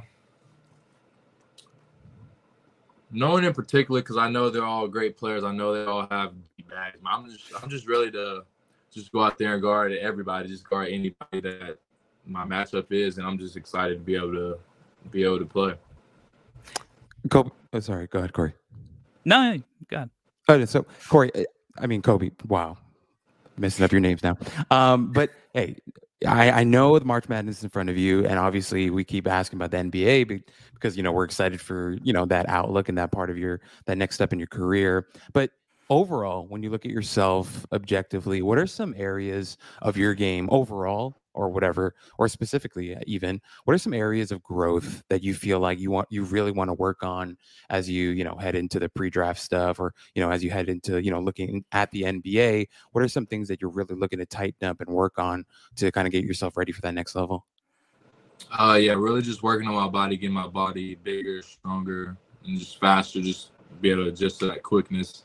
no 3.11 3.31
one 3.31 3.43
in 3.43 3.53
particular, 3.53 4.01
because 4.01 4.17
I 4.17 4.29
know 4.29 4.49
they're 4.49 4.65
all 4.65 4.87
great 4.87 5.17
players. 5.17 5.43
I 5.43 5.51
know 5.51 5.73
they 5.73 5.85
all 5.85 6.07
have 6.09 6.33
bags. 6.67 6.99
I'm 7.05 7.29
just, 7.29 7.45
I'm 7.61 7.69
just 7.69 7.87
really 7.87 8.11
to 8.11 8.43
just 8.91 9.11
go 9.11 9.23
out 9.23 9.37
there 9.37 9.53
and 9.53 9.61
guard 9.61 9.91
everybody, 9.93 10.47
just 10.47 10.67
guard 10.69 10.89
anybody 10.89 11.41
that 11.41 11.77
my 12.25 12.45
matchup 12.45 12.91
is, 12.91 13.17
and 13.17 13.27
I'm 13.27 13.37
just 13.37 13.55
excited 13.55 13.95
to 13.95 13.99
be 13.99 14.15
able 14.15 14.33
to 14.33 14.59
be 15.11 15.23
able 15.23 15.39
to 15.39 15.45
play. 15.45 15.73
Colby, 17.29 17.51
oh, 17.73 17.79
sorry, 17.79 18.07
go 18.07 18.19
ahead, 18.19 18.33
Corey. 18.33 18.53
No, 19.25 19.57
God. 19.89 20.09
Oh, 20.47 20.63
so 20.65 20.85
Corey, 21.09 21.31
I 21.77 21.87
mean 21.87 22.01
Colby. 22.01 22.31
Wow, 22.47 22.77
messing 23.57 23.83
up 23.83 23.91
your 23.91 24.01
names 24.01 24.23
now. 24.23 24.37
Um, 24.71 25.11
but 25.11 25.31
hey, 25.53 25.77
I, 26.25 26.51
I 26.51 26.63
know 26.63 26.97
the 26.97 27.05
March 27.05 27.29
Madness 27.29 27.63
in 27.63 27.69
front 27.69 27.89
of 27.89 27.97
you, 27.97 28.25
and 28.25 28.39
obviously 28.39 28.89
we 28.89 29.03
keep 29.03 29.27
asking 29.27 29.57
about 29.57 29.71
the 29.71 29.77
NBA 29.77 30.43
because 30.73 30.97
you 30.97 31.03
know 31.03 31.11
we're 31.11 31.25
excited 31.25 31.61
for 31.61 31.97
you 32.01 32.13
know 32.13 32.25
that 32.25 32.47
outlook 32.49 32.89
and 32.89 32.97
that 32.97 33.11
part 33.11 33.29
of 33.29 33.37
your 33.37 33.61
that 33.85 33.97
next 33.97 34.15
step 34.15 34.33
in 34.33 34.39
your 34.39 34.47
career. 34.47 35.07
But 35.33 35.51
overall, 35.89 36.45
when 36.47 36.63
you 36.63 36.69
look 36.69 36.85
at 36.85 36.91
yourself 36.91 37.65
objectively, 37.71 38.41
what 38.41 38.57
are 38.57 38.67
some 38.67 38.93
areas 38.97 39.57
of 39.81 39.97
your 39.97 40.13
game 40.13 40.49
overall 40.51 41.21
or 41.33 41.49
whatever, 41.49 41.93
or 42.17 42.27
specifically 42.27 42.95
uh, 42.95 42.99
even, 43.05 43.39
what 43.65 43.73
are 43.73 43.77
some 43.77 43.93
areas 43.93 44.31
of 44.31 44.41
growth 44.41 45.03
that 45.09 45.23
you 45.23 45.33
feel 45.33 45.59
like 45.59 45.79
you 45.79 45.91
want 45.91 46.07
you 46.09 46.23
really 46.23 46.51
want 46.51 46.67
to 46.67 46.73
work 46.73 47.03
on 47.03 47.37
as 47.69 47.89
you, 47.89 48.09
you 48.09 48.23
know, 48.23 48.35
head 48.35 48.55
into 48.55 48.79
the 48.79 48.89
pre-draft 48.89 49.39
stuff 49.39 49.79
or, 49.79 49.93
you 50.15 50.21
know, 50.21 50.31
as 50.31 50.43
you 50.43 50.49
head 50.49 50.67
into, 50.67 51.01
you 51.01 51.11
know, 51.11 51.19
looking 51.19 51.63
at 51.71 51.91
the 51.91 52.01
NBA, 52.03 52.67
what 52.91 53.03
are 53.03 53.07
some 53.07 53.25
things 53.25 53.47
that 53.47 53.61
you're 53.61 53.69
really 53.69 53.95
looking 53.95 54.19
to 54.19 54.25
tighten 54.25 54.67
up 54.67 54.81
and 54.81 54.89
work 54.89 55.19
on 55.19 55.45
to 55.75 55.91
kind 55.91 56.07
of 56.07 56.11
get 56.11 56.25
yourself 56.25 56.57
ready 56.57 56.71
for 56.71 56.81
that 56.81 56.93
next 56.93 57.15
level? 57.15 57.45
Uh 58.57 58.77
yeah, 58.79 58.93
really 58.93 59.21
just 59.21 59.43
working 59.43 59.67
on 59.67 59.75
my 59.75 59.87
body, 59.87 60.17
getting 60.17 60.33
my 60.33 60.47
body 60.47 60.95
bigger, 60.95 61.41
stronger, 61.41 62.17
and 62.45 62.57
just 62.59 62.79
faster, 62.79 63.21
just 63.21 63.51
be 63.81 63.91
able 63.91 64.05
to 64.05 64.09
adjust 64.09 64.39
to 64.39 64.47
that 64.47 64.63
quickness 64.63 65.23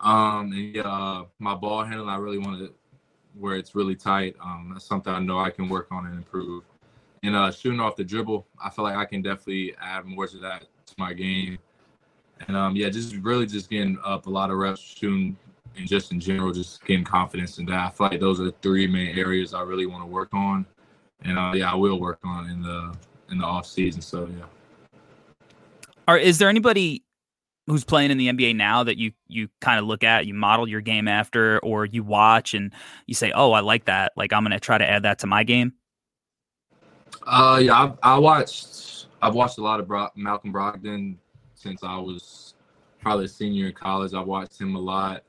um, 0.00 0.52
and 0.52 0.74
yeah, 0.74 0.82
uh, 0.82 1.24
my 1.38 1.54
ball 1.54 1.84
handling, 1.84 2.08
I 2.08 2.16
really 2.16 2.38
want 2.38 2.58
to 2.58 2.74
where 3.38 3.56
it's 3.56 3.74
really 3.74 3.94
tight. 3.94 4.34
Um, 4.42 4.70
that's 4.72 4.86
something 4.86 5.12
I 5.12 5.18
know 5.18 5.38
I 5.38 5.50
can 5.50 5.68
work 5.68 5.88
on 5.90 6.06
and 6.06 6.14
improve. 6.14 6.64
And 7.22 7.36
uh, 7.36 7.50
shooting 7.50 7.80
off 7.80 7.96
the 7.96 8.04
dribble, 8.04 8.46
I 8.62 8.70
feel 8.70 8.84
like 8.84 8.96
I 8.96 9.04
can 9.04 9.22
definitely 9.22 9.74
add 9.80 10.04
more 10.06 10.26
to 10.26 10.38
that 10.38 10.62
to 10.86 10.94
my 10.98 11.12
game. 11.12 11.58
And 12.46 12.56
um, 12.56 12.76
yeah, 12.76 12.88
just 12.88 13.14
really 13.16 13.46
just 13.46 13.70
getting 13.70 13.98
up 14.04 14.26
a 14.26 14.30
lot 14.30 14.50
of 14.50 14.58
reps 14.58 14.80
shooting 14.80 15.36
and 15.76 15.86
just 15.86 16.12
in 16.12 16.20
general, 16.20 16.52
just 16.52 16.84
getting 16.84 17.04
confidence 17.04 17.58
in 17.58 17.66
that. 17.66 17.86
I 17.86 17.90
feel 17.90 18.08
like 18.08 18.20
those 18.20 18.40
are 18.40 18.44
the 18.44 18.54
three 18.62 18.86
main 18.86 19.18
areas 19.18 19.54
I 19.54 19.62
really 19.62 19.86
want 19.86 20.02
to 20.02 20.06
work 20.06 20.32
on. 20.32 20.66
And 21.22 21.38
uh, 21.38 21.52
yeah, 21.54 21.72
I 21.72 21.74
will 21.74 21.98
work 21.98 22.20
on 22.24 22.50
in 22.50 22.62
the 22.62 22.94
in 23.30 23.38
the 23.38 23.44
off 23.44 23.66
season. 23.66 24.00
So 24.00 24.28
yeah. 24.38 24.44
Are 26.08 26.18
is 26.18 26.38
there 26.38 26.48
anybody 26.48 27.02
who's 27.66 27.84
playing 27.84 28.10
in 28.10 28.18
the 28.18 28.28
NBA 28.28 28.56
now 28.56 28.84
that 28.84 28.96
you 28.96 29.12
you 29.26 29.48
kind 29.60 29.78
of 29.78 29.86
look 29.86 30.04
at, 30.04 30.26
you 30.26 30.34
model 30.34 30.68
your 30.68 30.80
game 30.80 31.08
after, 31.08 31.58
or 31.60 31.84
you 31.84 32.02
watch 32.02 32.54
and 32.54 32.72
you 33.06 33.14
say, 33.14 33.32
"Oh, 33.34 33.52
I 33.52 33.60
like 33.60 33.86
that. 33.86 34.12
Like 34.16 34.32
I'm 34.32 34.42
gonna 34.42 34.60
try 34.60 34.78
to 34.78 34.88
add 34.88 35.02
that 35.02 35.18
to 35.20 35.26
my 35.26 35.44
game." 35.44 35.74
Uh, 37.26 37.60
yeah, 37.62 37.82
I've, 37.82 37.92
I 38.02 38.18
watched. 38.18 39.06
I've 39.20 39.34
watched 39.34 39.58
a 39.58 39.62
lot 39.62 39.80
of 39.80 39.88
Bro- 39.88 40.10
Malcolm 40.14 40.52
Brogdon 40.52 41.16
since 41.54 41.82
I 41.82 41.96
was 41.96 42.54
probably 43.00 43.24
a 43.24 43.28
senior 43.28 43.66
in 43.66 43.72
college. 43.72 44.14
I 44.14 44.20
watched 44.20 44.60
him 44.60 44.76
a 44.76 44.80
lot. 44.80 45.22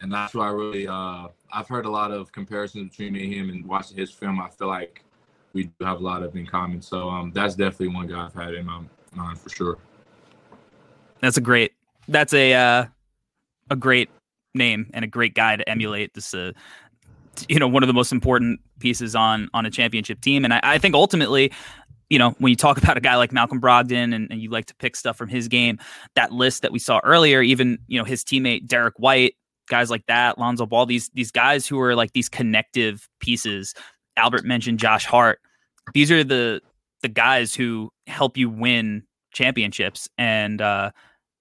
and 0.00 0.12
that's 0.12 0.34
why 0.34 0.48
I 0.48 0.50
really 0.50 0.88
uh, 0.88 1.28
I've 1.52 1.68
heard 1.68 1.86
a 1.86 1.90
lot 1.90 2.10
of 2.10 2.32
comparisons 2.32 2.90
between 2.90 3.12
me 3.12 3.24
and 3.24 3.34
him, 3.34 3.50
and 3.50 3.66
watching 3.66 3.96
his 3.96 4.10
film, 4.10 4.40
I 4.40 4.48
feel 4.48 4.68
like 4.68 5.04
we 5.52 5.64
do 5.64 5.84
have 5.84 6.00
a 6.00 6.02
lot 6.02 6.22
of 6.22 6.34
in 6.36 6.46
common. 6.46 6.82
So 6.82 7.08
um, 7.08 7.32
that's 7.32 7.54
definitely 7.54 7.88
one 7.88 8.06
guy 8.06 8.26
I've 8.26 8.34
had 8.34 8.54
in 8.54 8.66
my 8.66 8.80
mind 9.14 9.38
for 9.38 9.50
sure. 9.50 9.78
That's 11.20 11.36
a 11.36 11.40
great. 11.40 11.72
That's 12.06 12.32
a 12.32 12.54
uh, 12.54 12.84
a 13.70 13.76
great 13.76 14.10
name 14.54 14.90
and 14.94 15.04
a 15.04 15.08
great 15.08 15.34
guy 15.34 15.56
to 15.56 15.68
emulate. 15.68 16.14
This, 16.14 16.34
uh, 16.34 16.52
you 17.48 17.58
know, 17.58 17.68
one 17.68 17.82
of 17.82 17.86
the 17.86 17.94
most 17.94 18.12
important 18.12 18.60
pieces 18.78 19.14
on 19.14 19.48
on 19.54 19.66
a 19.66 19.70
championship 19.70 20.20
team, 20.20 20.44
and 20.44 20.54
I, 20.54 20.60
I 20.62 20.78
think 20.78 20.94
ultimately, 20.94 21.52
you 22.10 22.18
know, 22.18 22.30
when 22.38 22.50
you 22.50 22.56
talk 22.56 22.78
about 22.82 22.96
a 22.96 23.00
guy 23.00 23.16
like 23.16 23.32
Malcolm 23.32 23.60
Brogdon 23.60 24.14
and, 24.14 24.30
and 24.30 24.40
you 24.40 24.50
like 24.50 24.66
to 24.66 24.74
pick 24.76 24.96
stuff 24.96 25.16
from 25.16 25.28
his 25.28 25.48
game, 25.48 25.78
that 26.14 26.32
list 26.32 26.62
that 26.62 26.72
we 26.72 26.78
saw 26.78 27.00
earlier, 27.04 27.42
even 27.42 27.78
you 27.86 27.98
know 27.98 28.04
his 28.04 28.24
teammate 28.24 28.66
Derrick 28.66 28.94
White, 28.98 29.34
guys 29.68 29.90
like 29.90 30.06
that, 30.06 30.38
Lonzo 30.38 30.66
Ball, 30.66 30.86
these 30.86 31.10
these 31.10 31.30
guys 31.30 31.66
who 31.66 31.80
are 31.80 31.94
like 31.94 32.12
these 32.12 32.28
connective 32.28 33.08
pieces. 33.20 33.74
Albert 34.16 34.44
mentioned 34.44 34.80
Josh 34.80 35.06
Hart. 35.06 35.40
These 35.94 36.10
are 36.10 36.24
the 36.24 36.60
the 37.02 37.08
guys 37.08 37.54
who 37.54 37.90
help 38.06 38.36
you 38.36 38.50
win 38.50 39.04
championships, 39.38 40.08
and 40.18 40.60
uh, 40.60 40.90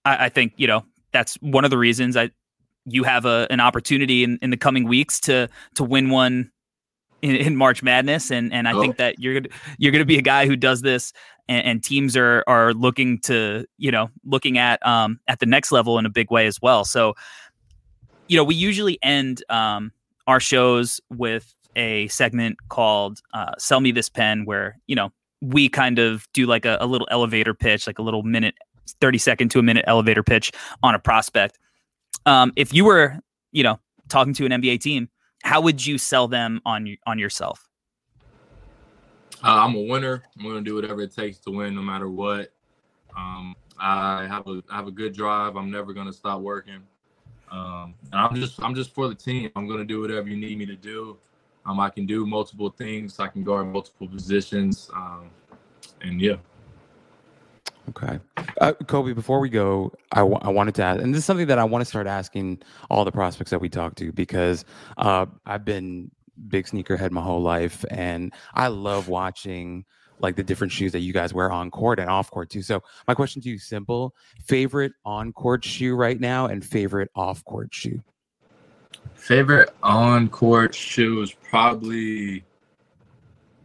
I, 0.06 0.26
I 0.26 0.30
think 0.30 0.54
you 0.58 0.68
know 0.68 0.86
that's 1.12 1.36
one 1.42 1.66
of 1.66 1.72
the 1.72 1.78
reasons 1.78 2.16
I 2.16 2.30
you 2.86 3.04
have 3.04 3.26
a 3.26 3.48
an 3.50 3.60
opportunity 3.60 4.24
in, 4.24 4.38
in 4.42 4.52
the 4.52 4.58
coming 4.58 4.88
weeks 4.88 5.20
to 5.22 5.50
to 5.76 5.84
win 5.84 6.10
one 6.10 6.52
in, 7.22 7.36
in 7.36 7.56
March 7.56 7.82
Madness, 7.82 8.32
and 8.32 8.54
and 8.54 8.68
I 8.68 8.74
Oh. 8.74 8.82
think 8.82 8.98
that 8.98 9.20
you're 9.20 9.34
gonna 9.40 9.54
you're 9.80 9.92
gonna 9.92 10.06
be 10.06 10.18
a 10.18 10.22
guy 10.22 10.46
who 10.46 10.56
does 10.56 10.82
this, 10.84 11.12
and, 11.50 11.66
and 11.66 11.84
teams 11.84 12.16
are 12.16 12.44
are 12.48 12.74
looking 12.74 13.20
to 13.22 13.66
you 13.78 13.92
know 13.92 14.10
looking 14.24 14.58
at 14.58 14.86
um 14.86 15.20
at 15.28 15.40
the 15.40 15.46
next 15.48 15.72
level 15.72 15.98
in 15.98 16.06
a 16.06 16.10
big 16.12 16.30
way 16.32 16.46
as 16.46 16.62
well. 16.62 16.86
So, 16.86 17.16
you 18.28 18.38
know, 18.38 18.44
we 18.44 18.56
usually 18.56 19.00
end 19.02 19.44
um 19.50 19.92
our 20.28 20.40
shows 20.40 21.02
with 21.10 21.54
a 21.76 22.08
segment 22.10 22.58
called 22.70 23.20
uh, 23.34 23.54
"Sell 23.58 23.80
Me 23.80 23.92
This 23.92 24.10
Pen," 24.10 24.46
where 24.46 24.78
you 24.88 24.96
know 24.96 25.12
we 25.42 25.70
kind 25.70 26.00
of 26.00 26.28
do 26.34 26.46
like 26.46 26.66
a, 26.66 26.78
a 26.80 26.88
little 26.88 27.08
elevator 27.12 27.54
pitch, 27.54 27.88
like 27.88 28.00
a 28.00 28.02
little 28.02 28.24
minute, 28.24 28.56
thirty 29.02 29.18
second 29.18 29.50
to 29.52 29.60
a 29.60 29.64
minute 29.64 29.86
elevator 29.88 30.24
pitch 30.24 30.52
on 30.84 30.96
a 30.96 31.00
prospect. 31.00 31.60
Um, 32.26 32.52
if 32.56 32.74
you 32.74 32.86
were, 32.86 33.20
you 33.52 33.64
know, 33.64 33.80
talking 34.10 34.34
to 34.34 34.46
an 34.46 34.52
NBA 34.52 34.82
team, 34.82 35.10
how 35.44 35.62
would 35.62 35.86
you 35.86 35.98
sell 35.98 36.28
them 36.28 36.62
on 36.66 36.98
on 37.06 37.20
yourself? 37.20 37.68
Uh, 39.44 39.66
I'm 39.66 39.76
a 39.76 39.82
winner. 39.82 40.24
I'm 40.38 40.44
gonna 40.44 40.62
do 40.62 40.76
whatever 40.76 41.02
it 41.02 41.16
takes 41.16 41.38
to 41.40 41.52
win, 41.52 41.76
no 41.76 41.82
matter 41.82 42.10
what. 42.10 42.52
Um, 43.16 43.56
I 43.80 44.26
have 44.28 44.48
a 44.48 44.64
I 44.70 44.76
have 44.76 44.88
a 44.88 44.92
good 44.92 45.14
drive. 45.14 45.56
I'm 45.56 45.70
never 45.70 45.94
gonna 45.94 46.14
stop 46.14 46.42
working. 46.42 46.82
Um, 47.52 47.94
and 48.12 48.20
I'm 48.20 48.36
just 48.36 48.62
I'm 48.62 48.76
just 48.76 48.94
for 48.94 49.08
the 49.08 49.16
team. 49.16 49.52
I'm 49.56 49.68
gonna 49.68 49.86
do 49.86 50.02
whatever 50.02 50.28
you 50.28 50.38
need 50.38 50.58
me 50.58 50.66
to 50.66 50.76
do. 50.76 51.18
Um, 51.68 51.80
I 51.80 51.90
can 51.90 52.06
do 52.06 52.26
multiple 52.26 52.70
things. 52.70 53.20
I 53.20 53.28
can 53.28 53.44
guard 53.44 53.68
multiple 53.68 54.08
positions. 54.08 54.90
Um, 54.96 55.30
and 56.02 56.22
yeah. 56.22 56.38
Okay. 57.90 58.20
Uh, 58.60 58.74
Colby, 58.88 59.14
before 59.14 59.40
we 59.40 59.50
go, 59.50 59.94
I 60.12 60.22
I 60.22 60.50
wanted 60.50 60.76
to 60.76 60.84
ask, 60.84 61.02
and 61.02 61.14
this 61.14 61.20
is 61.20 61.26
something 61.26 61.48
that 61.48 61.60
I 61.60 61.64
want 61.64 61.82
to 61.82 61.86
start 61.86 62.08
asking 62.08 62.62
all 62.90 63.06
the 63.06 63.12
prospects 63.12 63.52
that 63.52 63.60
we 63.60 63.70
talk 63.70 63.96
to 63.96 64.12
because 64.12 64.66
uh, 64.98 65.26
I've 65.46 65.64
been 65.64 66.12
big 66.50 66.66
sneakerhead 66.66 67.12
my 67.12 67.22
whole 67.22 67.42
life, 67.42 67.86
and 67.90 68.34
I 68.54 68.68
love 68.68 69.08
watching 69.08 69.86
like 70.20 70.36
the 70.36 70.44
different 70.44 70.74
shoes 70.74 70.92
that 70.94 71.00
you 71.00 71.14
guys 71.14 71.34
wear 71.34 71.52
on 71.52 71.70
court 71.70 72.00
and 72.00 72.10
off 72.10 72.30
court 72.32 72.50
too. 72.50 72.62
So 72.62 72.84
my 73.08 73.14
question 73.14 73.42
to 73.42 73.50
you 73.50 73.58
simple: 73.58 74.14
favorite 74.44 74.92
on 75.06 75.32
court 75.32 75.64
shoe 75.64 75.96
right 75.96 76.20
now, 76.20 76.48
and 76.48 76.66
favorite 76.66 77.10
off 77.16 77.44
court 77.46 77.74
shoe. 77.74 78.02
Favorite 79.16 79.70
on 79.84 80.30
court 80.30 80.74
shoe 80.74 81.22
is 81.22 81.34
probably 81.34 82.44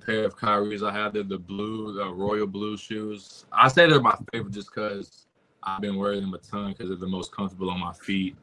pair 0.05 0.24
of 0.24 0.37
Kyrie's. 0.37 0.83
I 0.83 0.93
have 0.93 1.12
the, 1.12 1.22
the 1.22 1.39
blue, 1.39 1.93
the 1.95 2.09
royal 2.09 2.47
blue 2.47 2.76
shoes. 2.76 3.45
I 3.53 3.68
say 3.68 3.89
they're 3.89 4.01
my 4.01 4.16
favorite 4.33 4.53
just 4.53 4.68
because 4.74 5.26
I've 5.62 5.80
been 5.80 5.97
wearing 5.97 6.20
them 6.20 6.35
a 6.35 6.39
ton 6.39 6.72
because 6.72 6.89
they're 6.89 6.97
the 6.97 7.07
most 7.07 7.33
comfortable 7.33 7.70
on 7.70 7.80
my 7.80 7.93
feet. 7.93 8.37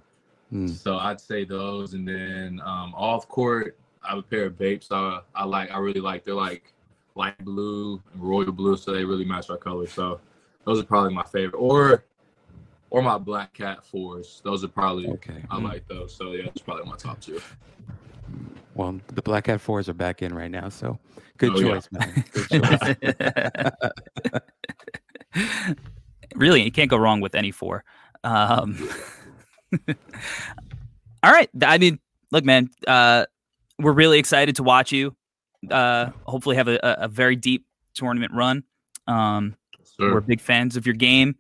Hmm. 0.50 0.68
So 0.68 0.98
I'd 0.98 1.20
say 1.20 1.44
those, 1.44 1.94
and 1.94 2.08
then 2.08 2.62
um, 2.64 2.94
off 2.96 3.28
court, 3.28 3.78
I 4.04 4.10
have 4.10 4.20
a 4.20 4.24
pair 4.24 4.46
of 4.46 4.58
Bapes 4.58 4.92
I, 4.92 5.20
I 5.36 5.44
like, 5.44 5.72
I 5.72 5.78
really 5.78 6.00
like. 6.00 6.24
They're 6.24 6.34
like 6.34 6.74
light 7.16 7.38
blue 7.44 8.02
and 8.14 8.22
royal 8.22 8.52
blue, 8.52 8.78
so 8.78 8.94
they 8.94 9.04
really 9.04 9.26
match 9.26 9.50
our 9.50 9.58
color. 9.58 9.88
So 9.88 10.20
those 10.66 10.80
are 10.80 10.86
probably 10.86 11.14
my 11.14 11.24
favorite, 11.24 11.58
or 11.58 12.06
or 12.92 13.02
my 13.02 13.18
Black 13.18 13.54
Cat 13.54 13.86
fours. 13.86 14.42
Those 14.44 14.64
are 14.64 14.68
probably 14.70 15.08
Okay. 15.08 15.44
I 15.50 15.58
Hmm. 15.58 15.66
like 15.66 15.88
those. 15.88 16.16
So 16.16 16.32
yeah, 16.34 16.46
it's 16.46 16.62
probably 16.62 16.86
my 16.86 16.96
top 16.98 17.20
two. 17.22 17.42
Well, 18.76 19.00
the 19.08 19.22
Black 19.22 19.46
Cat 19.46 19.60
fours 19.62 19.90
are 19.90 19.94
back 19.94 20.22
in 20.22 20.34
right 20.34 20.52
now, 20.52 20.70
so 20.70 21.00
good 21.38 21.52
Oh, 21.56 21.60
yeah. 21.60 21.68
choice, 21.80 21.90
man. 21.92 22.24
Good 22.34 22.50
choice. 22.50 22.96
really, 26.36 26.62
you 26.64 26.72
can't 26.72 26.90
go 26.90 26.98
wrong 26.98 27.22
with 27.22 27.36
any 27.36 27.52
four. 27.52 27.84
Um, 28.24 28.78
all 29.88 31.32
right. 31.32 31.50
I 31.64 31.78
mean, 31.78 32.00
look, 32.32 32.46
man, 32.46 32.70
uh, 32.88 33.26
we're 33.80 33.94
really 33.94 34.20
excited 34.20 34.56
to 34.58 34.64
watch 34.64 34.92
you. 34.92 35.16
Uh, 35.70 36.12
hopefully, 36.26 36.56
have 36.56 36.68
a, 36.68 36.80
a, 36.84 37.04
a 37.06 37.08
very 37.08 37.36
deep 37.36 37.66
tournament 37.94 38.32
run. 38.34 38.64
Um, 39.08 39.56
Sure. 39.98 40.14
We're 40.14 40.22
big 40.22 40.40
fans 40.40 40.78
of 40.78 40.86
your 40.86 40.96
game. 40.96 41.36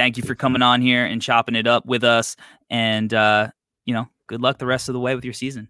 Thank 0.00 0.16
you 0.16 0.22
for 0.22 0.34
coming 0.34 0.62
on 0.62 0.80
here 0.80 1.04
and 1.04 1.20
chopping 1.20 1.54
it 1.54 1.66
up 1.66 1.84
with 1.84 2.04
us. 2.04 2.34
And 2.70 3.12
uh, 3.12 3.50
you 3.84 3.92
know, 3.92 4.08
good 4.28 4.40
luck 4.40 4.56
the 4.56 4.64
rest 4.64 4.88
of 4.88 4.94
the 4.94 4.98
way 4.98 5.14
with 5.14 5.26
your 5.26 5.34
season. 5.34 5.68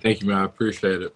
Thank 0.00 0.22
you, 0.22 0.28
man. 0.28 0.38
I 0.38 0.44
appreciate 0.46 1.02
it. 1.02 1.14